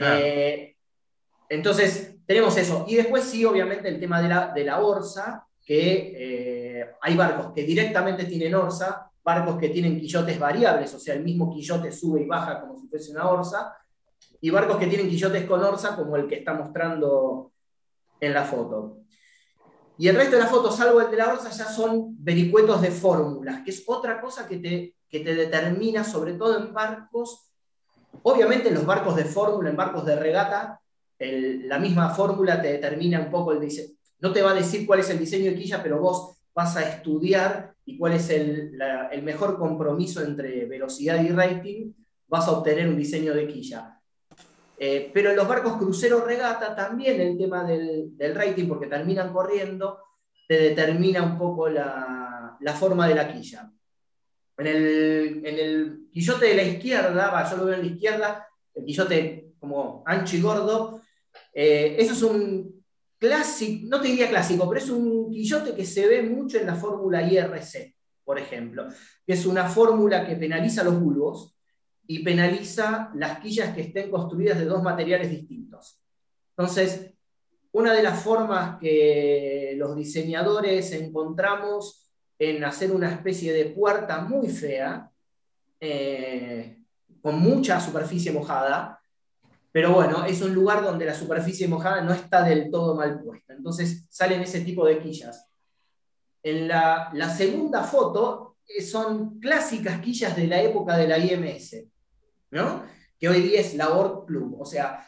Eh, 0.00 0.76
entonces, 1.50 2.16
tenemos 2.24 2.56
eso. 2.56 2.86
Y 2.88 2.96
después 2.96 3.24
sí, 3.24 3.44
obviamente, 3.44 3.86
el 3.86 4.00
tema 4.00 4.22
de 4.22 4.28
la, 4.28 4.50
de 4.50 4.64
la 4.64 4.80
orsa, 4.80 5.46
que 5.62 6.14
eh, 6.16 6.86
hay 7.02 7.16
barcos 7.16 7.52
que 7.52 7.64
directamente 7.64 8.24
tienen 8.24 8.54
orsa, 8.54 9.10
barcos 9.22 9.58
que 9.58 9.68
tienen 9.68 10.00
quillotes 10.00 10.38
variables, 10.38 10.94
o 10.94 10.98
sea, 10.98 11.12
el 11.12 11.22
mismo 11.22 11.52
quillote 11.52 11.92
sube 11.92 12.22
y 12.22 12.26
baja 12.26 12.62
como 12.62 12.78
si 12.80 12.88
fuese 12.88 13.10
una 13.10 13.28
orsa, 13.28 13.76
y 14.40 14.48
barcos 14.48 14.78
que 14.78 14.86
tienen 14.86 15.10
quillotes 15.10 15.44
con 15.44 15.62
orsa, 15.62 15.94
como 15.94 16.16
el 16.16 16.26
que 16.26 16.36
está 16.36 16.54
mostrando 16.54 17.52
en 18.20 18.34
la 18.34 18.44
foto. 18.44 18.98
Y 19.98 20.08
el 20.08 20.16
resto 20.16 20.36
de 20.36 20.42
las 20.42 20.50
fotos, 20.50 20.76
salvo 20.76 21.00
el 21.00 21.10
de 21.10 21.16
la 21.16 21.32
orsa, 21.32 21.50
ya 21.50 21.64
son 21.66 22.14
vericuetos 22.18 22.82
de 22.82 22.90
fórmulas, 22.90 23.62
que 23.64 23.70
es 23.70 23.82
otra 23.86 24.20
cosa 24.20 24.46
que 24.46 24.58
te, 24.58 24.96
que 25.08 25.20
te 25.20 25.34
determina, 25.34 26.04
sobre 26.04 26.34
todo 26.34 26.58
en 26.58 26.72
barcos, 26.74 27.50
obviamente 28.22 28.68
en 28.68 28.74
los 28.74 28.84
barcos 28.84 29.16
de 29.16 29.24
fórmula, 29.24 29.70
en 29.70 29.76
barcos 29.76 30.04
de 30.04 30.16
regata, 30.16 30.80
la 31.18 31.78
misma 31.78 32.10
fórmula 32.10 32.60
te 32.60 32.72
determina 32.72 33.20
un 33.20 33.30
poco 33.30 33.52
el 33.52 33.60
diseño. 33.60 33.94
No 34.20 34.32
te 34.32 34.42
va 34.42 34.50
a 34.50 34.54
decir 34.54 34.86
cuál 34.86 35.00
es 35.00 35.08
el 35.08 35.18
diseño 35.18 35.50
de 35.50 35.56
quilla, 35.56 35.82
pero 35.82 35.98
vos 35.98 36.36
vas 36.54 36.76
a 36.76 36.88
estudiar 36.88 37.74
y 37.86 37.96
cuál 37.96 38.14
es 38.14 38.28
el, 38.30 38.78
el 39.10 39.22
mejor 39.22 39.58
compromiso 39.58 40.22
entre 40.22 40.66
velocidad 40.66 41.22
y 41.22 41.28
rating, 41.28 41.92
vas 42.28 42.46
a 42.48 42.52
obtener 42.52 42.88
un 42.88 42.96
diseño 42.96 43.34
de 43.34 43.46
quilla. 43.46 43.95
Eh, 44.78 45.10
pero 45.12 45.30
en 45.30 45.36
los 45.36 45.48
barcos 45.48 45.76
crucero 45.76 46.24
regata 46.24 46.74
también 46.74 47.20
el 47.20 47.38
tema 47.38 47.64
del, 47.64 48.34
rating, 48.34 48.68
porque 48.68 48.86
terminan 48.86 49.32
corriendo, 49.32 49.98
te 50.46 50.58
determina 50.58 51.22
un 51.22 51.38
poco 51.38 51.68
la, 51.68 52.58
forma 52.78 53.08
de 53.08 53.14
la 53.14 53.32
quilla. 53.32 53.70
En 54.58 54.66
el, 54.66 56.08
quillote 56.12 56.46
de 56.46 56.54
la 56.54 56.62
izquierda, 56.62 57.50
yo 57.50 57.56
lo 57.56 57.64
veo 57.66 57.74
en 57.74 57.80
la 57.82 57.92
izquierda, 57.92 58.48
el 58.74 58.84
quillote 58.84 59.52
como 59.58 60.02
ancho 60.06 60.36
y 60.36 60.40
gordo, 60.42 61.00
eh, 61.52 61.96
eso 61.98 62.12
es 62.12 62.22
un 62.22 62.84
clásico, 63.18 63.86
no 63.88 64.00
te 64.00 64.08
diría 64.08 64.28
clásico, 64.28 64.68
pero 64.68 64.80
es 64.80 64.90
un 64.90 65.30
quillote 65.30 65.74
que 65.74 65.86
se 65.86 66.06
ve 66.06 66.22
mucho 66.22 66.58
en 66.58 66.66
la 66.66 66.74
fórmula 66.74 67.22
IRC, 67.22 67.94
por 68.24 68.38
ejemplo, 68.38 68.88
que 69.26 69.32
es 69.32 69.46
una 69.46 69.68
fórmula 69.68 70.26
que 70.26 70.36
penaliza 70.36 70.84
los 70.84 71.00
bulbos, 71.00 71.55
y 72.06 72.22
penaliza 72.22 73.10
las 73.14 73.40
quillas 73.40 73.74
que 73.74 73.82
estén 73.82 74.10
construidas 74.10 74.58
de 74.58 74.64
dos 74.64 74.82
materiales 74.82 75.30
distintos. 75.30 76.00
Entonces, 76.56 77.12
una 77.72 77.92
de 77.92 78.02
las 78.02 78.22
formas 78.22 78.78
que 78.78 79.74
los 79.76 79.96
diseñadores 79.96 80.92
encontramos 80.92 82.10
en 82.38 82.64
hacer 82.64 82.92
una 82.92 83.10
especie 83.10 83.52
de 83.52 83.66
puerta 83.66 84.20
muy 84.20 84.48
fea, 84.48 85.10
eh, 85.80 86.78
con 87.20 87.38
mucha 87.40 87.80
superficie 87.80 88.32
mojada, 88.32 89.00
pero 89.72 89.92
bueno, 89.92 90.24
es 90.24 90.40
un 90.40 90.54
lugar 90.54 90.82
donde 90.82 91.04
la 91.04 91.14
superficie 91.14 91.68
mojada 91.68 92.00
no 92.00 92.12
está 92.14 92.42
del 92.42 92.70
todo 92.70 92.94
mal 92.94 93.20
puesta. 93.22 93.52
Entonces 93.52 94.06
salen 94.08 94.40
ese 94.40 94.60
tipo 94.60 94.86
de 94.86 94.98
quillas. 94.98 95.46
En 96.42 96.68
la, 96.68 97.10
segunda 97.36 97.82
foto 97.82 98.56
eh, 98.66 98.80
son 98.80 99.38
clásicas 99.38 100.00
quillas 100.00 100.34
de 100.34 100.46
la 100.46 100.62
época 100.62 100.96
de 100.96 101.08
la 101.08 101.18
IMS 101.18 101.76
que 103.18 103.28
hoy 103.28 103.42
día 103.42 103.60
es 103.60 103.74
la 103.74 103.90
ORC 103.90 104.26
Club. 104.26 104.56
O 104.60 104.64
sea, 104.64 105.06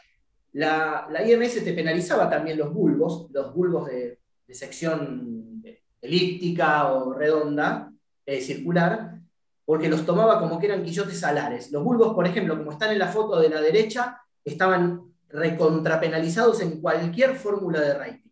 la, 0.53 1.09
IMS 1.27 1.65
te 1.65 1.73
penalizaba 1.73 2.29
también 2.29 2.59
los 2.59 2.73
bulbos, 2.73 3.29
los 3.33 3.55
bulbos 3.55 3.87
de, 3.89 4.19
sección 4.51 5.63
elíptica 6.01 6.91
o 6.93 7.13
redonda, 7.13 7.93
eh, 8.25 8.41
circular, 8.41 9.19
porque 9.67 9.91
los 9.91 10.07
tomaba 10.07 10.41
como 10.41 10.59
que 10.59 10.67
eran 10.67 10.83
quillotes 10.83 11.23
alares. 11.23 11.71
Los 11.71 11.85
bulbos, 11.85 12.15
por 12.15 12.27
ejemplo, 12.27 12.57
como 12.57 12.73
están 12.73 12.93
en 12.93 12.99
la 12.99 13.09
foto 13.09 13.39
de 13.39 13.51
la 13.51 13.61
derecha, 13.61 14.19
estaban 14.43 15.13
recontrapenalizados 15.29 16.63
en 16.63 16.81
cualquier 16.81 17.35
fórmula 17.35 17.81
de 17.83 17.95
rating. 17.95 18.31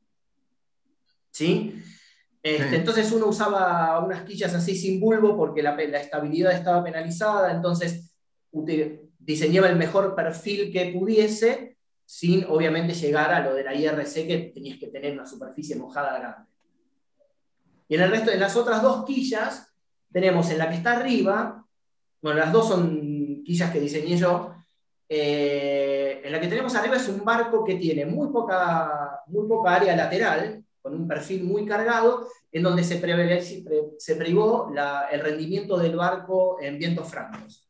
¿Sí? 1.31 1.83
Este, 2.43 2.77
entonces 2.77 3.13
uno 3.13 3.27
usaba 3.27 4.03
unas 4.03 4.23
quillas 4.23 4.55
así 4.55 4.75
sin 4.75 5.01
bulbo 5.01 5.37
porque 5.37 5.63
la, 5.63 5.77
la 5.77 6.01
estabilidad 6.01 6.53
estaba 6.53 6.83
penalizada, 6.83 7.53
entonces 7.53 8.15
diseñaba 9.27 9.69
el 9.69 9.77
mejor 9.77 10.15
perfil 10.15 10.73
que 10.73 10.93
pudiese, 10.97 11.77
sin 12.05 12.45
obviamente 12.45 12.95
llegar 12.95 13.33
a 13.33 13.41
lo 13.41 13.55
de 13.55 13.65
la 13.65 13.75
IRC 13.75 14.15
que 14.27 14.53
tenías 14.55 14.79
que 14.79 14.87
tener 14.87 15.13
una 15.13 15.27
superficie 15.27 15.75
mojada 15.75 16.17
grande. 16.17 16.49
Y 17.89 17.97
en 17.97 18.03
el 18.03 18.11
resto 18.11 18.31
de 18.31 18.39
las 18.39 18.55
otras 18.57 18.81
dos 18.81 19.05
quillas, 19.05 19.75
tenemos 20.13 20.49
en 20.51 20.59
la 20.59 20.69
que 20.69 20.77
está 20.77 20.93
arriba, 20.93 21.67
bueno, 22.23 22.39
las 22.39 22.53
dos 22.53 22.69
son 22.69 23.43
quillas 23.45 23.73
que 23.73 23.81
diseñé 23.81 24.17
yo, 24.17 24.55
eh, 25.09 26.21
en 26.25 26.31
la 26.33 26.41
que 26.41 26.49
tenemos 26.49 26.75
arriba 26.77 26.97
es 26.97 27.09
un 27.09 27.25
barco 27.25 27.65
que 27.65 27.75
tiene 27.75 28.07
muy 28.07 28.29
poca, 28.29 29.23
muy 29.27 29.47
poca 29.49 29.75
área 29.75 29.97
lateral, 29.97 30.65
con 30.81 30.95
un 30.95 31.09
perfil 31.09 31.43
muy 31.43 31.67
cargado, 31.67 32.29
en 32.53 32.63
donde 32.63 32.85
se, 32.85 33.01
se 33.99 34.17
privó 34.17 34.73
el 35.11 35.21
rendimiento 35.21 35.77
del 35.79 35.97
barco 35.97 36.59
en 36.61 36.79
vientos 36.79 37.09
francos. 37.09 37.66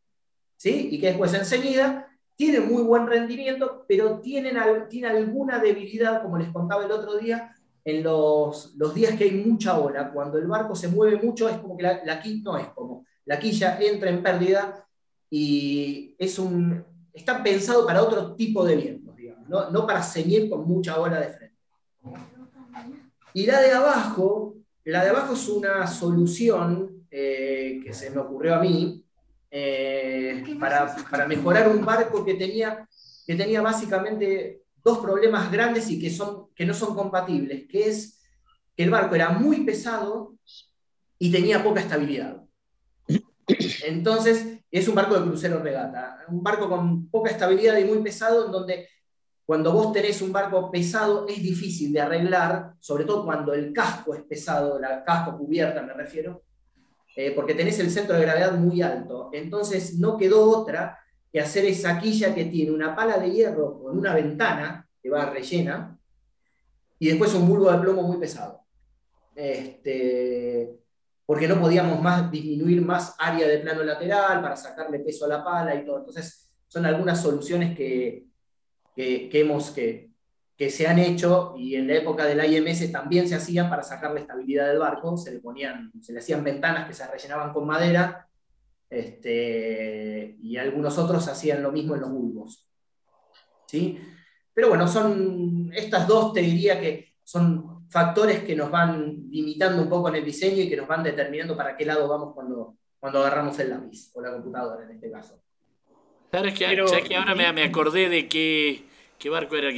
Y 0.71 1.01
que 1.01 1.09
después 1.09 1.33
enseguida 1.35 2.09
tiene 2.37 2.61
muy 2.61 2.83
buen 2.83 3.07
rendimiento, 3.07 3.85
pero 3.89 4.21
tienen, 4.21 4.57
tiene 4.89 5.09
alguna 5.09 5.59
debilidad, 5.59 6.23
como 6.23 6.39
les 6.39 6.51
contaba 6.51 6.85
el 6.85 6.93
otro 6.93 7.17
día, 7.17 7.55
en 7.85 8.03
los, 8.03 8.75
los, 8.77 8.95
días 8.95 9.17
que 9.17 9.25
hay 9.25 9.33
mucha 9.33 9.79
ola, 9.79 10.11
cuando 10.13 10.39
el 10.39 10.47
barco 10.47 10.75
se 10.75 10.89
mueve 10.89 11.23
mucho, 11.23 11.49
es 11.49 11.57
como 11.59 11.77
que 11.77 11.85
la, 11.85 12.05
la 12.05 12.21
quilla 12.21 12.43
no 12.45 12.59
es 12.59 12.67
como, 12.69 13.07
la 13.25 13.39
quilla 13.39 13.79
entra 13.81 14.11
en 14.11 14.23
pérdida 14.23 14.85
y 15.31 16.15
es 16.19 16.39
un, 16.39 16.85
está 17.13 17.43
pensado 17.43 17.87
para 17.87 18.03
otro 18.03 18.35
tipo 18.35 18.65
de 18.65 18.77
vientos, 18.77 19.17
digamos, 19.17 19.49
no, 19.49 19.71
no 19.71 19.87
para 19.87 20.03
ceñir 20.03 20.51
con 20.51 20.67
mucha 20.67 21.01
ola 21.01 21.21
de 21.21 21.29
frente. 21.29 21.57
Y 23.33 23.47
la 23.47 23.61
de 23.61 23.73
abajo, 23.73 24.57
la 24.85 25.05
de 25.05 25.11
abajo 25.11 25.35
es 25.35 25.49
una 25.49 25.87
solución 25.87 27.07
eh, 27.11 27.81
que 27.85 27.93
se 27.93 28.11
me 28.11 28.19
ocurrió 28.19 28.57
a 28.57 28.61
mí, 28.61 29.06
eh, 29.59 30.45
para, 30.61 30.95
para, 31.11 31.27
mejorar 31.27 31.67
un 31.71 31.83
barco 31.83 32.23
que 32.27 32.35
tenía, 32.35 32.87
que 33.27 33.35
tenía 33.35 33.63
básicamente 33.63 34.61
dos 34.85 34.99
problemas 34.99 35.51
grandes 35.51 35.89
y 35.89 35.99
que, 35.99 36.11
son, 36.11 36.49
que 36.55 36.67
no 36.67 36.75
son 36.75 36.95
compatibles, 36.95 37.67
que 37.67 37.89
es 37.89 38.21
que 38.77 38.85
el 38.85 38.91
barco 38.91 39.15
era 39.15 39.31
muy 39.31 39.65
pesado 39.65 40.35
y 41.19 41.33
tenía 41.33 41.65
poca 41.65 41.81
estabilidad. 41.81 42.43
Entonces, 43.87 44.59
es 44.71 44.89
un 44.89 44.95
barco 44.95 45.19
de 45.19 45.27
crucero 45.27 45.63
regata, 45.63 46.19
un 46.29 46.43
barco 46.43 46.69
con 46.69 47.09
poca 47.09 47.31
estabilidad 47.31 47.79
y 47.79 47.85
muy 47.87 48.03
pesado, 48.03 48.45
en 48.45 48.53
donde 48.53 48.89
cuando 49.47 49.73
vos 49.73 49.91
tenés 49.91 50.21
un 50.21 50.33
barco 50.33 50.71
pesado 50.71 51.27
es 51.27 51.43
difícil 51.43 51.95
de 51.95 52.01
arreglar, 52.03 52.75
sobre 52.79 53.07
todo 53.07 53.25
cuando 53.25 53.55
el 53.55 53.73
casco 53.73 54.15
es 54.15 54.23
pesado, 54.25 54.79
la 54.79 55.03
casco 55.03 55.39
cubierta 55.39 55.81
me 55.81 55.95
refiero, 55.95 56.43
eh, 57.19 57.33
porque 57.33 57.55
tenés 57.55 57.79
el 57.79 57.91
centro 57.91 58.15
de 58.15 58.23
gravedad 58.23 58.53
muy 58.53 58.83
alto. 58.83 59.31
Entonces 59.33 59.99
no 59.99 60.19
quedó 60.19 60.51
otra 60.51 60.99
que 61.33 61.41
hacer 61.41 61.65
esa 61.65 61.99
quilla 61.99 62.35
que 62.35 62.45
tiene 62.45 62.71
una 62.71 62.95
pala 62.95 63.19
de 63.19 63.31
hierro 63.31 63.83
con 63.83 63.99
una 63.99 64.15
ventana 64.15 64.87
que 65.03 65.09
va 65.09 65.31
rellena 65.31 65.99
y 66.99 67.09
después 67.09 67.35
un 67.35 67.49
bulbo 67.49 67.73
de 67.73 67.79
plomo 67.79 68.03
muy 68.03 68.19
pesado. 68.19 68.61
Este, 69.35 70.79
porque 71.25 71.49
no 71.49 71.59
podíamos 71.59 72.01
más 72.03 72.31
disminuir 72.31 72.83
más 72.83 73.15
área 73.19 73.49
de 73.49 73.59
plano 73.59 73.83
lateral 73.83 74.43
para 74.43 74.57
sacarle 74.57 75.01
peso 75.01 75.25
a 75.25 75.29
la 75.29 75.43
pala 75.43 75.75
y 75.75 75.87
todo. 75.87 75.99
Entonces 75.99 76.51
son 76.69 76.85
algunas 76.85 77.23
soluciones 77.23 77.75
que, 77.75 78.27
que, 78.95 79.31
que 79.31 79.41
hemos, 79.41 79.71
que, 79.71 80.06
que 80.57 80.71
se 80.71 80.87
han 80.87 80.99
hecho 80.99 81.55
y 81.59 81.75
en 81.75 81.87
la 81.87 81.97
época 81.97 82.25
de 82.25 82.35
la 82.35 82.47
IMS 82.47 82.91
también 82.91 83.29
se 83.29 83.35
hacían 83.35 83.69
para 83.69 83.83
sacar 83.83 84.13
la 84.13 84.21
estabilidad 84.21 84.69
del 84.69 84.79
barco, 84.79 85.17
se 85.17 85.33
le 85.33 85.41
ponían, 85.41 85.93
se 86.01 86.15
le 86.15 86.21
hacían 86.21 86.43
ventanas 86.43 86.89
que 86.89 86.95
se 86.95 87.07
rellenaban 87.07 87.53
con 87.53 87.67
madera, 87.67 88.27
este, 88.89 90.37
y 90.41 90.57
algunos 90.57 90.97
otros 90.97 91.29
hacían 91.29 91.63
lo 91.63 91.73
mismo 91.73 91.95
en 91.95 92.01
los 92.01 92.11
bulbos. 92.11 92.67
¿sí? 93.67 94.01
Pero 94.55 94.71
bueno, 94.71 94.89
son 94.89 95.71
estas 95.75 96.09
dos, 96.09 96.33
te 96.33 96.41
diría 96.41 96.81
que 96.81 97.17
son 97.23 97.87
factores 97.91 98.43
que 98.43 98.57
nos 98.57 98.71
van 98.71 99.27
limitando 99.29 99.83
un 99.83 99.91
poco 99.91 100.09
en 100.09 100.17
el 100.17 100.25
diseño 100.25 100.63
y 100.63 100.71
que 100.71 100.77
nos 100.77 100.89
van 100.89 101.03
determinando 101.03 101.55
para 101.55 101.77
qué 101.77 101.85
lado 101.85 102.09
vamos 102.09 102.35
cuando, 102.35 102.77
cuando 102.99 103.19
agarramos 103.19 103.59
el 103.59 103.71
lápiz, 103.71 104.11
o 104.15 104.23
la 104.23 104.33
computadora 104.33 104.85
en 104.85 104.93
este 104.93 105.11
caso. 105.11 105.39
¿Sabes 106.31 106.55
que, 106.55 106.67
ahora 107.17 107.35
me, 107.35 107.53
me 107.53 107.65
acordé 107.65 108.09
de 108.09 108.27
que 108.29 108.85
¿Qué 109.19 109.31
barco 109.31 109.57
era? 109.57 109.71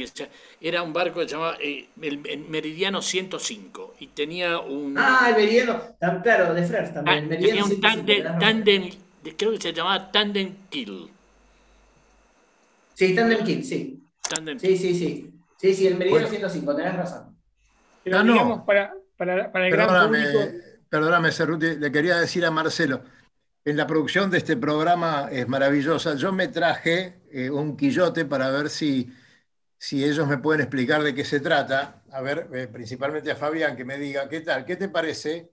Era 0.59 0.83
un 0.83 0.91
barco 0.91 1.19
que 1.19 1.27
se 1.27 1.35
llamaba 1.35 1.57
eh, 1.61 1.87
el, 2.01 2.45
Meridiano 2.49 3.01
105 3.01 3.95
y 3.99 4.07
tenía 4.07 4.59
un... 4.59 4.95
Ah, 4.97 5.27
el 5.29 5.35
Meridiano, 5.35 5.81
claro, 6.21 6.53
de 6.53 6.61
también. 6.63 7.25
Ah, 7.25 7.29
tenía 7.29 7.63
un 7.63 7.79
tandem, 7.79 8.89
creo 9.37 9.51
que 9.51 9.61
se 9.61 9.73
llamaba 9.73 10.11
Tandem 10.11 10.55
Kill. 10.69 11.09
Sí, 12.93 13.15
Tandem 13.15 13.43
Kill, 13.43 13.63
sí. 13.63 14.03
Tandem 14.29 14.59
sí, 14.59 14.77
sí, 14.77 14.93
sí. 14.93 15.33
Sí, 15.57 15.73
sí, 15.73 15.87
el 15.87 15.97
meridiano 15.97 16.27
105, 16.27 16.75
tenés 16.75 16.95
razón. 16.95 17.37
Pero 18.03 18.23
no, 18.23 18.33
digamos, 18.33 18.63
para, 18.63 18.93
para, 19.17 19.51
para 19.51 19.67
el 19.67 19.71
gran 19.71 19.87
Perdóname, 19.87 20.31
público. 20.31 20.65
perdóname, 20.89 21.31
Cerruti, 21.31 21.75
le 21.75 21.91
quería 21.91 22.17
decir 22.17 22.45
a 22.45 22.51
Marcelo, 22.51 23.03
en 23.65 23.75
la 23.75 23.85
producción 23.85 24.31
de 24.31 24.37
este 24.37 24.55
programa 24.55 25.27
es 25.31 25.47
maravillosa. 25.47 26.15
Yo 26.15 26.31
me 26.31 26.47
traje 26.47 27.21
eh, 27.31 27.49
un 27.49 27.75
quillote 27.75 28.25
para 28.25 28.49
ver 28.49 28.69
si, 28.69 29.11
si 29.81 30.03
ellos 30.03 30.27
me 30.27 30.37
pueden 30.37 30.59
explicar 30.61 31.01
de 31.01 31.15
qué 31.15 31.23
se 31.23 31.39
trata. 31.39 32.03
A 32.11 32.21
ver, 32.21 32.49
eh, 32.53 32.67
principalmente 32.67 33.31
a 33.31 33.35
Fabián, 33.37 33.75
que 33.77 33.85
me 33.85 33.97
diga, 33.97 34.27
¿qué 34.27 34.41
tal? 34.41 34.65
¿Qué 34.65 34.75
te 34.75 34.89
parece? 34.89 35.49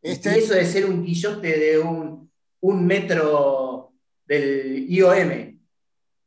Este, 0.00 0.34
Y 0.36 0.38
eso 0.42 0.54
de 0.54 0.64
ser 0.64 0.86
un 0.86 1.04
quillote 1.04 1.58
de 1.58 1.78
un, 1.78 2.32
un 2.60 2.86
metro 2.86 3.92
del 4.24 4.86
IOM, 4.90 5.60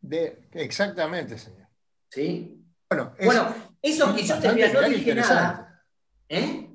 de- 0.01 0.47
exactamente, 0.53 1.37
señor. 1.37 1.67
¿sí? 2.09 2.63
Bueno, 2.89 3.15
es 3.17 3.25
Bueno, 3.25 3.55
esos 3.81 4.13
quillotes, 4.15 4.53
mira, 4.53 4.71
no 4.71 4.87
dije 4.87 5.15
nada. 5.15 5.83
¿Eh? 6.29 6.69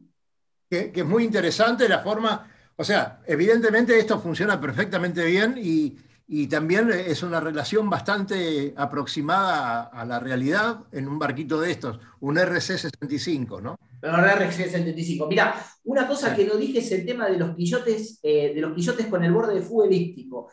que, 0.68 0.92
que 0.92 1.00
es 1.00 1.06
muy 1.06 1.24
interesante 1.24 1.88
la 1.88 2.00
forma, 2.00 2.48
o 2.76 2.84
sea, 2.84 3.22
evidentemente 3.26 3.98
esto 3.98 4.20
funciona 4.20 4.60
perfectamente 4.60 5.24
bien 5.24 5.56
y, 5.58 5.96
y 6.32 6.46
también 6.46 6.90
es 6.92 7.24
una 7.24 7.40
relación 7.40 7.90
bastante 7.90 8.72
aproximada 8.76 9.82
a, 9.82 10.02
a 10.02 10.04
la 10.04 10.20
realidad 10.20 10.84
en 10.92 11.08
un 11.08 11.18
barquito 11.18 11.60
de 11.60 11.72
estos, 11.72 11.98
un 12.20 12.36
RC-65, 12.36 13.60
¿no? 13.60 13.76
La 14.00 14.12
verdad, 14.12 14.42
RC 14.42 14.70
75. 14.70 15.26
Mira, 15.26 15.54
una 15.84 16.06
cosa 16.06 16.30
Sí. 16.30 16.36
que 16.36 16.46
no 16.48 16.54
dije 16.56 16.78
es 16.78 16.92
el 16.92 17.04
tema 17.04 17.28
de 17.28 17.36
los 17.36 17.56
quillotes, 17.56 18.20
eh, 18.22 18.54
de 18.54 18.60
los 18.60 18.74
quillotes 18.74 19.06
con 19.08 19.24
el 19.24 19.32
borde 19.32 19.54
de 19.54 19.60
fuego 19.60 19.84
elíptico, 19.90 20.48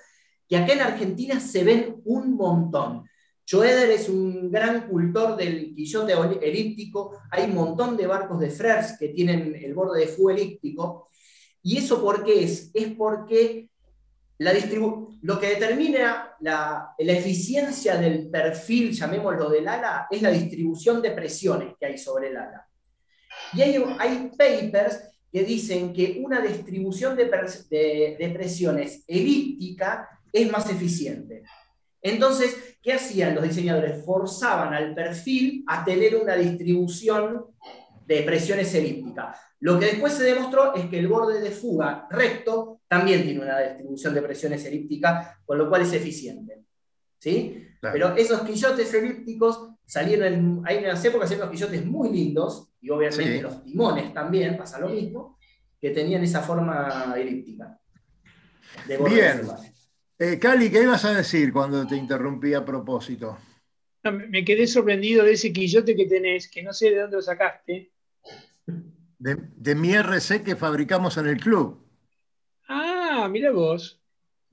que 0.49 0.57
acá 0.57 0.73
en 0.73 0.81
Argentina 0.81 1.39
se 1.39 1.63
ven 1.63 2.01
un 2.05 2.35
montón. 2.35 3.03
Joeder 3.49 3.91
es 3.91 4.09
un 4.09 4.49
gran 4.51 4.87
cultor 4.89 5.37
del 5.37 5.75
quillote 5.75 6.13
elíptico, 6.41 7.19
hay 7.29 7.45
un 7.45 7.55
montón 7.55 7.95
de 7.95 8.07
barcos 8.07 8.39
de 8.39 8.49
Frers 8.49 8.97
que 8.97 9.09
tienen 9.09 9.55
el 9.55 9.75
borde 9.75 9.99
de 10.01 10.07
fuego 10.07 10.31
elíptico, 10.31 11.09
y 11.61 11.77
eso 11.77 12.01
por 12.01 12.23
qué 12.25 12.43
es? 12.45 12.71
Es 12.73 12.87
porque 12.97 13.69
lo 14.39 15.39
que 15.39 15.47
determina 15.49 16.35
la, 16.41 16.93
eficiencia 16.97 17.97
del 17.97 18.29
perfil, 18.29 18.91
llamémoslo 18.91 19.49
del 19.49 19.67
ala, 19.67 20.07
es 20.11 20.21
la 20.21 20.29
distribución 20.29 21.01
de 21.01 21.11
presiones 21.11 21.73
que 21.79 21.85
hay 21.87 21.97
sobre 21.97 22.29
el 22.29 22.37
ala. 22.37 22.67
Y 23.53 23.61
hay, 23.61 24.31
papers 24.37 25.01
que 25.31 25.43
dicen 25.43 25.91
que 25.91 26.21
una 26.23 26.39
distribución 26.41 27.15
de- 27.15 27.25
de 28.19 28.29
presiones 28.33 29.03
elíptica 29.07 30.07
es 30.31 30.51
más 30.51 30.69
eficiente. 30.69 31.43
Entonces, 32.01 32.77
¿qué 32.81 32.93
hacían 32.93 33.35
los 33.35 33.43
diseñadores? 33.43 34.05
Forzaban 34.05 34.73
al 34.73 34.93
perfil 34.93 35.63
a 35.67 35.83
tener 35.83 36.15
una 36.15 36.35
distribución 36.35 37.47
de 38.05 38.21
presiones 38.21 38.73
elíptica. 38.73 39.35
Lo 39.59 39.79
que 39.79 39.87
después 39.87 40.13
se 40.13 40.23
demostró 40.23 40.75
es 40.75 40.85
que 40.85 40.99
el 40.99 41.07
borde 41.07 41.41
de 41.41 41.51
fuga 41.51 42.07
recto 42.09 42.76
también 42.87 43.23
tiene 43.23 43.41
una 43.41 43.59
distribución 43.59 44.13
de 44.13 44.21
presiones 44.21 44.65
elíptica, 44.65 45.39
con 45.45 45.57
lo 45.57 45.69
cual 45.69 45.81
es 45.81 45.93
eficiente. 45.93 46.63
¿Sí? 47.19 47.67
Claro. 47.79 47.93
Pero 47.93 48.15
esos 48.15 48.41
quillotes 48.41 48.93
elípticos 48.93 49.69
salieron 49.85 50.33
en. 50.33 50.61
Hay 50.65 50.77
unas 50.77 51.03
épocas 51.03 51.29
en 51.31 51.37
unos 51.39 51.51
quillotes 51.51 51.85
muy 51.85 52.09
lindos, 52.11 52.69
y 52.81 52.89
obviamente 52.89 53.37
Sí. 53.37 53.41
los 53.41 53.63
timones 53.63 54.13
también, 54.13 54.57
pasa 54.57 54.79
lo 54.79 54.89
mismo, 54.89 55.37
que 55.79 55.89
tenían 55.91 56.23
esa 56.23 56.41
forma 56.41 57.13
elíptica. 57.17 57.79
de 58.87 58.97
Bien. 58.97 59.41
Eh, 60.19 60.39
Cali, 60.39 60.69
¿qué 60.69 60.83
ibas 60.83 61.05
a 61.05 61.13
decir 61.13 61.51
cuando 61.53 61.85
te 61.85 61.95
interrumpí 61.95 62.53
a 62.53 62.65
propósito? 62.65 63.37
No, 64.03 64.11
me 64.11 64.27
me 64.27 64.45
quedé 64.45 64.65
sorprendido 64.67 65.23
de 65.23 65.33
ese 65.33 65.51
quillote 65.53 65.95
que 65.95 66.05
tenés, 66.05 66.49
que 66.49 66.63
no 66.63 66.73
sé 66.73 66.91
de 66.91 67.01
dónde 67.01 67.17
lo 67.17 67.21
sacaste. 67.21 67.91
De, 69.19 69.37
de 69.55 69.75
mi 69.75 69.93
RC 69.93 70.43
que 70.43 70.55
fabricamos 70.55 71.17
en 71.17 71.27
el 71.27 71.37
club. 71.39 71.86
Ah, 73.27 73.29
mira 73.29 73.51
vos. 73.51 73.99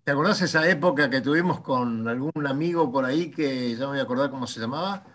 ¿Te 0.02 0.10
acordás 0.10 0.42
esa 0.42 0.68
época 0.68 1.08
que 1.08 1.20
tuvimos 1.20 1.60
con 1.60 2.08
algún 2.08 2.46
amigo 2.46 2.90
por 2.90 3.04
ahí 3.04 3.30
que 3.30 3.70
ya 3.76 3.84
me 3.84 3.86
voy 3.86 3.98
a 4.00 4.02
acordar 4.02 4.30
cómo 4.30 4.46
se 4.48 4.58
llamaba? 4.60 5.06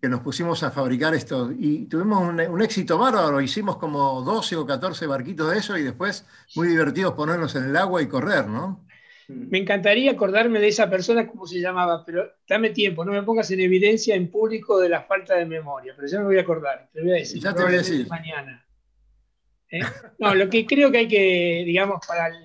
Que 0.00 0.08
nos 0.10 0.20
pusimos 0.20 0.62
a 0.62 0.70
fabricar 0.70 1.14
esto 1.14 1.50
y 1.50 1.86
tuvimos 1.86 2.20
un, 2.20 2.38
un 2.40 2.62
éxito 2.62 2.98
bárbaro. 2.98 3.40
Hicimos 3.40 3.78
como 3.78 4.20
12 4.20 4.56
o 4.56 4.66
14 4.66 5.06
barquitos 5.06 5.50
de 5.50 5.58
eso 5.58 5.78
y 5.78 5.82
después 5.82 6.26
muy 6.54 6.68
divertidos 6.68 7.14
ponernos 7.14 7.56
en 7.56 7.64
el 7.64 7.76
agua 7.76 8.02
y 8.02 8.06
correr, 8.06 8.46
¿no? 8.46 8.84
Me 9.28 9.56
encantaría 9.58 10.10
acordarme 10.12 10.60
de 10.60 10.68
esa 10.68 10.90
persona, 10.90 11.26
cómo 11.26 11.46
se 11.46 11.58
llamaba, 11.58 12.04
pero 12.04 12.30
dame 12.46 12.68
tiempo, 12.70 13.06
no 13.06 13.12
me 13.12 13.22
pongas 13.22 13.50
en 13.50 13.60
evidencia 13.60 14.14
en 14.14 14.30
público 14.30 14.78
de 14.78 14.90
la 14.90 15.02
falta 15.04 15.34
de 15.36 15.46
memoria, 15.46 15.94
pero 15.96 16.06
ya 16.06 16.18
me 16.18 16.26
voy 16.26 16.36
a 16.36 16.42
acordar, 16.42 16.90
te 16.92 17.00
voy 17.00 17.12
a 17.12 17.14
decir, 17.14 17.42
Ya 17.42 17.54
te 17.54 17.62
voy 17.62 17.72
a 17.72 17.78
decir. 17.78 18.06
mañana. 18.06 18.66
¿Eh? 19.70 19.80
No, 20.18 20.34
lo 20.34 20.48
que 20.50 20.66
creo 20.66 20.90
que 20.92 20.98
hay 20.98 21.08
que, 21.08 21.62
digamos, 21.64 22.06
para 22.06 22.28
el, 22.28 22.43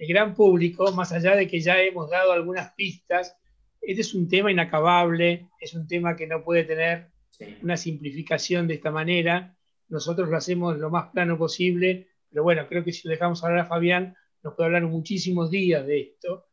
el 0.00 0.08
gran 0.08 0.34
público, 0.34 0.92
más 0.92 1.12
allá 1.12 1.36
de 1.36 1.46
que 1.46 1.60
ya 1.60 1.78
hemos 1.80 2.08
dado 2.08 2.32
algunas 2.32 2.72
pistas, 2.72 3.36
este 3.82 4.00
es 4.00 4.14
un 4.14 4.28
tema 4.28 4.50
inacabable, 4.50 5.48
es 5.60 5.74
un 5.74 5.86
tema 5.86 6.16
que 6.16 6.26
no 6.26 6.42
puede 6.42 6.64
tener 6.64 7.10
Sí. 7.28 7.56
una 7.62 7.76
simplificación 7.76 8.66
de 8.66 8.74
esta 8.74 8.90
manera. 8.90 9.56
Nosotros 9.88 10.28
lo 10.28 10.36
hacemos 10.36 10.78
lo 10.78 10.90
más 10.90 11.10
plano 11.10 11.36
posible, 11.38 12.08
pero 12.28 12.42
bueno, 12.42 12.66
creo 12.68 12.82
que 12.82 12.92
si 12.92 13.08
lo 13.08 13.12
dejamos 13.12 13.42
hablar 13.44 13.60
a 13.60 13.66
Fabián, 13.66 14.14
nos 14.42 14.54
puede 14.54 14.66
hablar 14.66 14.84
muchísimos 14.86 15.50
días 15.50 15.86
de 15.86 16.00
esto. 16.00 16.46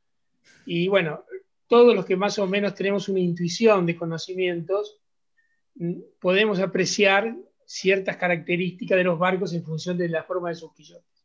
Y 0.66 0.88
bueno, 0.88 1.24
todos 1.68 1.96
los 1.96 2.06
que 2.06 2.16
más 2.16 2.38
o 2.40 2.48
menos 2.48 2.76
tenemos 2.76 3.10
una 3.10 3.20
intuición 3.20 3.86
de 3.86 3.96
conocimientos, 3.96 5.00
mm, 5.76 6.00
podemos 6.20 6.60
apreciar 6.60 7.36
ciertas 7.66 8.18
características 8.18 8.98
de 8.98 9.04
los 9.04 9.20
barcos 9.20 9.54
en 9.54 9.64
función 9.64 9.98
de 9.98 10.10
la 10.10 10.24
forma 10.24 10.50
de 10.50 10.56
sus 10.56 10.74
quillotes. 10.74 11.17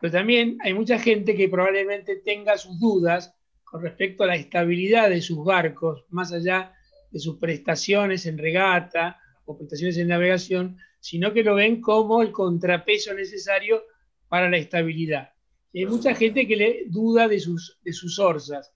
Pero 0.00 0.12
también 0.12 0.58
hay 0.62 0.74
mucha 0.74 0.98
gente 0.98 1.34
que 1.34 1.48
probablemente 1.48 2.16
tenga 2.16 2.56
sus 2.56 2.78
dudas 2.78 3.34
con 3.64 3.82
respecto 3.82 4.24
a 4.24 4.28
la 4.28 4.36
estabilidad 4.36 5.10
de 5.10 5.20
sus 5.20 5.44
barcos, 5.44 6.04
más 6.10 6.32
allá 6.32 6.72
de 7.10 7.18
sus 7.18 7.38
prestaciones 7.38 8.26
en 8.26 8.38
regata 8.38 9.20
o 9.44 9.56
prestaciones 9.56 9.96
en 9.98 10.08
navegación, 10.08 10.78
sino 11.00 11.32
que 11.32 11.42
lo 11.42 11.54
ven 11.54 11.80
como 11.80 12.22
el 12.22 12.32
contrapeso 12.32 13.12
necesario 13.14 13.82
para 14.28 14.48
la 14.48 14.58
estabilidad. 14.58 15.32
Y 15.72 15.80
hay 15.80 15.86
mucha 15.86 16.14
gente 16.14 16.46
que 16.46 16.56
le 16.56 16.84
duda 16.86 17.28
de 17.28 17.40
sus, 17.40 17.78
de 17.82 17.92
sus 17.92 18.18
orzas. 18.18 18.72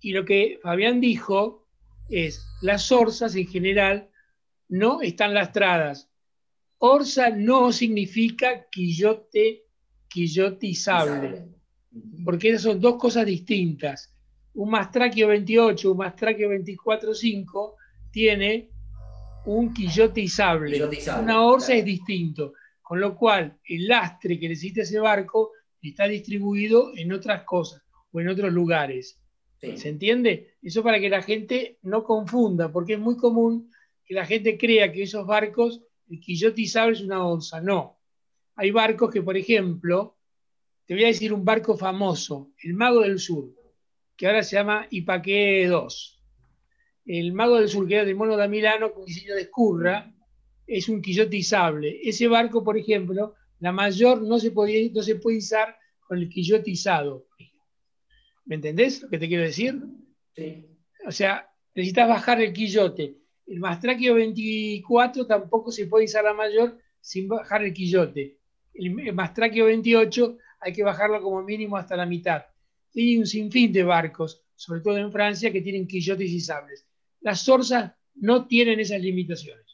Y 0.00 0.12
lo 0.12 0.24
que 0.24 0.58
Fabián 0.62 1.00
dijo 1.00 1.66
es, 2.08 2.46
las 2.62 2.90
orzas 2.92 3.34
en 3.34 3.46
general 3.46 4.10
no 4.68 5.02
están 5.02 5.34
lastradas. 5.34 6.10
Orza 6.78 7.30
no 7.30 7.72
significa 7.72 8.66
quillote, 8.70 9.64
quillotizable 10.10 11.60
porque 12.24 12.50
esas 12.50 12.62
son 12.62 12.80
dos 12.80 12.96
cosas 12.96 13.26
distintas. 13.26 14.14
Un 14.54 14.70
Mastraquio 14.70 15.28
28, 15.28 15.92
un 15.92 15.98
Mastraquio 15.98 16.50
24.5 16.50 17.74
tiene 18.10 18.68
un 19.46 19.72
quillote 19.72 20.20
izable. 20.20 20.72
Quillotizable, 20.72 21.22
Una 21.22 21.42
orza 21.42 21.66
claro. 21.66 21.78
es 21.80 21.84
distinto, 21.84 22.52
con 22.82 23.00
lo 23.00 23.16
cual 23.16 23.58
el 23.64 23.88
lastre 23.88 24.38
que 24.38 24.48
necesita 24.48 24.82
ese 24.82 24.98
barco 24.98 25.52
está 25.80 26.06
distribuido 26.06 26.92
en 26.96 27.12
otras 27.12 27.42
cosas 27.44 27.82
o 28.12 28.20
en 28.20 28.28
otros 28.28 28.52
lugares. 28.52 29.18
Sí. 29.60 29.76
¿Se 29.76 29.88
entiende? 29.88 30.54
Eso 30.62 30.82
para 30.82 30.98
que 31.00 31.08
la 31.08 31.22
gente 31.22 31.78
no 31.82 32.02
confunda, 32.02 32.72
porque 32.72 32.94
es 32.94 32.98
muy 32.98 33.16
común 33.16 33.70
que 34.04 34.14
la 34.14 34.26
gente 34.26 34.58
crea 34.58 34.90
que 34.90 35.02
esos 35.02 35.26
barcos, 35.26 35.82
el 36.08 36.20
quillote 36.20 36.62
izable 36.62 36.96
es 36.96 37.02
una 37.02 37.24
onza. 37.24 37.60
No. 37.60 37.99
Hay 38.60 38.72
barcos 38.72 39.10
que, 39.10 39.22
por 39.22 39.38
ejemplo, 39.38 40.18
te 40.84 40.92
voy 40.92 41.04
a 41.04 41.06
decir 41.06 41.32
un 41.32 41.46
barco 41.46 41.78
famoso, 41.78 42.52
el 42.62 42.74
Mago 42.74 43.00
del 43.00 43.18
Sur, 43.18 43.54
que 44.14 44.26
ahora 44.26 44.42
se 44.42 44.56
llama 44.56 44.86
Ipaque 44.90 45.66
2. 45.66 46.22
El 47.06 47.32
Mago 47.32 47.58
del 47.58 47.70
Sur, 47.70 47.88
que 47.88 47.94
era 47.94 48.04
del 48.04 48.16
Mono 48.16 48.36
da 48.36 48.48
Milano 48.48 48.92
con 48.92 49.06
diseño 49.06 49.34
de 49.34 49.40
escurra, 49.40 50.14
es 50.66 50.90
un 50.90 51.00
quillote 51.00 51.38
izable. 51.38 52.00
Ese 52.02 52.28
barco, 52.28 52.62
por 52.62 52.76
ejemplo, 52.76 53.34
la 53.60 53.72
mayor 53.72 54.20
no 54.20 54.38
se, 54.38 54.50
podía, 54.50 54.92
no 54.92 55.02
se 55.02 55.14
puede 55.14 55.38
izar 55.38 55.78
con 56.06 56.18
el 56.18 56.28
quillote 56.28 56.70
izado. 56.70 57.28
¿Me 58.44 58.56
entendés 58.56 59.00
lo 59.00 59.08
que 59.08 59.18
te 59.18 59.26
quiero 59.26 59.44
decir? 59.44 59.80
Sí. 60.36 60.66
O 61.06 61.12
sea, 61.12 61.50
necesitas 61.74 62.06
bajar 62.06 62.42
el 62.42 62.52
quillote. 62.52 63.16
El 63.46 63.60
Mastraquio 63.60 64.16
24 64.16 65.26
tampoco 65.26 65.72
se 65.72 65.86
puede 65.86 66.04
izar 66.04 66.24
la 66.24 66.34
mayor 66.34 66.78
sin 67.00 67.26
bajar 67.26 67.64
el 67.64 67.72
quillote. 67.72 68.39
El, 68.74 69.12
Mastraquio 69.12 69.66
28 69.66 70.38
hay 70.60 70.72
que 70.72 70.82
bajarlo 70.82 71.22
como 71.22 71.42
mínimo 71.42 71.76
hasta 71.76 71.96
la 71.96 72.06
mitad. 72.06 72.44
Y 72.92 73.00
hay 73.00 73.18
un 73.18 73.26
sinfín 73.26 73.72
de 73.72 73.84
barcos, 73.84 74.42
sobre 74.54 74.80
todo 74.80 74.98
en 74.98 75.12
Francia, 75.12 75.52
que 75.52 75.60
tienen 75.60 75.86
quillotes 75.86 76.30
izables. 76.30 76.86
Las 77.20 77.48
orzas 77.48 77.92
no 78.14 78.46
tienen 78.46 78.80
esas 78.80 79.00
limitaciones. 79.00 79.66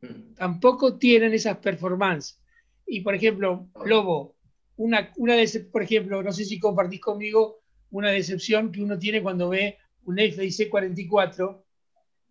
Mm. 0.00 0.34
Tampoco 0.34 0.98
tienen 0.98 1.34
esas 1.34 1.58
performances. 1.58 2.40
Y 2.86 3.00
por 3.00 3.14
ejemplo, 3.14 3.68
Lobo, 3.84 4.36
una, 4.76 5.12
una 5.16 5.34
por 5.70 5.82
ejemplo, 5.82 6.22
no 6.22 6.32
sé 6.32 6.44
si 6.44 6.58
compartís 6.58 7.00
conmigo 7.00 7.62
una 7.90 8.10
decepción 8.10 8.72
que 8.72 8.82
uno 8.82 8.98
tiene 8.98 9.22
cuando 9.22 9.50
ve 9.50 9.78
un 10.04 10.16
FIC 10.16 10.68
44, 10.68 11.64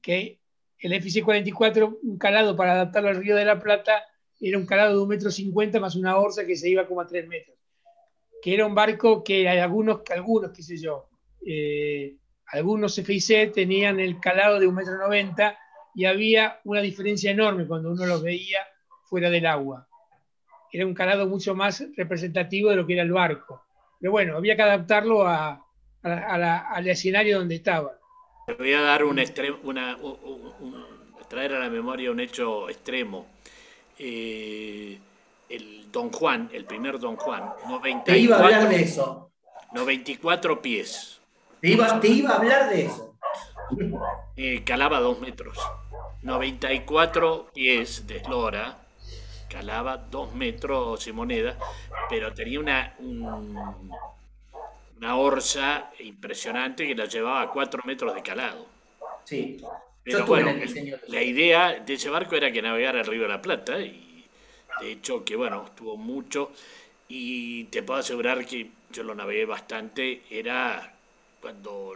que 0.01 0.39
el 0.79 0.93
FC-44, 0.93 1.99
un 2.01 2.17
calado 2.17 2.55
para 2.55 2.73
adaptarlo 2.73 3.09
al 3.09 3.17
Río 3.17 3.35
de 3.35 3.45
la 3.45 3.59
Plata, 3.59 4.03
era 4.41 4.57
un 4.57 4.65
calado 4.65 4.97
de 4.97 5.03
un 5.03 5.09
metro 5.09 5.29
cincuenta 5.29 5.79
más 5.79 5.95
una 5.95 6.17
orza 6.17 6.45
que 6.45 6.55
se 6.55 6.69
iba 6.69 6.87
como 6.87 7.01
a 7.01 7.07
tres 7.07 7.27
metros. 7.27 7.57
Que 8.41 8.55
era 8.55 8.65
un 8.65 8.73
barco 8.73 9.23
que 9.23 9.47
hay 9.47 9.59
algunos, 9.59 10.01
algunos, 10.09 10.51
qué 10.51 10.63
sé 10.63 10.77
yo, 10.77 11.09
eh, 11.45 12.15
algunos 12.47 12.95
FIC 12.95 13.53
tenían 13.53 13.99
el 13.99 14.19
calado 14.19 14.59
de 14.59 14.67
un 14.67 14.75
metro 14.75 14.97
noventa 14.97 15.57
y 15.93 16.05
había 16.05 16.59
una 16.63 16.81
diferencia 16.81 17.31
enorme 17.31 17.67
cuando 17.67 17.91
uno 17.91 18.05
los 18.05 18.23
veía 18.23 18.59
fuera 19.03 19.29
del 19.29 19.45
agua. 19.45 19.87
Era 20.71 20.85
un 20.85 20.93
calado 20.93 21.27
mucho 21.27 21.53
más 21.53 21.83
representativo 21.95 22.69
de 22.69 22.77
lo 22.77 22.87
que 22.87 22.93
era 22.93 23.03
el 23.03 23.11
barco. 23.11 23.63
Pero 23.99 24.11
bueno, 24.11 24.37
había 24.37 24.55
que 24.55 24.61
adaptarlo 24.63 25.27
a, 25.27 25.63
al 26.01 26.87
escenario 26.87 27.39
donde 27.39 27.55
estaba. 27.55 27.99
Voy 28.57 28.73
a 28.73 28.81
dar 28.81 29.03
un 29.03 29.19
extremo, 29.19 29.59
una, 29.63 29.97
traer 31.29 31.53
a 31.53 31.59
la 31.59 31.69
memoria 31.69 32.11
un 32.11 32.19
hecho 32.19 32.69
extremo. 32.69 33.27
Eh, 34.03 34.99
el 35.47 35.91
Don 35.91 36.11
Juan, 36.11 36.49
el 36.51 36.65
primer 36.65 36.97
Don 36.97 37.17
Juan, 37.17 37.53
94, 37.67 38.03
te 38.03 38.17
iba 38.17 38.35
a 38.35 38.39
hablar 38.39 38.67
de 38.67 38.81
eso. 38.81 39.29
94 39.73 40.59
pies. 40.59 41.21
Te 41.59 41.69
iba, 41.69 41.99
te 41.99 42.07
iba 42.07 42.31
a 42.31 42.37
hablar 42.37 42.69
de 42.69 42.85
eso. 42.85 43.15
Eh, 44.35 44.63
calaba 44.63 44.99
dos 44.99 45.19
metros. 45.19 45.55
94 46.23 47.51
pies 47.53 48.07
de 48.07 48.17
eslora, 48.17 48.77
calaba 49.47 49.97
dos 49.97 50.33
metros 50.33 51.05
y 51.05 51.11
moneda, 51.11 51.55
pero 52.09 52.33
tenía 52.33 52.59
una, 52.59 52.95
una 54.97 55.15
orza 55.15 55.91
impresionante 55.99 56.87
que 56.87 56.95
la 56.95 57.05
llevaba 57.05 57.43
a 57.43 57.51
cuatro 57.51 57.83
metros 57.85 58.15
de 58.15 58.23
calado. 58.23 58.65
Sí. 59.25 59.63
Pero 60.03 60.25
bueno, 60.25 60.51
la 61.07 61.21
idea 61.21 61.79
de 61.79 61.93
ese 61.93 62.09
barco 62.09 62.35
era 62.35 62.51
que 62.51 62.61
navegara 62.61 63.01
el 63.01 63.05
río 63.05 63.23
de 63.23 63.27
la 63.27 63.41
Plata 63.41 63.79
y 63.79 64.25
de 64.81 64.91
hecho 64.91 65.23
que 65.23 65.35
bueno, 65.35 65.65
estuvo 65.65 65.95
mucho 65.95 66.51
y 67.07 67.65
te 67.65 67.83
puedo 67.83 67.99
asegurar 67.99 68.45
que 68.45 68.71
yo 68.91 69.03
lo 69.03 69.13
navegué 69.13 69.45
bastante, 69.45 70.23
era 70.29 70.93
cuando 71.41 71.95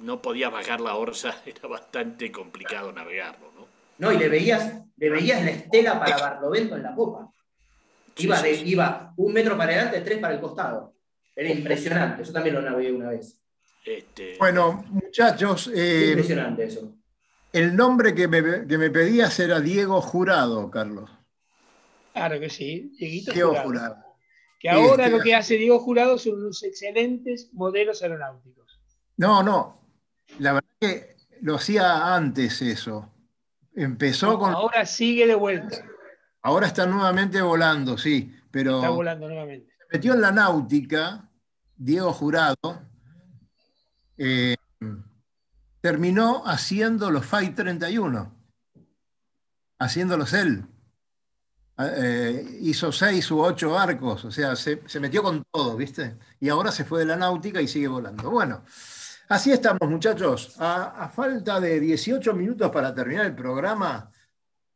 no 0.00 0.22
podías 0.22 0.50
bajar 0.50 0.80
la 0.80 0.96
orza, 0.96 1.34
era 1.46 1.68
bastante 1.68 2.32
complicado 2.32 2.92
navegarlo, 2.92 3.52
¿no? 3.54 3.66
No, 3.98 4.12
y 4.12 4.18
le 4.18 4.28
veías, 4.28 4.82
le 4.96 5.10
veías 5.10 5.44
la 5.44 5.50
estela 5.50 6.00
para 6.00 6.16
Barlovento 6.16 6.76
en 6.76 6.82
la 6.82 6.94
popa. 6.94 7.30
Iba, 8.16 8.42
de, 8.42 8.52
iba 8.52 9.12
un 9.16 9.32
metro 9.32 9.56
para 9.56 9.72
adelante, 9.72 10.00
tres 10.00 10.18
para 10.18 10.34
el 10.34 10.40
costado. 10.40 10.94
Era 11.34 11.50
impresionante, 11.50 12.24
yo 12.24 12.32
también 12.32 12.56
lo 12.56 12.62
navegué 12.62 12.92
una 12.92 13.10
vez. 13.10 13.40
Este... 13.84 14.36
Bueno, 14.38 14.84
muchachos. 14.88 15.70
Eh, 15.74 16.08
impresionante 16.08 16.64
eso. 16.64 16.92
El 17.54 17.76
nombre 17.76 18.16
que 18.16 18.26
me, 18.26 18.66
que 18.66 18.76
me, 18.76 18.90
pedías 18.90 19.38
era 19.38 19.60
Diego 19.60 20.00
Jurado, 20.00 20.68
Carlos. 20.72 21.08
Claro 22.12 22.40
que 22.40 22.50
sí, 22.50 22.92
Dieguito 22.98 23.32
Diego 23.32 23.54
Jurado. 23.54 23.96
Que 24.58 24.70
ahora 24.70 25.08
lo 25.08 25.20
que 25.20 25.36
hace 25.36 25.54
Diego 25.54 25.78
Jurado 25.78 26.18
son 26.18 26.40
unos 26.40 26.64
excelentes 26.64 27.50
modelos 27.52 28.02
aeronáuticos. 28.02 28.80
No, 29.18 29.44
no. 29.44 29.86
La 30.40 30.54
verdad 30.54 30.68
que 30.80 31.16
lo 31.42 31.54
hacía 31.54 32.16
antes 32.16 32.60
eso. 32.60 33.12
Empezó 33.72 34.36
con. 34.36 34.52
Ahora 34.52 34.84
sigue 34.84 35.24
de 35.28 35.36
vuelta. 35.36 35.76
Ahora 36.42 36.66
está 36.66 36.86
nuevamente 36.86 37.40
volando, 37.40 37.96
sí. 37.96 38.34
Pero 38.50 38.78
está 38.78 38.88
volando 38.88 39.28
nuevamente. 39.28 39.72
Se 39.78 39.96
metió 39.96 40.14
en 40.14 40.22
la 40.22 40.32
náutica, 40.32 41.30
Diego 41.76 42.12
Jurado. 42.12 42.56
Eh, 44.18 44.56
terminó 45.84 46.42
haciendo 46.46 47.10
los 47.10 47.26
Fight 47.26 47.54
31. 47.54 48.34
Haciéndolos 49.78 50.32
él. 50.32 50.64
Eh, 51.76 52.58
hizo 52.62 52.90
seis 52.90 53.30
u 53.30 53.40
ocho 53.40 53.72
barcos, 53.72 54.24
o 54.24 54.30
sea, 54.30 54.56
se, 54.56 54.80
metió 54.98 55.22
con 55.22 55.44
todo, 55.52 55.76
¿viste? 55.76 56.16
Y 56.40 56.48
ahora 56.48 56.72
se 56.72 56.86
fue 56.86 57.00
de 57.00 57.04
la 57.04 57.16
náutica 57.16 57.60
y 57.60 57.68
sigue 57.68 57.88
volando. 57.88 58.30
Bueno, 58.30 58.64
así 59.28 59.52
estamos, 59.52 59.86
muchachos. 59.86 60.56
A, 60.58 61.10
falta 61.14 61.60
de 61.60 61.78
18 61.78 62.32
minutos 62.32 62.70
para 62.70 62.94
terminar 62.94 63.26
el 63.26 63.34
programa, 63.34 64.10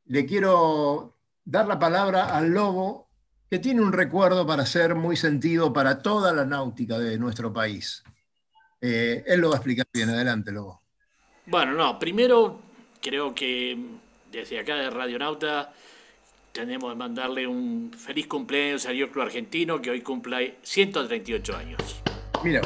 le 0.05 0.27
quiero 0.27 1.17
dar 1.43 1.67
la 1.67 1.79
palabra 1.79 2.37
al 2.37 2.51
Lobo, 2.51 3.09
que 3.49 3.59
tiene 3.59 3.81
un 3.81 3.95
recuerdo 3.95 4.47
para 4.47 4.67
ser 4.67 4.95
muy 4.95 5.17
sentido 5.17 5.73
para 5.73 6.03
toda 6.03 6.35
la 6.35 6.45
náutica 6.45 6.99
de 6.99 7.19
nuestro 7.19 7.51
país. 7.51 8.03
Eh, 8.79 9.25
él 9.27 9.41
lo 9.41 9.49
va 9.49 9.55
a 9.55 9.57
explicar 9.57 9.87
bien. 9.91 10.11
Adelante, 10.11 10.53
Lobo. 10.53 10.83
Bueno, 11.51 11.73
no, 11.73 11.99
primero 11.99 12.61
creo 13.01 13.35
que 13.35 13.75
desde 14.31 14.59
acá 14.59 14.77
de 14.77 14.91
Radionauta 14.91 15.73
tenemos 16.53 16.93
que 16.93 16.99
mandarle 16.99 17.47
un 17.47 17.91
feliz 17.91 18.27
cumpleaños 18.27 18.85
al 18.85 18.97
Club 19.09 19.23
Argentino 19.23 19.81
que 19.81 19.89
hoy 19.89 20.03
cumple 20.03 20.57
138 20.63 21.57
años. 21.57 22.03
Mira, 22.45 22.61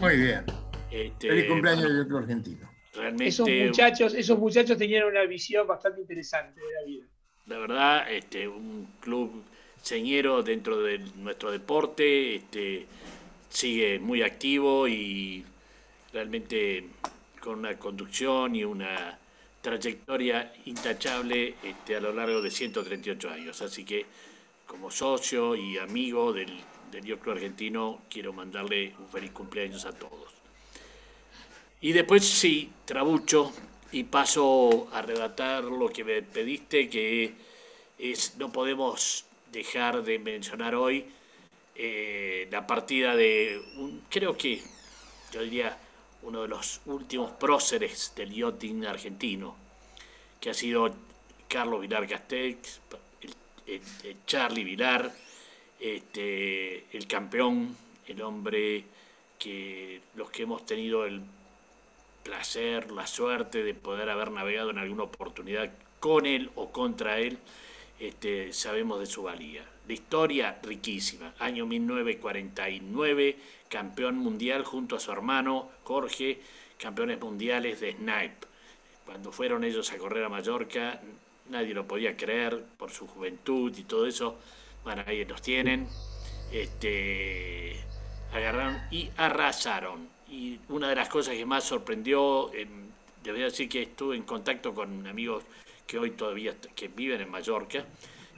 muy 0.00 0.16
bien. 0.16 0.42
Este, 0.90 1.28
feliz 1.28 1.46
cumpleaños 1.48 1.84
al 1.84 2.06
Club 2.06 2.18
Argentino. 2.20 2.70
Realmente, 2.94 3.26
esos 3.26 3.46
muchachos, 3.46 4.14
esos 4.14 4.38
muchachos 4.38 4.78
tenían 4.78 5.06
una 5.06 5.24
visión 5.24 5.66
bastante 5.66 6.00
interesante 6.00 6.58
de 6.60 6.72
la 6.72 6.86
vida. 6.86 7.06
La 7.44 7.58
verdad, 7.58 8.10
este, 8.10 8.48
un 8.48 8.88
club 9.00 9.44
señero 9.82 10.42
dentro 10.42 10.80
de 10.80 10.98
nuestro 11.16 11.50
deporte, 11.50 12.36
este, 12.36 12.86
sigue 13.50 13.98
muy 13.98 14.22
activo 14.22 14.88
y 14.88 15.44
realmente 16.10 16.88
con 17.42 17.58
una 17.58 17.76
conducción 17.76 18.54
y 18.54 18.64
una 18.64 19.18
trayectoria 19.60 20.52
intachable 20.66 21.56
este, 21.62 21.96
a 21.96 22.00
lo 22.00 22.12
largo 22.12 22.40
de 22.40 22.50
138 22.50 23.30
años. 23.30 23.60
Así 23.62 23.84
que 23.84 24.06
como 24.66 24.90
socio 24.90 25.56
y 25.56 25.76
amigo 25.78 26.32
del, 26.32 26.52
del 26.90 27.18
Club 27.18 27.34
Argentino, 27.34 28.02
quiero 28.08 28.32
mandarle 28.32 28.94
un 28.98 29.08
feliz 29.08 29.32
cumpleaños 29.32 29.84
a 29.84 29.92
todos. 29.92 30.32
Y 31.80 31.92
después 31.92 32.24
sí, 32.24 32.70
trabucho 32.84 33.52
y 33.90 34.04
paso 34.04 34.88
a 34.92 35.02
redactar 35.02 35.64
lo 35.64 35.88
que 35.88 36.04
me 36.04 36.22
pediste, 36.22 36.88
que 36.88 37.34
es 37.98 38.36
no 38.36 38.52
podemos 38.52 39.24
dejar 39.50 40.02
de 40.02 40.18
mencionar 40.18 40.76
hoy 40.76 41.06
eh, 41.74 42.46
la 42.50 42.66
partida 42.66 43.16
de, 43.16 43.60
creo 44.08 44.36
que, 44.36 44.62
yo 45.32 45.42
diría, 45.42 45.76
uno 46.22 46.42
de 46.42 46.48
los 46.48 46.80
últimos 46.86 47.32
próceres 47.32 48.12
del 48.14 48.32
yachting 48.32 48.84
argentino, 48.84 49.56
que 50.40 50.50
ha 50.50 50.54
sido 50.54 50.92
Carlos 51.48 51.80
Vilar 51.80 52.08
Castex, 52.08 52.80
el, 53.66 54.16
Charlie 54.26 54.64
Vilar, 54.64 55.12
este, 55.78 56.86
el 56.96 57.06
campeón, 57.06 57.76
el 58.06 58.22
hombre 58.22 58.84
que 59.38 60.00
los 60.14 60.30
que 60.30 60.42
hemos 60.42 60.64
tenido 60.64 61.04
el 61.04 61.22
placer, 62.22 62.92
la 62.92 63.06
suerte 63.06 63.64
de 63.64 63.74
poder 63.74 64.08
haber 64.08 64.30
navegado 64.30 64.70
en 64.70 64.78
alguna 64.78 65.04
oportunidad 65.04 65.72
con 65.98 66.26
él 66.26 66.50
o 66.54 66.70
contra 66.70 67.18
él, 67.18 67.38
este, 67.98 68.52
sabemos 68.52 69.00
de 69.00 69.06
su 69.06 69.24
valía. 69.24 69.64
La 69.86 69.94
historia 69.94 70.58
riquísima. 70.62 71.34
Año 71.40 71.66
1949, 71.66 73.36
campeón 73.68 74.16
mundial 74.16 74.64
junto 74.64 74.96
a 74.96 75.00
su 75.00 75.10
hermano 75.10 75.70
Jorge, 75.82 76.40
campeones 76.78 77.20
mundiales 77.20 77.80
de 77.80 77.92
Snipe. 77.92 78.46
Cuando 79.04 79.32
fueron 79.32 79.64
ellos 79.64 79.90
a 79.92 79.98
correr 79.98 80.24
a 80.24 80.28
Mallorca, 80.28 81.00
nadie 81.50 81.74
lo 81.74 81.86
podía 81.86 82.16
creer 82.16 82.64
por 82.76 82.92
su 82.92 83.08
juventud 83.08 83.76
y 83.76 83.82
todo 83.82 84.06
eso. 84.06 84.38
Bueno, 84.84 85.02
ahí 85.06 85.24
los 85.24 85.42
tienen. 85.42 85.88
Este, 86.52 87.76
agarraron 88.32 88.80
y 88.90 89.10
arrasaron. 89.16 90.08
Y 90.28 90.60
una 90.68 90.88
de 90.88 90.94
las 90.94 91.08
cosas 91.08 91.34
que 91.34 91.44
más 91.44 91.64
sorprendió, 91.64 92.52
eh, 92.54 92.66
debería 93.22 93.46
decir 93.46 93.68
que 93.68 93.82
estuve 93.82 94.16
en 94.16 94.22
contacto 94.22 94.74
con 94.74 95.06
amigos 95.06 95.44
que 95.86 95.98
hoy 95.98 96.12
todavía 96.12 96.54
que 96.74 96.88
viven 96.88 97.20
en 97.20 97.30
Mallorca 97.30 97.84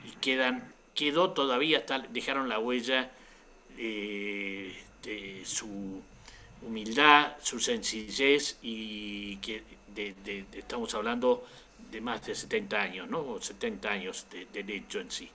y 0.04 0.10
quedan 0.16 0.73
quedó 0.94 1.30
todavía, 1.32 1.84
dejaron 2.10 2.48
la 2.48 2.58
huella 2.58 3.10
eh, 3.78 4.74
de 5.02 5.42
su 5.44 6.02
humildad, 6.62 7.36
su 7.42 7.60
sencillez 7.60 8.58
y 8.62 9.36
que 9.36 9.62
estamos 10.54 10.94
hablando 10.94 11.44
de 11.90 12.00
más 12.00 12.24
de 12.26 12.34
70 12.34 12.80
años, 12.80 13.08
¿no? 13.08 13.40
70 13.40 13.90
años 13.90 14.26
del 14.52 14.70
hecho 14.70 15.00
en 15.00 15.10
sí. 15.10 15.28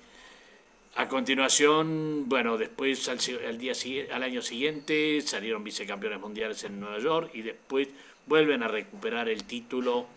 A 0.95 1.07
continuación, 1.07 2.28
bueno, 2.28 2.57
después 2.57 3.07
al, 3.07 3.20
día, 3.57 3.74
al 4.12 4.24
año 4.24 4.41
siguiente 4.41 5.22
salieron 5.22 5.64
vicecampeones 5.64 6.20
mundiales 6.20 6.64
en 6.64 6.80
Nueva 6.80 6.99
York 6.99 7.32
y 7.34 7.41
después 7.41 7.88
vuelven 8.26 8.64
a 8.64 8.68
recuperar 8.68 9.30
el 9.30 9.43
título 9.43 10.07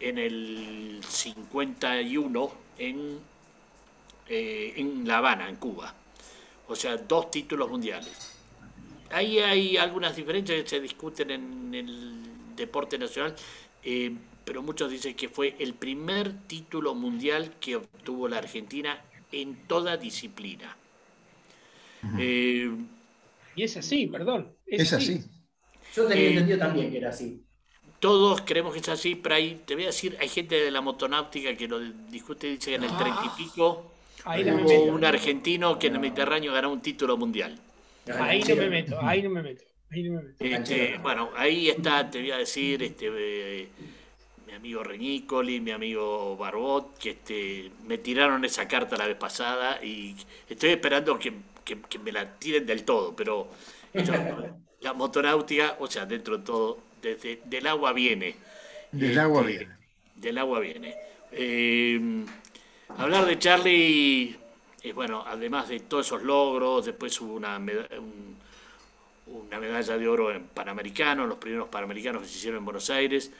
en 0.00 0.18
el 0.18 1.00
51 1.06 2.52
en 2.78 3.20
eh, 4.28 4.74
en 4.76 5.06
La 5.06 5.18
Habana, 5.18 5.48
en 5.48 5.56
Cuba. 5.56 5.94
O 6.68 6.76
sea, 6.76 6.96
dos 6.96 7.30
títulos 7.30 7.70
mundiales. 7.70 8.32
Ahí 9.10 9.38
hay 9.38 9.76
algunas 9.76 10.16
diferencias 10.16 10.62
que 10.62 10.68
se 10.68 10.80
discuten 10.80 11.30
en 11.30 11.74
el 11.74 12.56
deporte 12.56 12.98
nacional. 12.98 13.34
eh, 13.82 14.12
pero 14.46 14.62
muchos 14.62 14.88
dicen 14.88 15.16
que 15.16 15.28
fue 15.28 15.56
el 15.58 15.74
primer 15.74 16.46
título 16.46 16.94
mundial 16.94 17.54
que 17.58 17.74
obtuvo 17.74 18.28
la 18.28 18.38
Argentina 18.38 19.02
en 19.32 19.56
toda 19.66 19.96
disciplina. 19.96 20.76
Eh, 22.16 22.70
y 23.56 23.62
es 23.64 23.76
así, 23.76 24.06
perdón. 24.06 24.54
Es, 24.64 24.92
así. 24.92 25.24
Yo 25.96 26.06
tenía 26.06 26.28
entendido 26.28 26.58
también 26.60 26.92
que 26.92 26.98
era 26.98 27.10
así. 27.10 27.42
Todos 27.98 28.42
creemos 28.42 28.72
que 28.72 28.78
es 28.78 28.88
así, 28.88 29.16
pero 29.16 29.34
ahí 29.34 29.62
te 29.66 29.74
voy 29.74 29.82
a 29.82 29.86
decir, 29.88 30.16
hay 30.20 30.28
gente 30.28 30.54
de 30.54 30.70
la 30.70 30.80
motonáutica 30.80 31.56
que 31.56 31.66
lo 31.66 31.80
discute, 31.80 32.46
dice 32.46 32.70
que 32.70 32.76
en 32.76 32.84
el 32.84 32.90
ah. 32.92 32.98
treinta 32.98 33.24
y 33.24 33.42
pico 33.42 33.95
hubo 34.26 34.84
un 34.84 35.04
argentino 35.04 35.78
que 35.78 35.86
en 35.86 35.94
el 35.94 36.00
Mediterráneo 36.00 36.52
ganó 36.52 36.72
un 36.72 36.82
título 36.82 37.16
mundial. 37.16 37.58
Ahí 38.14 38.42
no 38.42 38.56
me 38.56 38.68
meto, 38.68 38.98
ahí 39.00 39.22
no 39.22 39.30
me 39.30 39.42
meto. 39.42 39.64
Este, 40.38 40.98
bueno, 41.02 41.30
ahí 41.36 41.68
está, 41.68 42.10
te 42.10 42.20
voy 42.20 42.30
a 42.32 42.38
decir, 42.38 42.82
este, 42.82 43.06
eh, 43.08 43.68
mi 44.46 44.52
amigo 44.52 44.82
Reñícoli, 44.82 45.60
mi 45.60 45.70
amigo 45.70 46.36
Barbot, 46.36 46.98
que 46.98 47.10
este, 47.10 47.70
me 47.86 47.98
tiraron 47.98 48.44
esa 48.44 48.66
carta 48.66 48.96
la 48.96 49.06
vez 49.06 49.16
pasada 49.16 49.82
y 49.82 50.16
estoy 50.48 50.70
esperando 50.70 51.18
que, 51.18 51.32
me 52.02 52.12
la 52.12 52.38
tiren 52.38 52.66
del 52.66 52.84
todo, 52.84 53.14
pero 53.14 53.48
la 54.80 54.92
motonáutica, 54.92 55.76
o 55.78 55.86
sea, 55.86 56.04
dentro 56.04 56.38
de 56.38 56.44
todo, 56.44 56.78
desde 57.00 57.40
del 57.44 57.66
agua 57.66 57.92
viene. 57.92 58.34
Del 58.92 59.18
agua 59.18 59.42
este, 59.42 59.52
viene. 59.52 59.74
Del 60.16 60.38
agua 60.38 60.60
viene. 60.60 60.94
Eh, 61.32 62.24
hablar 62.88 63.26
de 63.26 63.38
Charlie, 63.38 64.36
es 64.82 64.94
bueno, 64.94 65.24
además 65.26 65.68
de 65.68 65.80
todos 65.80 66.06
esos 66.06 66.22
logros, 66.22 66.86
después 66.86 67.20
hubo 67.20 67.34
una, 67.34 67.56
un, 67.56 68.36
una 69.26 69.58
medalla 69.58 69.98
de 69.98 70.08
oro 70.08 70.30
en 70.32 70.44
Panamericano, 70.44 71.26
los 71.26 71.38
primeros 71.38 71.68
Panamericanos 71.68 72.22
que 72.22 72.28
se 72.28 72.38
hicieron 72.38 72.58
en 72.58 72.64
Buenos 72.64 72.90
Aires. 72.90 73.30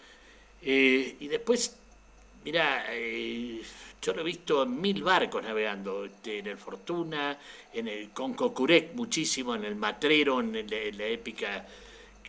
Eh, 0.62 1.16
y 1.20 1.28
después, 1.28 1.76
mira, 2.44 2.86
eh, 2.90 3.62
yo 4.02 4.12
lo 4.12 4.20
he 4.20 4.24
visto 4.24 4.64
en 4.64 4.80
mil 4.80 5.02
barcos 5.02 5.42
navegando, 5.42 6.04
este, 6.04 6.38
en 6.40 6.48
el 6.48 6.58
Fortuna, 6.58 7.38
en 7.72 7.88
el 7.88 8.10
Concocurec 8.10 8.94
muchísimo, 8.94 9.54
en 9.54 9.64
el 9.64 9.76
Matrero, 9.76 10.40
en, 10.40 10.66
la 10.98 11.06
épica 11.06 11.66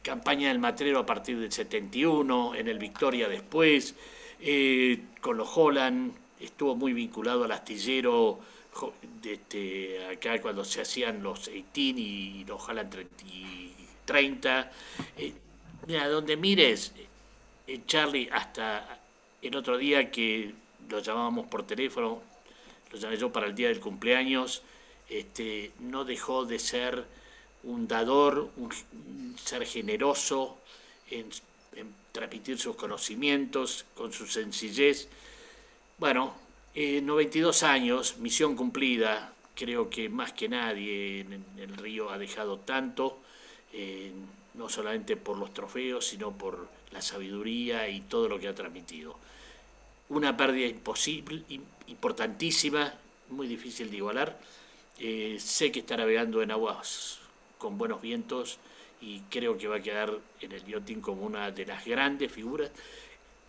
campaña 0.02 0.50
del 0.50 0.60
Matrero 0.60 1.00
a 1.00 1.06
partir 1.06 1.40
del 1.40 1.52
71, 1.52 2.56
en 2.56 2.68
el 2.68 2.78
Victoria 2.78 3.28
después, 3.28 3.96
eh, 4.40 5.00
con 5.20 5.38
los 5.38 5.50
Holland, 5.56 6.14
estuvo 6.40 6.76
muy 6.76 6.94
vinculado 6.94 7.44
al 7.44 7.52
astillero 7.52 8.40
este, 9.24 10.06
acá 10.06 10.40
cuando 10.42 10.64
se 10.64 10.82
hacían 10.82 11.24
los 11.24 11.46
18 11.46 11.70
y 11.76 12.46
los 12.48 12.68
Holland 12.68 13.08
30. 14.06 14.72
Eh, 15.18 15.34
mira, 15.88 16.08
donde 16.08 16.38
mires, 16.38 16.94
eh, 17.68 17.82
Charlie, 17.86 18.30
hasta 18.32 19.00
el 19.42 19.56
otro 19.56 19.78
día 19.78 20.10
que 20.12 20.54
lo 20.90 21.00
llamábamos 21.00 21.48
por 21.48 21.66
teléfono, 21.66 22.22
lo 22.92 22.98
llamé 22.98 23.18
yo 23.18 23.32
para 23.32 23.48
el 23.48 23.56
día 23.56 23.68
del 23.68 23.80
cumpleaños, 23.80 24.62
este, 25.10 25.72
no 25.80 26.06
dejó 26.06 26.46
de 26.46 26.60
ser 26.60 27.06
un 27.64 27.88
dador, 27.88 28.50
un, 28.58 29.36
ser 29.38 29.66
generoso 29.66 30.58
en, 31.10 31.30
en 31.76 31.94
transmitir 32.12 32.58
sus 32.58 32.76
conocimientos, 32.76 33.86
con 33.96 34.14
su 34.14 34.28
sencillez. 34.28 35.10
Bueno, 36.00 36.36
92 36.76 37.64
eh, 37.64 37.66
años, 37.66 38.18
misión 38.20 38.56
cumplida, 38.56 39.34
creo 39.56 39.90
que 39.90 40.10
más 40.10 40.32
que 40.32 40.48
nadie 40.48 41.22
en, 41.22 41.44
el 41.58 41.76
río 41.76 42.12
ha 42.12 42.20
dejado 42.20 42.60
tanto, 42.60 43.18
eh, 43.74 44.12
no 44.54 44.70
solamente 44.70 45.18
por 45.18 45.40
los 45.40 45.56
trofeos, 45.56 46.06
sino 46.06 46.38
por 46.38 46.68
la 46.92 47.02
sabiduría 47.02 47.90
y 47.90 48.02
todo 48.02 48.30
lo 48.30 48.40
que 48.40 48.48
ha 48.48 48.54
transmitido. 48.54 49.18
Una 50.10 50.38
pérdida 50.38 50.68
imposible, 50.68 51.42
importantísima, 51.88 52.94
muy 53.30 53.48
difícil 53.48 53.90
de 53.90 53.98
igualar. 53.98 54.40
Eh, 55.00 55.38
sé 55.40 55.72
que 55.72 55.80
está 55.80 55.98
navegando 55.98 56.44
en 56.44 56.52
aguas 56.52 57.22
con 57.58 57.80
buenos 57.80 58.04
vientos 58.04 58.60
y 59.02 59.22
creo 59.32 59.58
que 59.58 59.68
va 59.68 59.78
a 59.78 59.82
quedar 59.82 60.14
en 60.42 60.52
el 60.52 60.64
yachting 60.64 61.02
como 61.02 61.24
una 61.24 61.50
de 61.50 61.66
las 61.66 61.84
grandes 61.84 62.32
figuras 62.32 62.70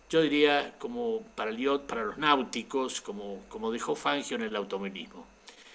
yo 0.09 0.21
diría 0.21 0.73
como 0.79 1.21
para, 1.35 1.51
el, 1.51 1.79
para 1.81 2.03
los 2.03 2.17
náuticos, 2.17 3.01
como, 3.01 3.41
como 3.47 3.71
dejó 3.71 3.95
Fangio 3.95 4.37
en 4.37 4.43
el 4.43 4.55
automovilismo. 4.55 5.25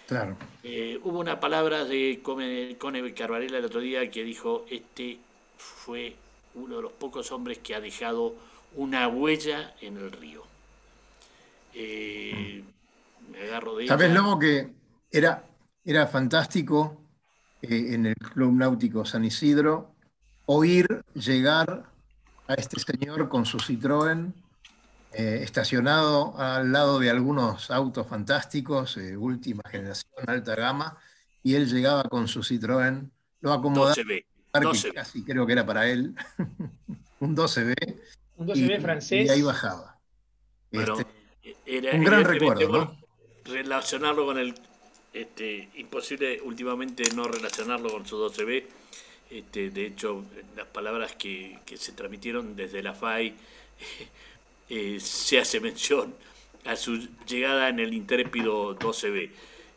Claro. 0.06 0.36
Eh, 0.62 1.00
hubo 1.02 1.20
una 1.20 1.40
palabra 1.40 1.84
de 1.84 2.20
Cone 2.22 3.14
Carvarela 3.14 3.58
el 3.58 3.64
otro 3.64 3.80
día 3.80 4.10
que 4.10 4.22
dijo, 4.22 4.66
este 4.70 5.18
fue 5.56 6.16
uno 6.54 6.76
de 6.76 6.82
los 6.82 6.92
pocos 6.92 7.32
hombres 7.32 7.58
que 7.58 7.74
ha 7.74 7.80
dejado 7.80 8.34
una 8.74 9.08
huella 9.08 9.74
en 9.80 9.96
el 9.96 10.12
río. 10.12 10.42
Eh, 11.72 12.62
me 13.30 13.40
agarro 13.40 13.76
de 13.76 13.88
¿Sabes, 13.88 14.12
Lobo, 14.12 14.38
que 14.38 14.68
era, 15.10 15.44
era 15.84 16.06
fantástico 16.06 17.00
eh, 17.62 17.94
en 17.94 18.06
el 18.06 18.14
Club 18.14 18.52
Náutico 18.52 19.04
San 19.04 19.24
Isidro 19.24 19.94
oír 20.46 20.86
llegar 21.14 21.84
a 22.46 22.54
este 22.54 22.78
señor 22.80 23.28
con 23.28 23.46
su 23.46 23.58
Citroën 23.58 24.32
eh, 25.12 25.40
estacionado 25.42 26.34
al 26.38 26.72
lado 26.72 26.98
de 26.98 27.08
algunos 27.08 27.70
autos 27.70 28.06
fantásticos, 28.06 28.96
eh, 28.96 29.16
última 29.16 29.62
generación, 29.70 30.12
alta 30.26 30.56
gama, 30.56 30.98
y 31.42 31.54
él 31.54 31.68
llegaba 31.72 32.04
con 32.04 32.26
su 32.26 32.40
Citroën, 32.40 33.10
lo 33.40 33.52
acomodaba, 33.52 33.94
12B, 33.94 34.92
casi 34.92 35.22
creo 35.22 35.46
que 35.46 35.52
era 35.52 35.64
para 35.64 35.88
él, 35.88 36.14
un 37.20 37.36
12B, 37.36 38.00
un 38.38 38.48
12B 38.48 38.80
francés. 38.80 39.26
Y 39.26 39.30
ahí 39.30 39.42
bajaba. 39.42 39.98
Este, 40.72 41.96
un 41.96 42.04
gran 42.04 42.24
recuerdo, 42.24 42.68
¿no? 42.68 42.98
Relacionarlo 43.44 44.26
con 44.26 44.38
el, 44.38 44.54
este, 45.12 45.68
imposible 45.76 46.40
últimamente 46.42 47.04
no 47.14 47.28
relacionarlo 47.28 47.90
con 47.90 48.04
su 48.04 48.16
12B 48.16 48.64
este, 49.34 49.70
de 49.70 49.86
hecho, 49.86 50.24
las 50.56 50.66
palabras 50.68 51.16
que, 51.16 51.58
se 51.74 51.90
transmitieron 51.90 52.54
desde 52.54 52.84
la 52.84 52.94
FAI 52.94 53.34
eh, 54.68 54.98
se 55.00 55.40
hace 55.40 55.58
mención 55.58 56.14
a 56.64 56.76
su 56.76 57.08
llegada 57.26 57.68
en 57.68 57.80
el 57.80 57.92
intrépido 57.92 58.78
12B. 58.78 59.30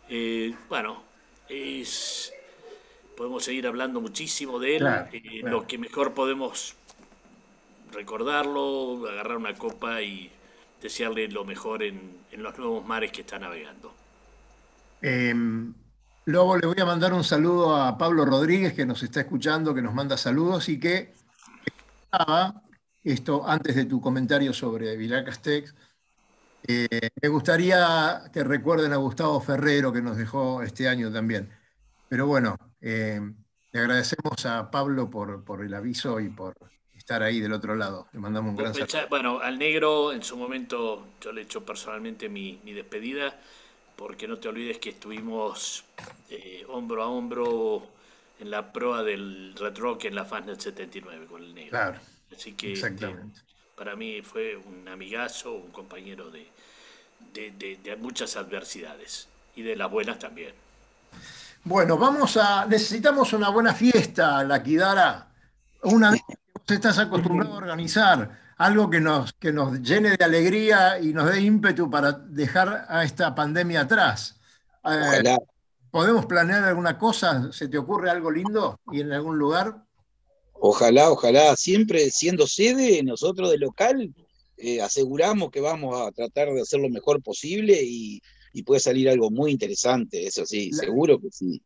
Eh, 0.10 0.54
bueno, 0.70 1.02
es, 1.50 2.32
podemos 3.18 3.44
seguir 3.44 3.66
hablando 3.66 4.00
muchísimo 4.00 4.60
de 4.60 4.76
él. 4.76 4.88
Eh, 5.12 5.42
lo 5.44 5.66
que 5.66 5.80
mejor 5.80 6.14
podemos 6.14 6.76
recordarlo, 7.92 9.08
agarrar 9.10 9.38
una 9.38 9.56
copa 9.56 10.04
y 10.04 10.30
desearle 10.84 11.30
lo 11.30 11.46
mejor 11.46 11.82
en, 11.82 12.00
en 12.32 12.44
los 12.44 12.56
nuevos 12.60 12.86
mares 12.86 13.12
que 13.12 13.22
está 13.22 13.40
navegando. 13.40 13.92
Luego 16.28 16.58
le 16.58 16.68
voy 16.68 16.76
a 16.82 16.86
mandar 16.86 17.14
un 17.14 17.24
saludo 17.24 17.74
a 17.74 17.98
Pablo 17.98 18.26
Rodríguez, 18.26 18.74
que 18.74 18.86
nos 18.86 19.02
está 19.02 19.22
escuchando, 19.22 19.74
que 19.74 19.82
nos 19.82 19.94
manda 19.94 20.18
saludos 20.18 20.68
y 20.68 20.78
que 20.78 21.14
esto 23.02 23.48
antes 23.48 23.78
de 23.78 23.86
tu 23.86 24.02
comentario 24.02 24.52
sobre 24.52 24.98
Vilacastex. 24.98 25.74
Eh, 26.68 27.12
me 27.22 27.30
gustaría 27.30 28.24
que 28.34 28.44
recuerden 28.44 28.92
a 28.92 28.98
Gustavo 28.98 29.40
Ferrero, 29.40 29.94
que 29.94 30.02
nos 30.02 30.18
dejó 30.18 30.62
este 30.64 30.90
año 30.90 31.10
también. 31.14 31.50
Pero 32.10 32.28
bueno, 32.28 32.58
eh, 32.82 33.22
le 33.72 33.80
agradecemos 33.80 34.46
a 34.46 34.70
Pablo 34.70 35.10
por, 35.10 35.46
por, 35.46 35.64
el 35.64 35.74
aviso 35.74 36.20
y 36.20 36.28
por 36.28 36.58
estar 36.94 37.24
ahí 37.24 37.40
del 37.40 37.54
otro 37.54 37.74
lado. 37.74 38.10
Le 38.12 38.20
mandamos 38.20 38.50
un 38.50 38.58
gran 38.58 38.74
saludo. 38.74 39.08
Bueno, 39.10 39.40
al 39.40 39.58
negro 39.58 40.12
en 40.12 40.24
su 40.24 40.36
momento 40.36 41.08
yo 41.22 41.32
le 41.32 41.40
he 41.40 41.44
hecho 41.46 41.64
personalmente 41.64 42.28
mi, 42.28 42.60
mi 42.66 42.74
despedida 42.74 43.34
porque 43.98 44.28
no 44.28 44.38
te 44.38 44.48
olvides 44.48 44.78
que 44.78 44.92
estuvimos 44.92 45.84
eh, 46.30 46.66
hombro 46.70 47.04
a 47.04 47.08
hombro 47.08 47.88
en 48.40 48.52
la 48.52 48.72
proa 48.72 49.04
del 49.04 49.56
Red 49.58 49.78
Rock 49.78 50.06
en 50.06 50.16
la 50.16 50.24
Fastnet 50.24 50.62
79 50.62 51.26
con 51.26 51.44
el 51.44 51.54
negro. 51.54 51.72
Claro. 51.72 52.00
Así 52.34 52.54
que 52.54 52.74
este, 52.74 53.16
para 53.76 53.96
mí 53.96 54.22
fue 54.22 54.56
un 54.56 54.88
amigazo, 54.88 55.54
un 55.54 55.72
compañero 55.72 56.30
de, 56.30 56.48
de, 57.34 57.96
muchas 57.98 58.36
adversidades 58.38 59.28
y 59.56 59.64
de 59.64 59.76
las 59.76 59.90
buenas 59.90 60.20
también. 60.20 60.54
Bueno, 61.64 61.98
vamos 61.98 62.38
a. 62.38 62.66
Necesitamos 62.66 63.34
una 63.34 63.50
buena 63.50 63.74
fiesta, 63.74 64.44
la 64.44 64.62
Kidara. 64.62 65.28
Una 65.84 66.12
vez 66.12 66.22
que 66.28 66.36
vos 66.54 66.64
estás 66.72 67.00
acostumbrado 67.00 67.54
a 67.54 67.58
organizar 67.58 68.47
algo 68.58 68.90
que 68.90 69.00
nos, 69.00 69.34
que 69.34 69.52
nos 69.52 69.82
llene 69.82 70.18
de 70.18 70.26
alegría 70.26 71.00
y 71.00 71.14
nos 71.14 71.32
dé 71.32 71.42
ímpetu 71.42 71.90
para 71.90 72.12
dejar 72.12 72.86
a 72.90 73.04
esta 73.04 73.36
pandemia 73.36 73.82
atrás. 73.82 74.40
Eh, 74.84 75.38
¿Podemos 75.92 76.26
planear 76.26 76.64
alguna 76.64 76.98
cosa? 76.98 77.52
¿Se 77.52 77.68
te 77.68 77.78
ocurre 77.78 78.10
algo 78.10 78.32
lindo 78.32 78.80
y 78.92 79.02
en 79.02 79.12
algún 79.14 79.38
lugar? 79.38 79.84
Ojalá, 80.54 81.10
ojalá. 81.12 81.56
Siempre 81.56 82.10
siendo 82.10 82.48
sede, 82.48 83.04
nosotros 83.04 83.52
de 83.52 83.58
local 83.58 84.14
eh, 84.58 84.82
aseguramos 84.82 85.52
que 85.52 85.62
vamos 85.62 86.00
a 86.02 86.12
tratar 86.12 86.50
de 86.52 86.62
hacer 86.62 86.80
lo 86.80 86.90
mejor 86.90 87.22
posible 87.22 87.80
y, 87.82 88.22
puede 88.66 88.80
salir 88.80 89.08
algo 89.08 89.30
muy 89.30 89.52
interesante, 89.52 90.26
eso 90.26 90.44
sí, 90.44 90.72
seguro 90.74 91.22
que 91.22 91.30
sí. 91.30 91.62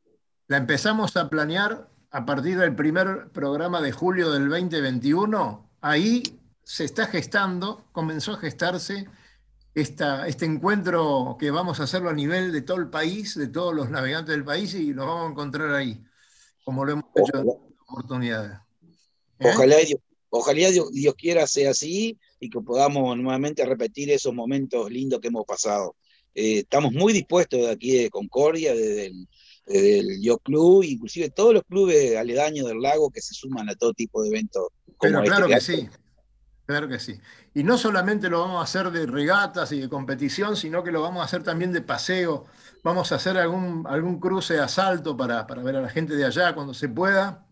La 0.48 0.58
empezamos 0.58 1.16
a 1.16 1.30
planear 1.30 1.88
a 2.10 2.26
partir 2.26 2.58
del 2.58 2.76
primer 2.76 3.30
programa 3.32 3.80
de 3.80 3.94
julio 3.94 4.30
del 4.30 4.50
2021. 4.50 5.70
Ahí 5.80 6.41
se 6.64 6.86
está 6.86 7.08
gestando, 7.08 7.86
comenzó 7.92 8.34
a 8.34 8.38
gestarse 8.38 9.08
esta, 9.74 10.28
este 10.28 10.46
encuentro 10.46 11.38
que 11.40 11.52
vamos 11.52 11.80
a 11.80 11.84
hacerlo 11.84 12.10
a 12.10 12.14
nivel 12.14 12.52
de 12.52 12.62
todo 12.62 12.78
el 12.78 12.90
país, 12.90 13.36
de 13.36 13.48
todos 13.48 13.74
los 13.74 13.90
navegantes 13.90 14.36
del 14.36 14.44
país, 14.44 14.74
y 14.76 14.94
nos 14.94 15.08
vamos 15.08 15.28
a 15.28 15.32
encontrar 15.32 15.74
ahí, 15.74 16.04
como 16.64 16.86
lo 16.86 16.94
hemos 16.94 17.06
hecho 17.16 17.38
en 17.38 17.50
otras 17.50 17.72
oportunidades. 17.88 18.58
¿Eh? 19.40 19.50
Ojalá, 19.54 19.78
Dios, 19.78 20.00
ojalá 20.30 20.70
Dios, 20.70 20.92
Dios 20.92 21.16
quiera 21.16 21.48
sea 21.48 21.72
así 21.72 22.20
y 22.40 22.50
que 22.50 22.60
podamos 22.60 23.18
nuevamente 23.18 23.66
repetir 23.66 24.12
esos 24.12 24.34
momentos 24.34 24.90
lindos 24.90 25.20
que 25.20 25.30
hemos 25.30 25.46
pasado. 25.46 25.96
Eh, 26.34 26.60
estamos 26.60 26.94
muy 26.94 27.14
dispuestos 27.14 27.60
de 27.60 27.72
aquí 27.72 27.98
de 27.98 28.10
Concordia, 28.10 28.74
desde 28.74 29.08
el, 29.08 29.28
desde 29.66 30.00
el 30.00 30.22
Yo 30.22 30.38
Club, 30.40 30.84
inclusive 30.84 31.30
todos 31.30 31.54
los 31.54 31.64
clubes 31.64 32.16
aledaños 32.16 32.68
del 32.68 32.82
lago 32.82 33.10
que 33.10 33.22
se 33.22 33.34
suman 33.34 33.70
a 33.70 33.76
todo 33.76 33.94
tipo 33.94 34.22
de 34.22 34.30
eventos. 34.30 34.68
Como 34.98 35.22
Pero 35.22 35.24
claro 35.24 35.48
este 35.48 35.56
que 35.56 35.62
sí, 35.62 35.90
claro 36.72 36.88
que 36.88 37.00
sí. 37.00 37.20
Y 37.54 37.64
no 37.64 37.78
solamente 37.78 38.30
lo 38.30 38.42
vamos 38.42 38.60
a 38.60 38.64
hacer 38.64 38.92
de 38.92 39.06
regatas 39.06 39.72
y 39.72 39.80
de 39.80 39.90
competición, 39.90 40.56
sino 40.56 40.84
que 40.84 40.92
lo 40.92 41.02
vamos 41.02 41.22
a 41.22 41.26
hacer 41.26 41.44
también 41.44 41.72
de 41.72 41.82
paseo. 41.82 42.46
Vamos 42.84 43.12
a 43.12 43.16
hacer 43.16 43.38
algún, 43.38 43.86
algún 43.88 44.20
cruce 44.20 44.56
de 44.56 44.62
asalto 44.62 45.16
para, 45.16 45.46
para 45.48 45.62
ver 45.64 45.76
a 45.76 45.82
la 45.82 45.90
gente 45.90 46.16
de 46.16 46.26
allá 46.26 46.54
cuando 46.56 46.74
se 46.74 46.90
pueda. 46.90 47.46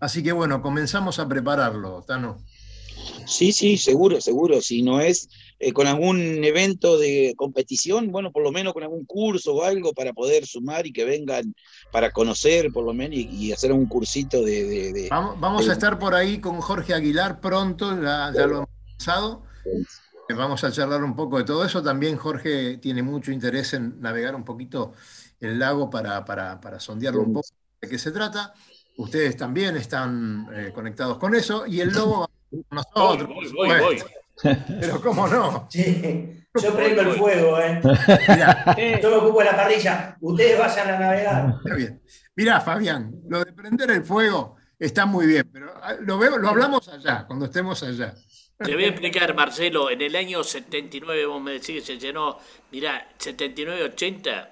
Así 0.00 0.22
que 0.22 0.32
bueno, 0.32 0.62
comenzamos 0.62 1.18
a 1.18 1.28
prepararlo, 1.28 2.02
Tano. 2.02 2.38
Sí, 3.26 3.52
sí, 3.52 3.78
seguro, 3.78 4.20
seguro. 4.20 4.60
Si 4.60 4.82
no 4.82 5.00
es 5.00 5.28
eh, 5.58 5.72
con 5.72 5.86
algún 5.86 6.18
evento 6.44 6.98
de 6.98 7.34
competición, 7.36 8.10
bueno, 8.10 8.32
por 8.32 8.42
lo 8.42 8.50
menos 8.52 8.72
con 8.72 8.82
algún 8.82 9.04
curso 9.04 9.54
o 9.54 9.62
algo 9.64 9.92
para 9.92 10.12
poder 10.12 10.46
sumar 10.46 10.86
y 10.86 10.92
que 10.92 11.04
vengan 11.04 11.54
para 11.92 12.10
conocer, 12.10 12.70
por 12.72 12.84
lo 12.84 12.92
menos, 12.94 13.16
y, 13.16 13.28
y 13.28 13.52
hacer 13.52 13.72
un 13.72 13.86
cursito 13.86 14.42
de. 14.42 14.64
de- 14.64 14.92
de- 14.92 15.08
Vamos, 15.10 15.38
vamos 15.40 15.64
de- 15.64 15.70
a 15.70 15.74
estar 15.74 15.98
por 15.98 16.14
ahí 16.14 16.40
con 16.40 16.60
Jorge 16.60 16.94
Aguilar 16.94 17.40
pronto, 17.40 17.90
ya, 18.02 18.32
ya 18.34 18.46
lo 18.46 18.56
hemos 18.56 18.68
pensado. 18.96 19.42
Vamos 20.36 20.62
a 20.62 20.70
charlar 20.70 21.02
un 21.02 21.16
poco 21.16 21.38
de 21.38 21.44
todo 21.44 21.64
eso. 21.64 21.82
También 21.82 22.16
Jorge 22.16 22.76
tiene 22.78 23.02
mucho 23.02 23.32
interés 23.32 23.74
en 23.74 24.00
navegar 24.00 24.34
un 24.36 24.44
poquito 24.44 24.92
el 25.40 25.58
lago 25.58 25.90
para, 25.90 26.24
para, 26.24 26.60
para 26.60 26.78
sondearlo 26.78 27.22
un 27.22 27.32
poco 27.34 27.48
de 27.80 27.88
qué 27.88 27.98
se 27.98 28.12
trata. 28.12 28.54
Ustedes 28.96 29.36
también 29.36 29.76
están 29.76 30.46
eh, 30.54 30.70
conectados 30.72 31.18
con 31.18 31.34
eso. 31.34 31.66
Y 31.66 31.80
el 31.80 31.88
lobo 31.90 32.28
nosotros. 32.70 33.28
Voy, 33.28 33.36
por 33.36 33.54
voy, 33.54 33.68
voy, 33.68 33.80
voy. 33.80 33.98
supuesto. 33.98 34.20
Pero 34.80 35.00
cómo 35.00 35.28
no. 35.28 35.68
Yo 35.72 36.74
prendo 36.74 37.02
el 37.02 37.12
fuego, 37.12 37.60
¿eh? 37.60 37.80
Mirá, 38.28 38.74
Eh, 38.76 38.98
Yo 39.02 39.10
me 39.10 39.16
ocupo 39.16 39.38
de 39.40 39.44
la 39.46 39.56
parrilla. 39.56 40.16
Ustedes 40.20 40.58
vayan 40.58 40.88
a 40.90 40.98
navegar. 40.98 41.54
está 41.64 41.74
bien. 41.76 42.02
Mirá, 42.34 42.60
Fabián, 42.60 43.12
lo 43.28 43.44
de 43.44 43.52
prender 43.52 43.90
el 43.90 44.04
fuego 44.04 44.56
está 44.78 45.04
muy 45.06 45.26
bien, 45.26 45.48
pero 45.52 45.72
ah, 45.82 45.94
lo, 46.00 46.18
veo, 46.18 46.38
lo 46.38 46.48
hablamos 46.48 46.88
allá, 46.88 47.26
cuando 47.26 47.44
estemos 47.44 47.82
allá. 47.82 48.14
Te 48.58 48.74
voy 48.74 48.84
a 48.84 48.88
explicar, 48.88 49.34
Marcelo, 49.34 49.90
en 49.90 50.00
el 50.02 50.16
año 50.16 50.42
79, 50.42 51.26
vos 51.26 51.40
me 51.42 51.52
decís 51.52 51.76
que 51.76 51.80
se 51.82 51.98
llenó, 51.98 52.38
mirá, 52.72 53.08
79-80, 53.18 54.48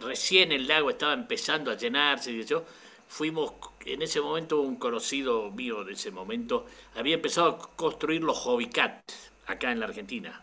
recién 0.00 0.52
el 0.52 0.66
lago 0.66 0.90
estaba 0.90 1.12
empezando 1.14 1.70
a 1.70 1.76
llenarse, 1.76 2.32
y 2.32 2.44
yo, 2.44 2.64
fuimos, 3.06 3.52
en 3.84 4.02
ese 4.02 4.20
momento 4.20 4.60
un 4.60 4.76
conocido 4.76 5.50
mío 5.50 5.84
de 5.84 5.94
ese 5.94 6.10
momento, 6.10 6.66
había 6.94 7.14
empezado 7.14 7.48
a 7.48 7.58
construir 7.76 8.22
los 8.22 8.38
Hobbycat 8.38 9.02
acá 9.46 9.72
en 9.72 9.80
la 9.80 9.86
Argentina. 9.86 10.42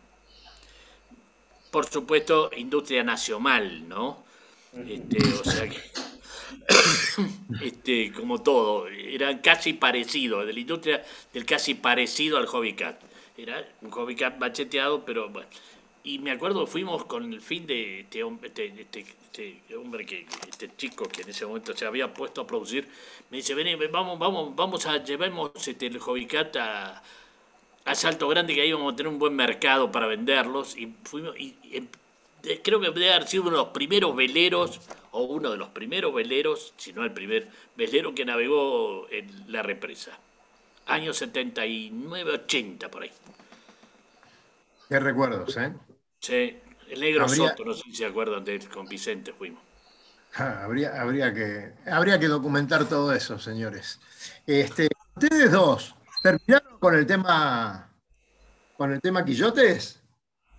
Por 1.71 1.85
supuesto, 1.85 2.49
industria 2.55 3.03
nacional, 3.03 3.87
¿no? 3.87 4.23
Este, 4.87 5.17
o 5.33 5.43
sea 5.43 5.69
que, 5.69 5.79
este, 7.65 8.11
como 8.11 8.41
todo, 8.41 8.87
eran 8.87 9.39
casi 9.39 9.73
parecidos, 9.73 10.45
de 10.45 10.53
la 10.53 10.59
industria 10.59 11.03
del 11.33 11.45
casi 11.45 11.75
parecido 11.75 12.37
al 12.37 12.47
Hobbycat. 12.47 13.01
Era 13.37 13.67
un 13.81 13.91
Hobbycat 13.91 14.37
macheteado, 14.39 15.05
pero 15.05 15.29
bueno. 15.29 15.47
Y 16.03 16.19
me 16.19 16.31
acuerdo, 16.31 16.65
fuimos 16.67 17.05
con 17.05 17.33
el 17.33 17.41
fin 17.41 17.67
de 17.67 18.01
este, 18.01 18.21
este, 18.43 18.81
este- 18.81 19.05
este 19.41 19.75
hombre, 19.75 20.05
que, 20.05 20.25
este 20.49 20.75
chico 20.75 21.07
que 21.07 21.21
en 21.21 21.29
ese 21.29 21.45
momento 21.45 21.75
se 21.75 21.85
había 21.85 22.13
puesto 22.13 22.41
a 22.41 22.47
producir, 22.47 22.87
me 23.29 23.37
dice, 23.37 23.53
vení, 23.53 23.75
ven, 23.75 23.91
vamos, 23.91 24.17
vamos, 24.17 24.55
vamos 24.55 24.85
a 24.85 25.03
llevemos 25.03 25.51
este, 25.67 25.87
el 25.87 25.99
Hobbycat 25.99 26.55
a, 26.57 27.03
a 27.85 27.95
Salto 27.95 28.27
Grande, 28.27 28.55
que 28.55 28.61
ahí 28.61 28.69
íbamos 28.69 28.93
a 28.93 28.95
tener 28.95 29.11
un 29.11 29.19
buen 29.19 29.35
mercado 29.35 29.91
para 29.91 30.07
venderlos. 30.07 30.75
Y 30.75 30.93
fuimos, 31.03 31.37
y, 31.39 31.55
em- 31.71 31.87
de- 32.43 32.61
creo 32.61 32.79
que 32.79 32.87
debe 32.91 33.13
haber 33.13 33.27
sido 33.27 33.43
uno 33.43 33.51
de 33.51 33.57
los 33.57 33.67
primeros 33.69 34.15
veleros, 34.15 34.81
o 35.11 35.21
uno 35.23 35.51
de 35.51 35.57
los 35.57 35.69
primeros 35.69 36.13
veleros, 36.13 36.73
si 36.77 36.93
no 36.93 37.03
el 37.03 37.11
primer 37.13 37.47
velero 37.75 38.13
que 38.15 38.25
navegó 38.25 39.07
en 39.11 39.51
la 39.51 39.61
represa. 39.63 40.17
Años 40.87 41.17
79, 41.17 42.31
80 42.31 42.89
por 42.89 43.03
ahí. 43.03 43.11
Qué 44.89 44.99
recuerdos, 44.99 45.57
¿eh? 45.57 45.73
Sí, 46.19 46.57
el 46.89 46.99
negro 46.99 47.25
Habría- 47.25 47.49
Soto, 47.49 47.65
no 47.65 47.73
sé 47.73 47.83
si 47.83 47.95
se 47.95 48.05
acuerdan 48.05 48.43
de 48.43 48.55
él, 48.55 48.69
con 48.69 48.85
Vicente 48.87 49.33
fuimos. 49.33 49.61
Habría, 50.35 51.01
habría, 51.01 51.33
que, 51.33 51.73
habría 51.89 52.19
que 52.19 52.27
documentar 52.27 52.85
todo 52.87 53.11
eso, 53.13 53.39
señores. 53.39 53.99
Este, 54.45 54.87
ustedes 55.15 55.51
dos, 55.51 55.95
¿terminaron 56.21 56.77
con 56.79 56.93
el 56.95 57.05
tema 57.07 57.89
con 58.75 58.93
el 58.93 59.01
tema 59.01 59.25
Quillotes? 59.25 60.03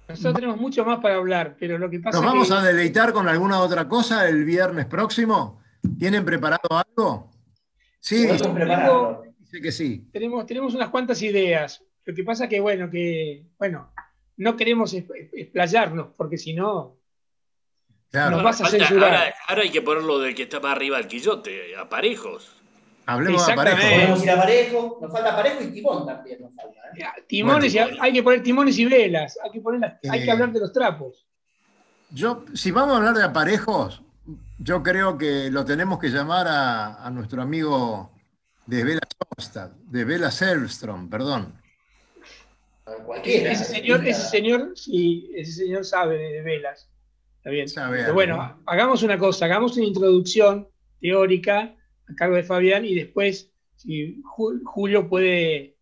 nosotros 0.09 0.35
tenemos 0.35 0.57
mucho 0.57 0.85
más 0.85 1.01
para 1.01 1.17
hablar, 1.17 1.57
pero 1.61 1.79
lo 1.79 1.89
que 1.91 2.01
pasa 2.01 2.17
¿Nos 2.19 2.27
vamos 2.27 2.49
que 2.49 2.55
a 2.55 2.63
deleitar 2.63 3.13
con 3.13 3.29
alguna 3.29 3.61
otra 3.61 3.87
cosa 3.87 4.27
el 4.27 4.45
viernes 4.45 4.87
próximo? 4.87 5.61
¿Tienen 5.99 6.25
preparado 6.25 6.69
algo? 6.71 7.31
Sí, 8.01 8.27
prepararlo. 8.27 9.23
dice 9.39 9.61
que 9.61 9.71
sí. 9.71 10.09
tenemos, 10.11 10.47
tenemos 10.47 10.75
unas 10.75 10.89
cuantas 10.89 11.21
ideas. 11.23 11.85
Lo 12.05 12.15
que 12.15 12.25
pasa 12.25 12.49
que, 12.49 12.59
bueno, 12.59 12.89
que, 12.91 13.45
bueno, 13.59 13.93
no 14.39 14.57
queremos 14.57 14.95
explayarnos, 14.95 16.09
porque 16.17 16.39
si 16.39 16.55
no, 16.55 16.97
Claro, 18.11 18.37
Nos 18.37 18.43
vas 18.45 18.59
a 18.63 18.65
Falta- 18.65 18.79
censurar. 18.79 19.15
ahora, 19.15 19.35
ahora 19.49 19.63
hay 19.65 19.71
que 19.71 19.83
ponerlo 19.83 20.19
de 20.19 20.35
que 20.35 20.45
está 20.45 20.61
más 20.61 20.73
arriba 20.73 20.97
del 20.97 21.07
quillote, 21.09 21.77
a 21.77 21.91
parejos. 21.91 22.57
hablemos 23.05 23.47
de. 23.47 23.55
Podemos 23.55 24.23
ir 24.25 24.31
a 24.31 24.37
Parejo. 24.37 24.99
Nos 25.03 25.13
falta 25.13 25.37
Parejo 25.37 25.63
y 25.63 25.67
Timón 25.73 26.07
también 26.07 26.41
nos 26.41 26.55
falta. 26.55 26.81
¿eh? 26.97 27.05
timones, 27.27 27.75
Bueno. 27.75 27.97
hay 28.01 28.13
que 28.15 28.23
poner 28.23 28.43
timones 28.43 28.79
y 28.79 28.87
velas, 28.87 29.39
hay 29.45 29.51
que, 29.51 29.61
poner 29.61 29.81
las- 29.81 30.11
hay 30.11 30.21
Eh, 30.21 30.25
que 30.25 30.31
hablar 30.31 30.51
de 30.53 30.61
los 30.61 30.73
trapos. 30.73 31.27
Yo, 32.11 32.47
si 32.55 32.71
vamos 32.71 32.95
a 32.95 32.97
hablar 32.97 33.15
de 33.15 33.25
aparejos, 33.25 34.01
yo 34.59 34.83
creo 34.83 35.19
que 35.19 35.51
lo 35.51 35.67
tenemos 35.67 35.99
que 35.99 36.09
llamar 36.09 36.49
a, 36.49 37.05
a 37.05 37.11
nuestro 37.11 37.43
amigo 37.43 38.11
de 38.65 38.85
Vela 38.85 39.01
Sonstad, 39.37 39.71
de 39.83 40.05
Vela 40.07 40.31
Selstrom, 40.31 41.11
perdón. 41.11 41.61
Cualquiera. 43.05 43.53
Ese 43.53 43.65
señor, 43.65 44.07
ese 44.07 44.29
señor, 44.29 44.73
sí, 44.77 45.31
ese 45.35 45.53
señor 45.53 45.85
sabe 45.85 46.19
de, 46.19 46.33
de 46.35 46.43
velas. 46.43 46.91
Está 47.39 47.51
bien. 47.51 47.69
Sabe 47.69 47.97
Pero 47.99 48.05
algo. 48.07 48.15
bueno, 48.15 48.63
hagamos 48.67 49.03
una 49.03 49.19
cosa, 49.19 49.45
hagamos 49.47 49.77
una 49.77 49.87
introducción 49.87 50.69
teórica 51.01 51.77
a 52.09 52.15
cargo 52.17 52.37
de 52.37 52.43
Fabián 52.43 52.85
y 52.85 52.95
después, 52.95 53.53
si 53.77 54.21
Ju- 54.23 54.61
Julio 54.65 55.09
puede, 55.09 55.77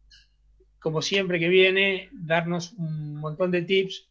como 0.81 1.01
siempre 1.03 1.39
que 1.41 1.49
viene, 1.49 2.11
darnos 2.13 2.73
un 2.75 3.17
montón 3.17 3.51
de 3.51 3.63
tips 3.63 4.09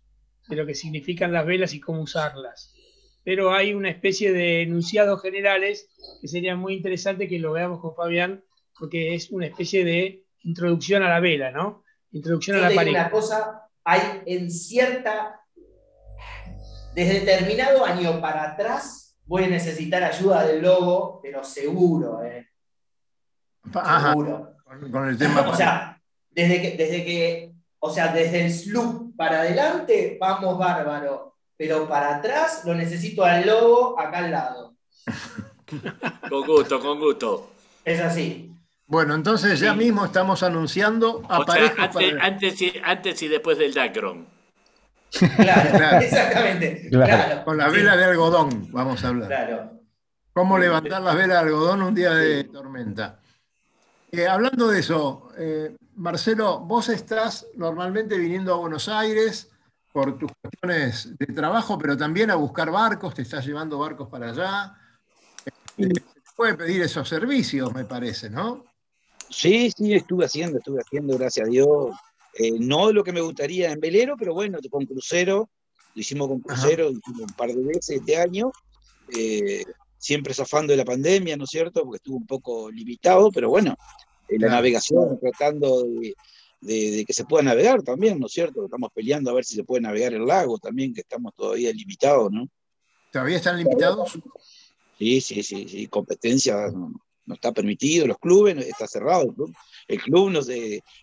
de 0.47 0.55
lo 0.55 0.65
que 0.65 0.75
significan 0.75 1.31
las 1.31 1.45
velas 1.45 1.73
y 1.73 1.79
cómo 1.79 2.01
usarlas. 2.01 2.73
Pero 3.23 3.53
hay 3.53 3.73
una 3.73 3.89
especie 3.89 4.31
de 4.33 4.61
enunciados 4.63 5.21
generales 5.21 5.89
que 6.21 6.27
sería 6.27 6.55
muy 6.55 6.73
interesante 6.73 7.27
que 7.27 7.39
lo 7.39 7.53
veamos 7.53 7.79
con 7.79 7.95
Fabián, 7.95 8.43
porque 8.77 9.15
es 9.15 9.31
una 9.31 9.45
especie 9.47 9.83
de 9.85 10.23
introducción 10.43 11.01
a 11.01 11.09
la 11.09 11.19
vela, 11.19 11.51
¿no? 11.51 11.83
Introducción 12.15 12.57
Yo 12.57 12.61
a 12.63 12.63
la 12.63 12.69
digo 12.69 12.81
una 12.87 13.09
pareja. 13.09 13.09
cosa, 13.11 13.67
hay 13.83 14.23
en 14.25 14.49
cierta, 14.49 15.41
desde 16.93 17.19
determinado 17.21 17.85
año 17.85 18.21
para 18.21 18.51
atrás, 18.51 19.17
voy 19.25 19.43
a 19.43 19.47
necesitar 19.47 20.03
ayuda 20.03 20.45
del 20.45 20.61
logo, 20.61 21.19
pero 21.21 21.43
seguro, 21.43 22.23
¿eh? 22.23 22.47
Ajá, 23.73 24.09
Seguro. 24.11 24.55
con, 24.63 24.91
con 24.91 25.09
el 25.09 25.17
tema. 25.17 25.41
O 25.49 25.55
sea, 25.55 26.01
desde 26.29 26.61
que, 26.61 26.77
desde 26.77 27.03
que, 27.03 27.53
o 27.79 27.89
sea, 27.89 28.13
desde 28.13 28.45
el 28.45 28.53
sloop 28.53 29.15
para 29.17 29.41
adelante, 29.41 30.17
vamos 30.19 30.57
bárbaro, 30.57 31.35
pero 31.57 31.87
para 31.87 32.17
atrás 32.17 32.61
lo 32.65 32.75
necesito 32.75 33.23
al 33.25 33.45
logo 33.45 33.99
acá 33.99 34.19
al 34.19 34.31
lado. 34.31 34.75
Con 36.29 36.45
gusto, 36.45 36.79
con 36.79 36.99
gusto. 36.99 37.49
Es 37.83 37.99
así. 37.99 38.54
Bueno, 38.87 39.15
entonces 39.15 39.59
ya 39.59 39.71
Sí. 39.73 39.79
mismo 39.79 40.05
estamos 40.05 40.43
anunciando 40.43 41.17
O 41.17 41.27
sea, 41.27 41.37
aparejos 41.37 41.79
antes, 41.79 42.11
para- 42.13 42.25
antes, 42.25 42.61
y, 42.61 42.73
antes 42.83 43.21
y 43.23 43.27
después 43.27 43.57
del 43.57 43.73
Dacron. 43.73 44.27
Claro, 45.37 45.69
Claro. 45.77 45.97
exactamente. 46.05 46.87
Claro. 46.89 47.05
Claro. 47.25 47.45
con 47.45 47.57
la 47.57 47.69
Sí, 47.69 47.75
vela 47.77 47.97
de 47.97 48.03
algodón, 48.05 48.67
vamos 48.71 49.03
a 49.03 49.07
hablar. 49.07 49.27
Claro. 49.27 49.71
¿Cómo 50.33 50.59
levantar 50.59 51.01
las 51.01 51.15
velas 51.15 51.41
de 51.41 51.47
algodón 51.49 51.81
un 51.81 51.95
día 51.95 52.13
de 52.13 52.43
tormenta? 52.45 53.19
Eh, 54.11 54.27
hablando 54.27 54.67
de 54.67 54.79
eso, 54.79 55.29
eh, 55.37 55.75
Marcelo, 55.95 56.59
vos 56.59 56.89
estás 56.89 57.47
normalmente 57.55 58.17
viniendo 58.17 58.53
a 58.53 58.57
Buenos 58.57 58.87
Aires 58.89 59.49
por 59.93 60.17
tus 60.19 60.29
cuestiones 60.41 61.17
de 61.17 61.25
trabajo, 61.27 61.77
pero 61.77 61.95
también 61.97 62.29
a 62.29 62.35
buscar 62.35 62.69
barcos, 62.69 63.13
te 63.15 63.21
estás 63.21 63.45
llevando 63.45 63.79
barcos 63.79 64.09
para 64.09 64.29
allá. 64.29 64.75
Eh, 65.77 65.87
puede 66.35 66.53
pedir 66.55 66.81
esos 66.81 67.07
servicios, 67.07 67.73
me 67.73 67.85
parece, 67.85 68.29
¿no? 68.29 68.65
Sí, 69.29 69.71
sí, 69.71 69.93
estuve 69.93 70.25
haciendo, 70.25 70.59
estuve 70.59 70.81
haciendo, 70.81 71.17
gracias 71.17 71.47
a 71.47 71.49
Dios. 71.49 71.95
Eh, 72.37 72.51
no 72.59 72.91
lo 72.91 73.03
que 73.03 73.13
me 73.13 73.21
gustaría 73.21 73.71
en 73.71 73.79
velero, 73.79 74.15
pero 74.17 74.33
bueno, 74.33 74.59
con 74.69 74.85
crucero, 74.85 75.49
lo 75.93 76.01
hicimos 76.01 76.27
con 76.27 76.41
crucero, 76.41 76.89
hicimos 76.89 77.21
un 77.21 77.35
par 77.35 77.49
de 77.49 77.63
veces 77.63 77.97
este 78.01 78.17
año, 78.17 78.51
eh, 79.15 79.63
siempre 79.97 80.33
zafando 80.33 80.71
de 80.71 80.77
la 80.77 80.85
pandemia, 80.85 81.37
¿no 81.37 81.45
es 81.45 81.49
cierto? 81.49 81.83
Porque 81.83 81.97
estuvo 81.97 82.17
un 82.17 82.27
poco 82.27 82.69
limitado, 82.69 83.31
pero 83.31 83.49
bueno, 83.49 83.77
eh, 84.27 84.37
la 84.37 84.49
navegación, 84.49 85.17
tratando 85.19 85.85
de, 86.61 87.05
que 87.05 87.13
se 87.13 87.23
pueda 87.23 87.43
navegar 87.43 87.83
también, 87.83 88.19
¿no 88.19 88.25
es 88.25 88.33
cierto? 88.33 88.65
Estamos 88.65 88.89
peleando 88.93 89.31
a 89.31 89.33
ver 89.33 89.45
si 89.45 89.55
se 89.55 89.63
puede 89.63 89.81
navegar 89.81 90.13
el 90.13 90.25
lago 90.25 90.57
también, 90.57 90.93
que 90.93 91.01
estamos 91.01 91.33
todavía 91.35 91.71
limitados, 91.71 92.31
¿no? 92.31 92.49
¿Todavía 93.11 93.37
están 93.37 93.57
limitados? 93.57 94.19
Sí, 94.97 95.21
sí, 95.21 95.41
sí, 95.41 95.67
sí, 95.69 95.87
competencia 95.87 96.67
no, 96.67 97.04
está 97.33 97.51
permitido, 97.51 98.07
los 98.07 98.17
clubes, 98.19 98.57
está 98.65 98.87
cerrado 98.87 99.23
el 99.23 99.33
club. 99.33 99.55
El 99.87 100.01
club 100.01 100.31
no 100.31 100.39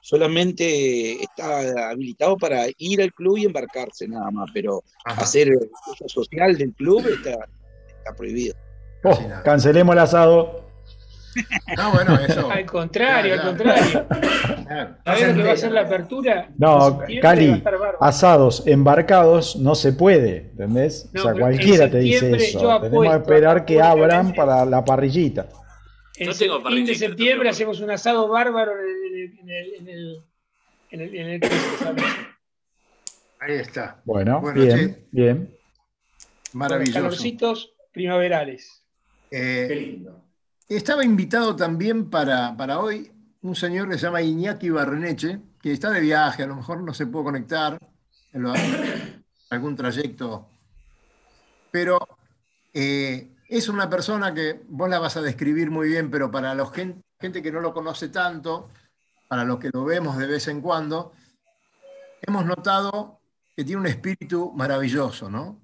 solamente 0.01 1.23
está 1.23 1.91
habilitado 1.91 2.37
para 2.37 2.67
ir 2.79 3.01
al 3.01 3.13
club 3.13 3.39
y 3.39 3.45
embarcarse 3.45 4.09
nada 4.09 4.31
más, 4.31 4.51
pero 4.53 4.83
hacer 5.05 5.49
el 5.49 5.71
uso 5.91 6.09
social 6.09 6.57
del 6.57 6.73
club 6.73 7.07
está, 7.07 7.39
prohibido. 8.17 8.57
Oh, 9.05 9.19
cancelemos 9.45 9.95
el 9.95 10.01
asado. 10.01 10.63
No, 11.79 11.93
bueno, 11.93 12.19
eso. 12.21 12.51
al 12.51 12.67
contrario, 12.67 13.33
al 13.33 13.41
contrario. 13.41 14.07
¿Sabes 15.03 15.29
lo 15.29 15.35
que 15.35 15.43
va 15.43 15.53
a 15.53 15.57
ser 15.57 15.73
la 15.73 15.81
apertura? 15.81 16.51
No, 16.59 17.01
Cali, 17.23 17.63
asados 18.01 18.67
embarcados 18.67 19.57
no 19.57 19.75
se 19.75 19.95
puede, 19.95 20.51
¿entendés? 20.51 21.09
o 21.17 21.23
sea, 21.23 21.33
cualquiera 21.33 21.91
te 21.91 22.01
dice 22.01 22.37
eso. 22.37 22.81
Tenemos 22.83 23.09
que 23.09 23.17
esperar 23.17 23.65
que 23.65 23.81
abran 23.81 24.35
para 24.35 24.67
la 24.67 24.85
parrillita. 24.85 25.47
En 26.17 26.29
el 26.29 26.35
fin 26.35 26.87
de 26.87 26.95
septiembre 26.95 27.49
hacemos 27.49 27.81
un 27.81 27.91
asado 27.91 28.29
bárbaro 28.29 28.73
en 28.73 28.89
el, 28.89 29.39
en 29.39 29.89
el, 29.89 30.23
en 30.91 31.01
el, 31.01 31.15
en 31.17 31.29
el, 31.31 31.43
Ahí 33.41 33.55
está. 33.55 34.01
Bueno, 34.05 34.41
bien, 34.53 35.07
bien. 35.11 35.57
Maravilloso. 36.53 37.01
calorcitos 37.01 37.75
primaverales. 37.93 38.85
Eh, 39.31 39.67
Qué 39.69 39.75
lindo. 39.75 40.25
Estaba 40.69 41.05
invitado 41.05 41.57
también 41.57 42.09
para, 42.09 42.57
para 42.57 42.79
hoy 42.79 43.11
un 43.43 43.57
señor 43.57 43.89
que 43.89 43.99
se 43.99 44.07
llama 44.07 44.23
Iñaki 44.23 44.71
Barreneche, 44.71 45.41
que 45.61 45.73
está 45.73 45.91
de 45.91 46.01
viaje, 46.01 46.45
a 46.45 46.47
lo 46.47 46.57
mejor 46.57 46.83
no 46.83 46.95
se 46.95 47.07
puede 47.07 47.25
conectar 47.25 47.79
en 48.33 48.47
algún 49.51 49.77
trayecto, 49.77 50.49
pero 51.71 51.99
eh, 52.73 53.32
es 53.59 53.69
una 53.69 53.91
persona 53.91 54.33
que 54.33 54.63
vos 54.69 54.89
la 54.89 54.99
vas 54.99 55.17
a 55.17 55.23
describir 55.23 55.71
muy 55.71 55.89
bien, 55.89 56.11
pero 56.11 56.31
para 56.31 56.55
la 56.55 56.67
gente, 56.67 57.03
gente 57.21 57.43
que 57.43 57.53
no 57.53 57.61
lo 57.61 57.75
conoce 57.75 58.09
tanto, 58.09 58.71
para 59.29 59.45
los 59.45 59.59
que 59.59 59.71
lo 59.73 59.85
vemos 59.85 60.17
de 60.17 60.27
vez 60.27 60.49
en 60.49 60.61
cuando, 60.61 61.13
hemos 62.23 62.45
notado 62.47 63.21
que 63.55 63.65
tiene 63.65 63.81
un 63.81 63.87
espíritu 63.87 64.53
maravilloso, 64.55 65.29
¿no? 65.29 65.61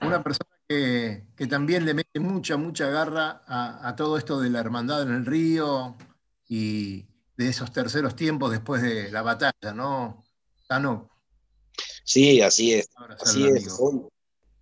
Una 0.00 0.22
persona 0.22 0.50
que, 0.68 1.24
también 1.48 1.84
le 1.84 1.94
mete 1.94 2.20
mucha, 2.20 2.56
mucha 2.56 2.88
garra 2.88 3.42
a, 3.46 3.94
todo 3.96 4.16
esto 4.16 4.40
de 4.40 4.50
la 4.50 4.60
hermandad 4.60 5.02
en 5.02 5.14
el 5.14 5.26
río 5.26 5.96
y 6.48 7.06
de 7.36 7.48
esos 7.48 7.72
terceros 7.72 8.14
tiempos 8.14 8.50
después 8.50 8.80
de 8.82 9.10
la 9.10 9.22
batalla, 9.22 9.72
¿no? 9.74 10.22
Tano. 10.68 11.10
Sí, 12.04 12.40
así 12.40 12.74
es. 12.74 12.88
Así 13.20 13.46
es. 13.46 13.76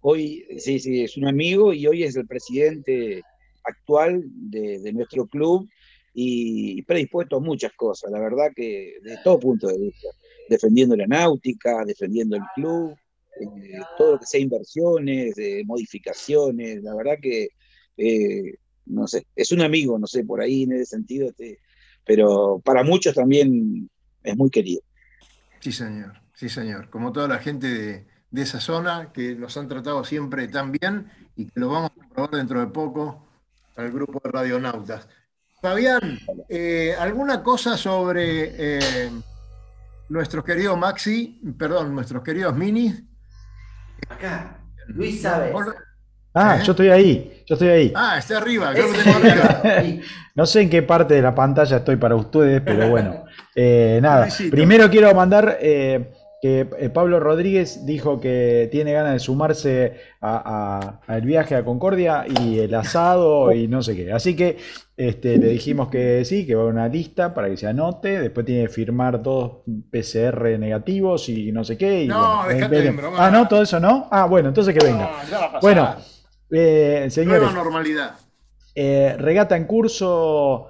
Hoy, 0.05 0.45
sí, 0.59 0.81
sí, 0.81 1.05
es 1.05 1.17
un 1.17 1.29
amigo 1.29 1.73
y 1.73 1.87
hoy 1.87 2.03
es 2.03 2.17
el 2.17 2.27
presidente 2.27 3.23
actual 3.63 4.25
de, 4.27 4.93
nuestro 4.93 5.27
club 5.27 5.69
y 6.13 6.83
predispuesto 6.83 7.37
a 7.37 7.41
muchas 7.41 7.73
cosas, 7.75 8.11
la 8.11 8.19
verdad 8.19 8.51
que 8.55 8.97
de 9.01 9.17
todo 9.23 9.39
punto 9.39 9.69
de 9.69 9.79
vista, 9.79 10.09
defendiendo 10.49 10.97
la 10.97 11.07
náutica, 11.07 11.85
defendiendo 11.85 12.35
el 12.35 12.43
club, 12.57 12.97
eh, 13.41 13.81
todo 13.97 14.15
lo 14.15 14.19
que 14.19 14.27
sea 14.27 14.41
inversiones, 14.41 15.37
modificaciones, 15.67 16.83
la 16.83 16.97
verdad 16.97 17.19
que, 17.23 17.51
eh, 17.97 18.55
no 18.87 19.07
sé, 19.07 19.25
es 19.37 19.53
un 19.53 19.61
amigo, 19.61 20.01
no 20.01 20.09
sé, 20.09 20.25
por 20.25 20.41
ahí 20.41 20.65
en 20.65 20.73
ese 20.73 20.87
sentido, 20.87 21.29
este, 21.29 21.61
pero 22.05 22.61
para 22.65 22.83
muchos 22.83 23.15
también 23.15 23.89
es 24.25 24.37
muy 24.37 24.51
querido. 24.51 24.83
Sí, 25.61 25.71
señor, 25.71 26.21
sí, 26.35 26.49
señor, 26.49 26.91
como 26.91 27.13
toda 27.13 27.29
la 27.29 27.39
gente 27.39 27.69
de 27.69 28.12
de 28.33 28.43
esa 28.43 28.61
zona, 28.61 29.11
que 29.13 29.35
nos 29.35 29.57
han 29.57 29.69
tratado 29.69 30.03
siempre 30.05 30.49
tan 30.49 30.73
bien 30.73 31.11
y 31.37 31.47
que 31.47 31.61
lo 31.61 31.69
vamos 31.69 31.91
a 31.91 32.15
probar 32.15 32.31
dentro 32.31 32.61
de 32.61 32.67
poco 32.67 33.29
al 33.77 33.93
grupo 33.93 34.21
de 34.25 34.31
radionautas. 34.31 35.07
Fabián, 35.61 36.19
eh, 36.49 36.97
¿alguna 36.99 37.43
cosa 37.43 37.77
sobre 37.77 38.53
eh, 38.57 39.11
nuestros 40.09 40.45
queridos 40.45 40.77
Maxi, 40.77 41.41
perdón, 41.57 41.95
nuestros 41.95 42.23
queridos 42.23 42.57
Mini? 42.57 42.93
Acá, 44.09 44.59
Luis 44.89 45.23
sabe. 45.23 45.53
Ah, 46.35 46.57
¿Eh? 46.57 46.65
yo 46.65 46.73
estoy 46.73 46.89
ahí, 46.89 47.45
yo 47.47 47.55
estoy 47.55 47.69
ahí. 47.69 47.93
Ah, 47.95 48.17
está 48.19 48.39
arriba, 48.39 48.75
yo 48.75 48.89
lo 48.89 48.95
tengo 48.95 49.17
arriba. 49.19 50.03
no 50.35 50.47
sé 50.47 50.63
en 50.63 50.71
qué 50.71 50.83
parte 50.83 51.15
de 51.15 51.23
la 51.23 51.35
pantalla 51.35 51.77
estoy 51.77 51.97
para 51.97 52.17
ustedes, 52.17 52.63
pero 52.63 52.89
bueno. 52.89 53.25
nada, 54.01 54.29
primero 54.51 54.91
quiero 54.91 55.15
mandar 55.15 55.59
que 56.43 56.69
eh, 56.77 56.91
Pablo 56.91 57.21
Rodríguez 57.21 57.87
dijo 57.87 58.19
que 58.19 58.69
tiene 58.73 58.93
ganas 58.93 59.13
de 59.13 59.21
sumarse 59.21 60.01
al 60.21 61.23
viaje 61.23 61.55
a 61.55 61.65
Concordia 61.65 62.25
y 62.27 62.59
el 62.59 62.75
asado 62.75 63.53
y 63.53 63.69
no 63.69 63.81
sé 63.81 63.95
qué. 63.95 64.13
Así 64.13 64.35
que 64.35 64.57
este, 64.97 65.39
le 65.39 65.47
dijimos 65.47 65.89
que 65.89 66.25
sí, 66.25 66.45
que 66.45 66.57
va 66.57 66.65
a 66.65 66.67
una 66.67 66.89
lista 66.89 67.33
para 67.33 67.49
que 67.49 67.57
se 67.57 67.69
anote. 67.69 68.21
Después 68.21 68.45
tiene 68.45 68.63
que 68.63 68.71
firmar 68.71 69.23
todos 69.23 69.59
PCR 69.93 70.59
negativos 70.59 71.29
y 71.29 71.53
no 71.53 71.63
sé 71.63 71.79
qué. 71.79 72.07
no, 72.09 72.45
déjate 72.49 72.93
Ah, 73.19 73.31
no, 73.31 73.47
todo 73.47 73.63
eso 73.63 73.79
no. 73.79 74.09
Ah, 74.11 74.27
bueno, 74.27 74.49
entonces 74.49 74.77
que 74.77 74.85
venga. 74.85 75.13
bueno, 75.63 75.95
eh, 76.51 77.07
señores. 77.09 77.41
Nueva 77.41 77.55
normalidad. 77.55 78.17
Eh, 78.75 79.15
regata 79.17 79.57
en 79.57 79.65
curso 79.67 80.67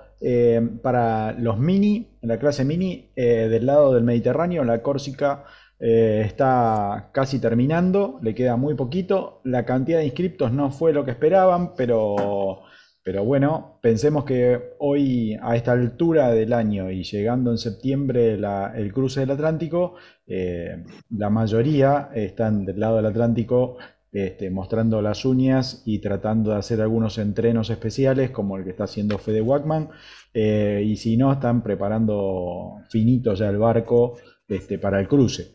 para 0.83 1.33
los 1.33 1.59
mini, 1.59 2.11
la 2.20 2.39
clase 2.39 2.64
mini, 2.64 3.11
del 3.16 3.66
lado 3.66 3.95
del 3.95 4.05
Mediterráneo, 4.05 4.62
la 4.62 4.81
Córsica 4.81 5.45
eh, 5.85 6.22
está 6.24 7.11
casi 7.12 7.41
terminando, 7.41 8.20
le 8.22 8.37
queda 8.37 8.55
muy 8.57 8.74
poquito. 8.74 9.41
La 9.43 9.64
cantidad 9.64 9.99
de 9.99 10.05
inscriptos 10.05 10.53
no 10.53 10.70
fue 10.70 10.93
lo 10.93 11.05
que 11.05 11.11
esperaban, 11.11 11.74
pero, 11.74 12.61
pero 13.03 13.24
bueno, 13.24 13.80
pensemos 13.83 14.24
que 14.24 14.74
hoy 14.78 15.37
a 15.43 15.57
esta 15.57 15.72
altura 15.72 16.30
del 16.30 16.53
año 16.53 16.89
y 16.89 17.03
llegando 17.03 17.51
en 17.51 17.59
septiembre 17.59 18.35
el 18.35 18.93
cruce 18.93 19.20
del 19.20 19.33
Atlántico, 19.33 19.97
eh, 20.24 20.85
la 21.11 21.30
mayoría 21.30 22.11
están 22.14 22.64
del 22.64 22.78
lado 22.78 22.99
del 22.99 23.07
Atlántico 23.07 23.76
este, 24.12 24.51
mostrando 24.51 25.03
las 25.03 25.24
uñas 25.24 25.83
y 25.85 25.99
tratando 25.99 26.53
de 26.53 26.59
hacer 26.59 26.80
algunos 26.80 27.18
entrenos 27.18 27.70
especiales 27.70 28.30
como 28.30 28.57
el 28.57 28.62
que 28.62 28.70
está 28.70 28.85
haciendo 28.85 29.18
Fede 29.18 29.41
Wackman. 29.41 29.89
Eh, 30.33 30.85
y 30.87 30.95
si 30.95 31.16
no, 31.16 31.33
están 31.33 31.64
preparando 31.64 32.76
finito 32.89 33.35
ya 33.35 33.49
el 33.49 33.59
barco 33.59 34.18
este, 34.47 34.78
para 34.78 35.01
el 35.01 35.09
cruce. 35.09 35.55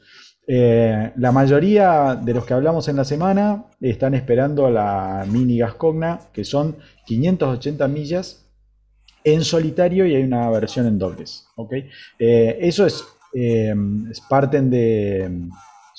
Eh, 0.49 1.11
la 1.17 1.33
mayoría 1.33 2.15
de 2.15 2.33
los 2.33 2.45
que 2.45 2.53
hablamos 2.53 2.87
en 2.87 2.95
la 2.95 3.03
semana 3.03 3.65
están 3.81 4.13
esperando 4.13 4.69
la 4.69 5.25
mini 5.29 5.57
Gascogna, 5.57 6.21
que 6.31 6.45
son 6.45 6.77
580 7.05 7.85
millas 7.89 8.45
en 9.25 9.43
solitario 9.43 10.05
y 10.05 10.15
hay 10.15 10.23
una 10.23 10.49
versión 10.49 10.87
en 10.87 10.97
dobles. 10.97 11.47
Eh, 12.17 12.57
eso 12.61 12.85
es, 12.85 13.03
eh, 13.33 13.75
parten 14.29 14.69
de, 14.69 15.49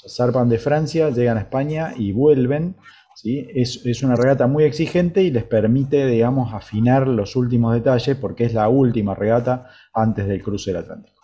zarpan 0.08 0.48
de 0.48 0.58
Francia, 0.58 1.10
llegan 1.10 1.36
a 1.36 1.40
España 1.40 1.92
y 1.94 2.12
vuelven. 2.12 2.76
¿sí? 3.14 3.46
Es, 3.54 3.84
es, 3.84 4.02
una 4.02 4.16
regata 4.16 4.46
muy 4.46 4.64
exigente 4.64 5.22
y 5.22 5.30
les 5.30 5.44
permite, 5.44 6.06
digamos, 6.06 6.54
afinar 6.54 7.06
los 7.06 7.36
últimos 7.36 7.74
detalles 7.74 8.16
porque 8.16 8.44
es 8.44 8.54
la 8.54 8.70
última 8.70 9.14
regata 9.14 9.68
antes 9.92 10.26
del 10.26 10.42
cruce 10.42 10.70
del 10.70 10.80
Atlántico. 10.80 11.17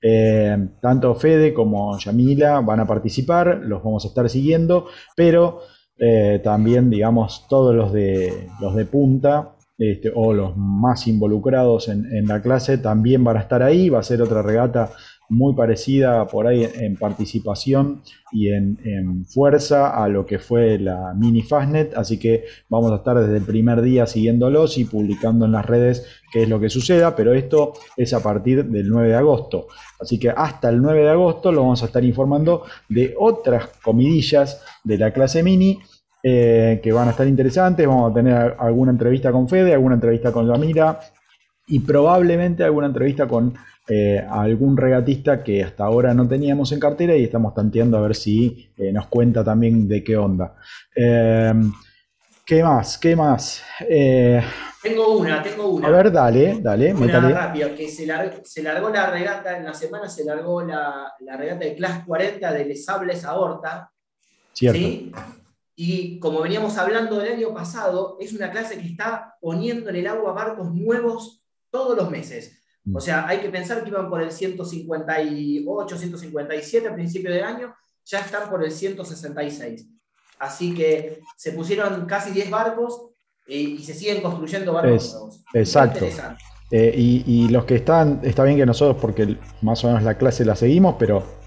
Eh, 0.00 0.56
tanto 0.80 1.14
Fede 1.14 1.52
como 1.52 1.98
Yamila 1.98 2.60
van 2.60 2.80
a 2.80 2.86
participar, 2.86 3.60
los 3.64 3.82
vamos 3.82 4.04
a 4.04 4.08
estar 4.08 4.28
siguiendo, 4.28 4.86
pero 5.16 5.60
eh, 5.98 6.40
también, 6.42 6.88
digamos, 6.90 7.46
todos 7.48 7.74
los 7.74 7.92
de, 7.92 8.48
los 8.60 8.76
de 8.76 8.84
punta 8.84 9.56
este, 9.76 10.12
o 10.14 10.32
los 10.32 10.56
más 10.56 11.06
involucrados 11.06 11.88
en, 11.88 12.04
en, 12.14 12.26
la 12.26 12.40
clase 12.40 12.78
también 12.78 13.24
van 13.24 13.36
a 13.36 13.40
estar 13.40 13.62
ahí. 13.62 13.88
Va 13.88 14.00
a 14.00 14.04
ser 14.04 14.22
otra 14.22 14.42
regata 14.42 14.90
muy 15.28 15.54
parecida 15.54 16.26
por 16.26 16.46
ahí 16.46 16.66
en 16.74 16.96
participación 16.96 18.02
y 18.32 18.48
en, 18.48 18.78
fuerza 19.26 20.02
a 20.02 20.08
lo 20.08 20.24
que 20.24 20.38
fue 20.38 20.78
la 20.78 21.12
mini 21.14 21.42
Fastnet, 21.42 21.94
así 21.96 22.18
que 22.18 22.44
vamos 22.68 22.92
a 22.92 22.96
estar 22.96 23.18
desde 23.18 23.36
el 23.36 23.44
primer 23.44 23.82
día 23.82 24.06
siguiéndolos 24.06 24.78
y 24.78 24.84
publicando 24.84 25.44
en 25.44 25.52
las 25.52 25.66
redes 25.66 26.06
qué 26.32 26.42
es 26.42 26.48
lo 26.48 26.60
que 26.60 26.70
suceda, 26.70 27.14
pero 27.14 27.34
esto 27.34 27.74
es 27.96 28.12
a 28.14 28.22
partir 28.22 28.64
del 28.64 28.88
9 28.88 29.08
de 29.08 29.14
agosto, 29.14 29.68
así 30.00 30.18
que 30.18 30.30
hasta 30.30 30.68
el 30.68 30.80
9 30.80 31.02
de 31.02 31.10
agosto 31.10 31.52
lo 31.52 31.62
vamos 31.62 31.82
a 31.82 31.86
estar 31.86 32.04
informando 32.04 32.64
de 32.88 33.14
otras 33.18 33.68
comidillas 33.82 34.62
de 34.84 34.98
la 34.98 35.12
clase 35.12 35.42
mini 35.42 35.78
eh, 36.22 36.80
que 36.82 36.92
van 36.92 37.08
a 37.08 37.12
estar 37.12 37.26
interesantes, 37.26 37.86
vamos 37.86 38.10
a 38.10 38.14
tener 38.14 38.56
alguna 38.58 38.90
entrevista 38.92 39.30
con 39.30 39.48
Fede, 39.48 39.74
alguna 39.74 39.94
entrevista 39.94 40.32
con 40.32 40.46
Yamira, 40.46 41.00
y 41.68 41.80
probablemente 41.80 42.64
alguna 42.64 42.86
entrevista 42.86 43.28
con 43.28 43.54
eh, 43.88 44.22
algún 44.28 44.76
regatista 44.76 45.42
que 45.42 45.64
hasta 45.64 45.84
ahora 45.84 46.12
no 46.12 46.28
teníamos 46.28 46.72
en 46.72 46.80
cartera 46.80 47.16
y 47.16 47.24
estamos 47.24 47.54
tanteando 47.54 47.96
a 47.96 48.02
ver 48.02 48.14
si 48.14 48.68
eh, 48.76 48.92
nos 48.92 49.06
cuenta 49.06 49.42
también 49.42 49.88
de 49.88 50.04
qué 50.04 50.16
onda. 50.16 50.56
Eh, 50.94 51.54
¿Qué 52.44 52.62
más? 52.62 52.98
¿Qué 52.98 53.16
más? 53.16 53.62
tengo 54.82 55.16
una, 55.16 55.42
tengo 55.42 55.68
una. 55.68 55.88
A 55.88 55.90
ver, 55.90 56.12
dale, 56.12 56.58
dale, 56.60 56.94
una 56.94 57.30
rápido, 57.30 57.74
que 57.74 57.88
se, 57.88 58.06
largó 58.06 58.90
la 58.90 59.10
regata, 59.10 59.56
en 59.56 59.64
la 59.64 59.74
semana 59.74 60.08
se 60.08 60.24
largó 60.24 60.62
la, 60.62 61.14
regata 61.36 61.64
de 61.64 61.74
Class 61.74 62.04
40 62.06 62.52
de 62.52 62.64
Les 62.66 62.84
Sables 62.84 63.24
a 63.24 63.34
Horta. 63.38 63.90
Cierto. 64.52 65.18
Y 65.80 66.18
como 66.18 66.42
veníamos 66.42 66.76
hablando 66.76 67.20
del 67.20 67.34
año 67.34 67.54
pasado, 67.54 68.16
es 68.18 68.32
una 68.32 68.50
clase 68.50 68.78
que 68.78 68.86
está 68.86 69.36
poniendo 69.40 69.88
en 69.90 69.96
el 69.96 70.06
agua 70.08 70.32
barcos 70.32 70.74
nuevos 70.74 71.40
todos 71.70 71.96
los 71.96 72.10
meses. 72.10 72.57
Mm. 72.88 72.96
O 72.96 73.00
sea, 73.00 73.26
hay 73.28 73.38
que 73.38 73.50
pensar 73.50 73.82
que 73.82 73.90
iban 73.90 74.08
por 74.08 74.22
el 74.22 74.30
158, 74.30 75.98
157 75.98 76.88
a 76.88 76.94
principio 76.94 77.30
de 77.30 77.42
año, 77.42 77.74
ya 78.04 78.20
están 78.20 78.48
por 78.48 78.64
el 78.64 78.70
166. 78.70 79.86
Así 80.38 80.74
que 80.74 81.20
se 81.36 81.52
pusieron 81.52 82.06
casi 82.06 82.30
10 82.30 82.50
barcos 82.50 83.10
eh, 83.46 83.58
y 83.58 83.84
se 83.84 83.94
siguen 83.94 84.22
construyendo 84.22 84.72
barcos 84.72 85.12
nuevos. 85.12 85.44
Exacto. 85.52 86.06
Eh, 86.70 86.94
y, 86.96 87.24
y, 87.26 87.48
los 87.48 87.64
que 87.64 87.76
están, 87.76 88.20
está 88.22 88.44
bien 88.44 88.58
que 88.58 88.66
nosotros, 88.66 88.98
porque 89.00 89.38
más 89.62 89.82
o 89.84 89.88
menos 89.88 90.02
la 90.02 90.18
clase 90.18 90.44
la 90.44 90.54
seguimos, 90.54 90.96
pero 90.98 91.37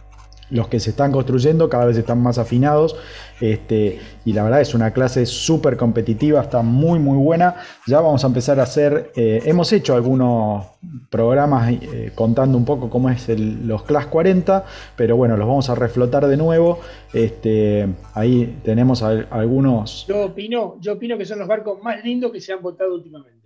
los 0.52 0.68
que 0.68 0.80
se 0.80 0.92
están 0.92 1.12
construyendo 1.12 1.70
cada 1.70 1.86
vez 1.86 1.98
están 1.98 2.22
más 2.22 2.38
afinados 2.38 2.96
este, 3.42 4.00
y 4.24 4.34
la 4.34 4.44
verdad 4.44 4.62
es 4.62 4.76
una 4.76 4.92
clase 4.92 5.26
súper 5.26 5.76
competitiva, 5.76 6.42
está 6.42 6.62
muy 6.62 7.00
muy 7.00 7.18
buena. 7.18 7.56
Ya 7.88 8.00
vamos 8.00 8.24
a 8.24 8.28
empezar 8.28 8.60
a 8.60 8.64
hacer, 8.64 9.12
eh, 9.16 9.42
hemos 9.46 9.74
hecho 9.74 9.96
algunos 9.96 10.68
programas 11.10 11.72
eh, 11.74 12.12
contando 12.14 12.58
un 12.58 12.66
poco 12.66 12.90
cómo 12.90 13.10
es 13.10 13.28
los 13.30 13.84
Class 13.84 14.06
40, 14.08 14.64
pero 14.96 15.18
bueno, 15.18 15.36
los 15.38 15.48
vamos 15.48 15.70
a 15.70 15.76
reflotar 15.76 16.28
de 16.28 16.38
nuevo. 16.38 16.80
Este, 17.14 17.88
ahí 18.14 18.60
tenemos 18.64 19.02
algunos... 19.02 20.06
Yo 20.08 20.26
opino, 20.26 20.78
yo 20.80 20.94
opino 20.94 21.18
que 21.18 21.26
son 21.26 21.40
los 21.40 21.48
barcos 21.48 21.82
más 21.82 22.04
lindos 22.04 22.32
que 22.32 22.40
se 22.40 22.54
han 22.54 22.62
votado 22.62 22.94
últimamente. 22.94 23.41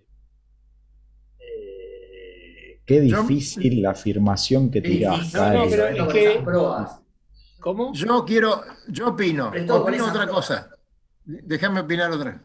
Qué 2.86 3.02
difícil 3.02 3.82
la 3.82 3.92
afirmación 3.92 4.70
que 4.70 4.82
tiras. 4.82 5.34
¿Cómo? 7.60 7.94
Yo 7.94 8.24
quiero, 8.26 8.62
yo 8.88 9.10
opino, 9.10 9.52
opino 9.70 10.06
otra 10.08 10.28
cosa. 10.28 10.70
Déjame 11.24 11.80
opinar 11.80 12.12
otra. 12.12 12.44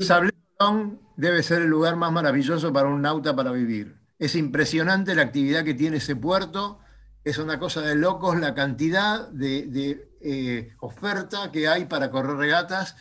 Sabletón 0.00 1.00
debe 1.16 1.44
ser 1.44 1.62
el 1.62 1.68
lugar 1.68 1.94
más 1.94 2.10
maravilloso 2.10 2.72
para 2.72 2.88
un 2.88 3.02
nauta 3.02 3.36
para 3.36 3.52
vivir. 3.52 4.00
Es 4.18 4.34
impresionante 4.34 5.14
la 5.14 5.22
actividad 5.22 5.64
que 5.64 5.74
tiene 5.74 5.98
ese 5.98 6.16
puerto. 6.16 6.80
Es 7.22 7.38
una 7.38 7.60
cosa 7.60 7.82
de 7.82 7.94
locos 7.94 8.38
la 8.40 8.54
cantidad 8.54 9.28
de, 9.28 10.08
eh, 10.20 10.72
oferta 10.80 11.52
que 11.52 11.68
hay 11.68 11.84
para 11.84 12.10
correr 12.10 12.36
regatas 12.36 12.96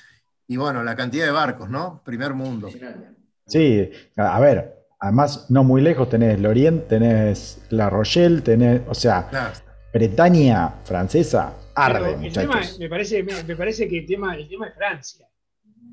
y 0.47 0.57
bueno, 0.57 0.83
la 0.83 0.95
cantidad 0.95 1.25
de 1.25 1.31
barcos, 1.31 1.69
¿no? 1.69 2.03
Primer 2.03 2.35
mundo. 2.35 2.69
Sí, 3.47 3.89
a 4.15 4.39
ver, 4.39 4.78
además 4.99 5.49
no 5.49 5.63
muy 5.63 5.81
lejos 5.81 6.09
tenés 6.09 6.39
Lorient, 6.39 6.87
tenés 6.87 7.61
La 7.69 7.89
Rochelle, 7.89 8.41
tenés, 8.41 8.81
o 8.87 8.93
sea, 8.93 9.53
Bretaña 9.93 10.75
francesa, 10.83 11.53
arde, 11.73 12.15
muchachos. 12.17 12.77
me, 12.79 12.89
parece, 12.89 13.23
me, 13.23 13.55
parece 13.55 13.87
que 13.87 13.99
el 13.99 14.05
tema, 14.05 14.35
el 14.35 14.47
tema 14.47 14.67
es 14.67 14.75
Francia. 14.75 15.27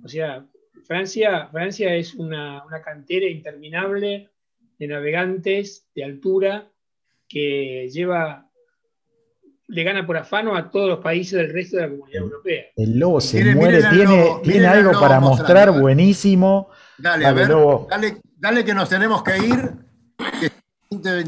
O 0.05 0.09
sea, 0.09 0.45
Francia, 0.87 1.49
Francia 1.51 1.95
es 1.95 2.15
una, 2.15 2.63
cantera 2.85 3.27
interminable 3.27 4.29
de 4.79 4.87
navegantes 4.87 5.89
de 5.95 6.05
altura 6.05 6.69
que 7.29 7.89
lleva 7.91 8.43
le 9.69 9.83
gana 9.83 10.07
por 10.07 10.17
afano 10.17 10.55
a 10.55 10.71
todos 10.71 10.89
los 10.89 10.99
países 11.01 11.33
del 11.33 11.53
resto 11.53 11.77
de 11.77 11.83
la 11.83 11.89
comunidad 11.89 12.23
europea. 12.23 12.65
El 12.77 12.99
lobo 13.01 13.21
se 13.21 13.53
muere, 13.53 13.83
tiene, 13.91 14.27
tiene 14.45 14.67
algo 14.67 14.93
para 14.93 15.19
mostrar 15.19 15.73
buenísimo. 15.73 16.69
Dale, 16.99 17.27
a 17.27 17.33
ver, 17.33 17.49
dale, 17.89 18.21
dale 18.37 18.65
que 18.65 18.75
nos 18.75 18.89
tenemos 18.89 19.23
que 19.23 19.39
ir. 19.39 19.73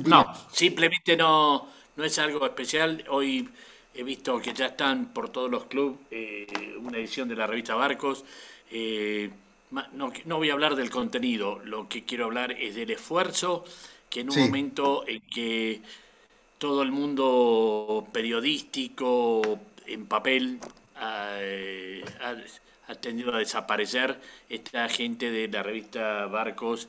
no, 0.06 0.34
simplemente 0.52 1.16
no, 1.16 1.68
no 1.96 2.04
es 2.04 2.18
algo 2.18 2.46
especial. 2.46 3.04
Hoy 3.08 3.48
he 3.94 4.02
visto 4.02 4.40
que 4.40 4.52
ya 4.54 4.66
están 4.66 5.12
por 5.12 5.30
todos 5.30 5.50
los 5.50 5.64
clubes 5.64 5.98
eh, 6.10 6.76
una 6.80 6.98
edición 6.98 7.28
de 7.28 7.36
la 7.36 7.46
revista 7.46 7.74
Barcos. 7.74 8.24
Eh, 8.70 9.30
no, 9.70 10.12
no, 10.24 10.36
voy 10.36 10.50
a 10.50 10.54
hablar 10.54 10.76
del 10.76 10.90
contenido, 10.90 11.60
lo 11.64 11.88
que 11.88 12.04
quiero 12.04 12.24
hablar 12.26 12.52
es 12.52 12.74
del 12.74 12.90
esfuerzo 12.90 13.64
que 14.08 14.20
en 14.20 14.30
un 14.30 14.38
momento 14.38 15.04
en 15.06 15.20
que 15.20 15.82
todo 16.56 16.82
el 16.82 16.90
mundo 16.90 18.06
periodístico 18.10 19.60
en 19.86 20.06
papel 20.06 20.58
eh, 21.00 22.04
ha, 22.20 22.34
ha 22.88 22.94
tendido 22.94 23.34
a 23.34 23.38
desaparecer, 23.38 24.18
esta 24.48 24.88
gente 24.88 25.30
de 25.30 25.46
la 25.48 25.62
revista 25.62 26.26
Barcos 26.26 26.88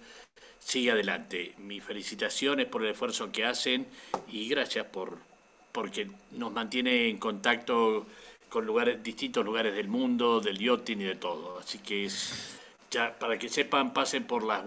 sigue 0.60 0.92
adelante. 0.92 1.54
Mis 1.58 1.84
felicitaciones 1.84 2.68
por 2.68 2.84
el 2.84 2.92
esfuerzo 2.92 3.32
que 3.32 3.46
hacen 3.46 3.86
y 4.28 4.48
gracias 4.48 4.86
por 4.86 5.18
porque 5.72 6.10
nos 6.32 6.52
mantiene 6.52 7.10
en 7.10 7.18
contacto 7.18 8.08
con 8.50 8.66
lugares 8.66 9.04
distintos 9.04 9.46
lugares 9.46 9.76
del 9.76 9.88
mundo, 9.88 10.40
del 10.40 10.58
yachting 10.58 11.02
y 11.02 11.04
de 11.04 11.16
todo. 11.16 11.60
Así 11.60 11.78
que 11.80 12.06
es, 12.06 12.58
ya 12.90 13.14
para 13.20 13.38
que 13.38 13.50
sepan, 13.50 13.94
pasen 13.94 14.24
por 14.24 14.44
las, 14.44 14.64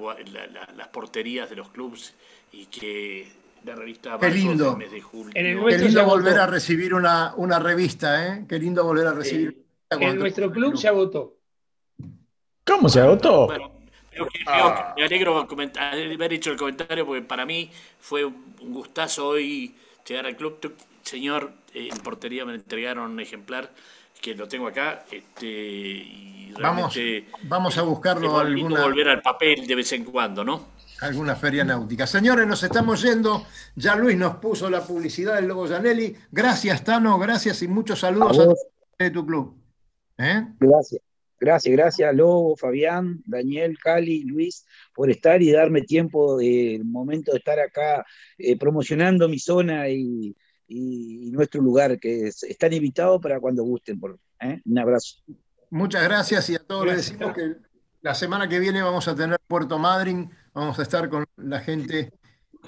las 0.76 0.88
porterías 0.88 1.50
de 1.50 1.56
los 1.56 1.70
clubes 1.70 2.14
y 2.52 2.66
que 2.66 3.32
la 3.64 3.74
revista 3.74 4.18
Qué 4.20 4.30
lindo. 4.30 4.76
mes 4.76 4.92
de 4.92 5.00
julio. 5.00 5.32
Qué 5.34 5.78
lindo 5.78 6.04
volver 6.04 6.38
a 6.38 6.46
recibir 6.46 6.94
una, 6.94 7.34
una 7.36 7.58
revista, 7.58 8.28
¿eh? 8.28 8.44
Qué 8.48 8.58
lindo 8.58 8.84
volver 8.84 9.06
a 9.06 9.12
recibir. 9.14 9.62
En 10.00 10.18
nuestro 10.18 10.50
club 10.50 10.76
se 10.76 10.88
agotó. 10.88 11.36
¿Cómo 12.64 12.88
se 12.88 13.00
agotó? 13.00 13.48
Ah. 14.46 14.94
me 14.96 15.04
alegro 15.04 15.46
haber 15.48 16.32
hecho 16.34 16.50
el 16.50 16.58
comentario 16.58 17.06
porque 17.06 17.22
para 17.22 17.46
mí 17.46 17.70
fue 17.98 18.24
un 18.24 18.72
gustazo 18.72 19.28
hoy 19.28 19.74
llegar 20.06 20.26
al 20.26 20.36
club. 20.36 20.74
Señor, 21.02 21.52
en 21.74 21.96
portería 21.98 22.44
me 22.44 22.54
entregaron 22.54 23.10
un 23.10 23.20
ejemplar 23.20 23.70
que 24.20 24.34
lo 24.34 24.46
tengo 24.46 24.68
acá. 24.68 25.04
Este, 25.10 25.46
y 25.46 26.54
vamos, 26.60 26.96
vamos 27.42 27.78
a 27.78 27.82
buscarlo. 27.82 28.38
Alguna... 28.38 28.82
volver 28.82 29.08
al 29.08 29.22
papel 29.22 29.66
de 29.66 29.74
vez 29.74 29.92
en 29.92 30.04
cuando, 30.04 30.44
¿no? 30.44 30.72
Alguna 31.00 31.34
feria 31.34 31.64
náutica. 31.64 32.06
Señores, 32.06 32.46
nos 32.46 32.62
estamos 32.62 33.02
yendo. 33.02 33.44
Ya 33.74 33.96
Luis 33.96 34.16
nos 34.16 34.36
puso 34.36 34.70
la 34.70 34.82
publicidad 34.82 35.34
del 35.34 35.48
Lobo 35.48 35.66
Janelli. 35.66 36.16
Gracias, 36.30 36.84
Tano. 36.84 37.18
Gracias 37.18 37.62
y 37.62 37.68
muchos 37.68 37.98
saludos 37.98 38.38
a, 38.38 39.04
de 39.04 39.10
tu 39.10 39.26
club. 39.26 39.61
¿Eh? 40.18 40.46
Gracias. 40.58 41.02
Gracias, 41.42 41.72
gracias 41.74 42.14
Lobo, 42.14 42.56
Fabián, 42.56 43.20
Daniel, 43.26 43.76
Cali, 43.76 44.22
Luis, 44.22 44.64
por 44.94 45.10
estar 45.10 45.42
y 45.42 45.50
darme 45.50 45.82
tiempo 45.82 46.36
del 46.36 46.84
momento 46.84 47.32
de 47.32 47.38
estar 47.38 47.58
acá 47.58 48.06
eh, 48.38 48.56
promocionando 48.56 49.28
mi 49.28 49.40
zona 49.40 49.88
y, 49.88 50.36
nuestro 51.32 51.60
lugar, 51.60 51.98
que 51.98 52.28
están 52.28 52.72
invitados 52.72 53.20
para 53.20 53.40
cuando 53.40 53.64
gusten. 53.64 53.98
Por, 53.98 54.20
¿eh? 54.40 54.60
Un 54.64 54.78
abrazo. 54.78 55.16
Muchas 55.68 56.04
gracias 56.04 56.48
y 56.48 56.54
a 56.54 56.60
todos 56.60 56.86
les 56.86 56.96
decimos 56.96 57.34
que 57.34 57.56
la 58.02 58.14
semana 58.14 58.48
que 58.48 58.60
viene 58.60 58.80
vamos 58.80 59.08
a 59.08 59.16
tener 59.16 59.40
Puerto 59.48 59.80
Madryn, 59.80 60.30
vamos 60.54 60.78
a 60.78 60.82
estar 60.82 61.08
con 61.08 61.24
la 61.38 61.58
gente 61.58 62.12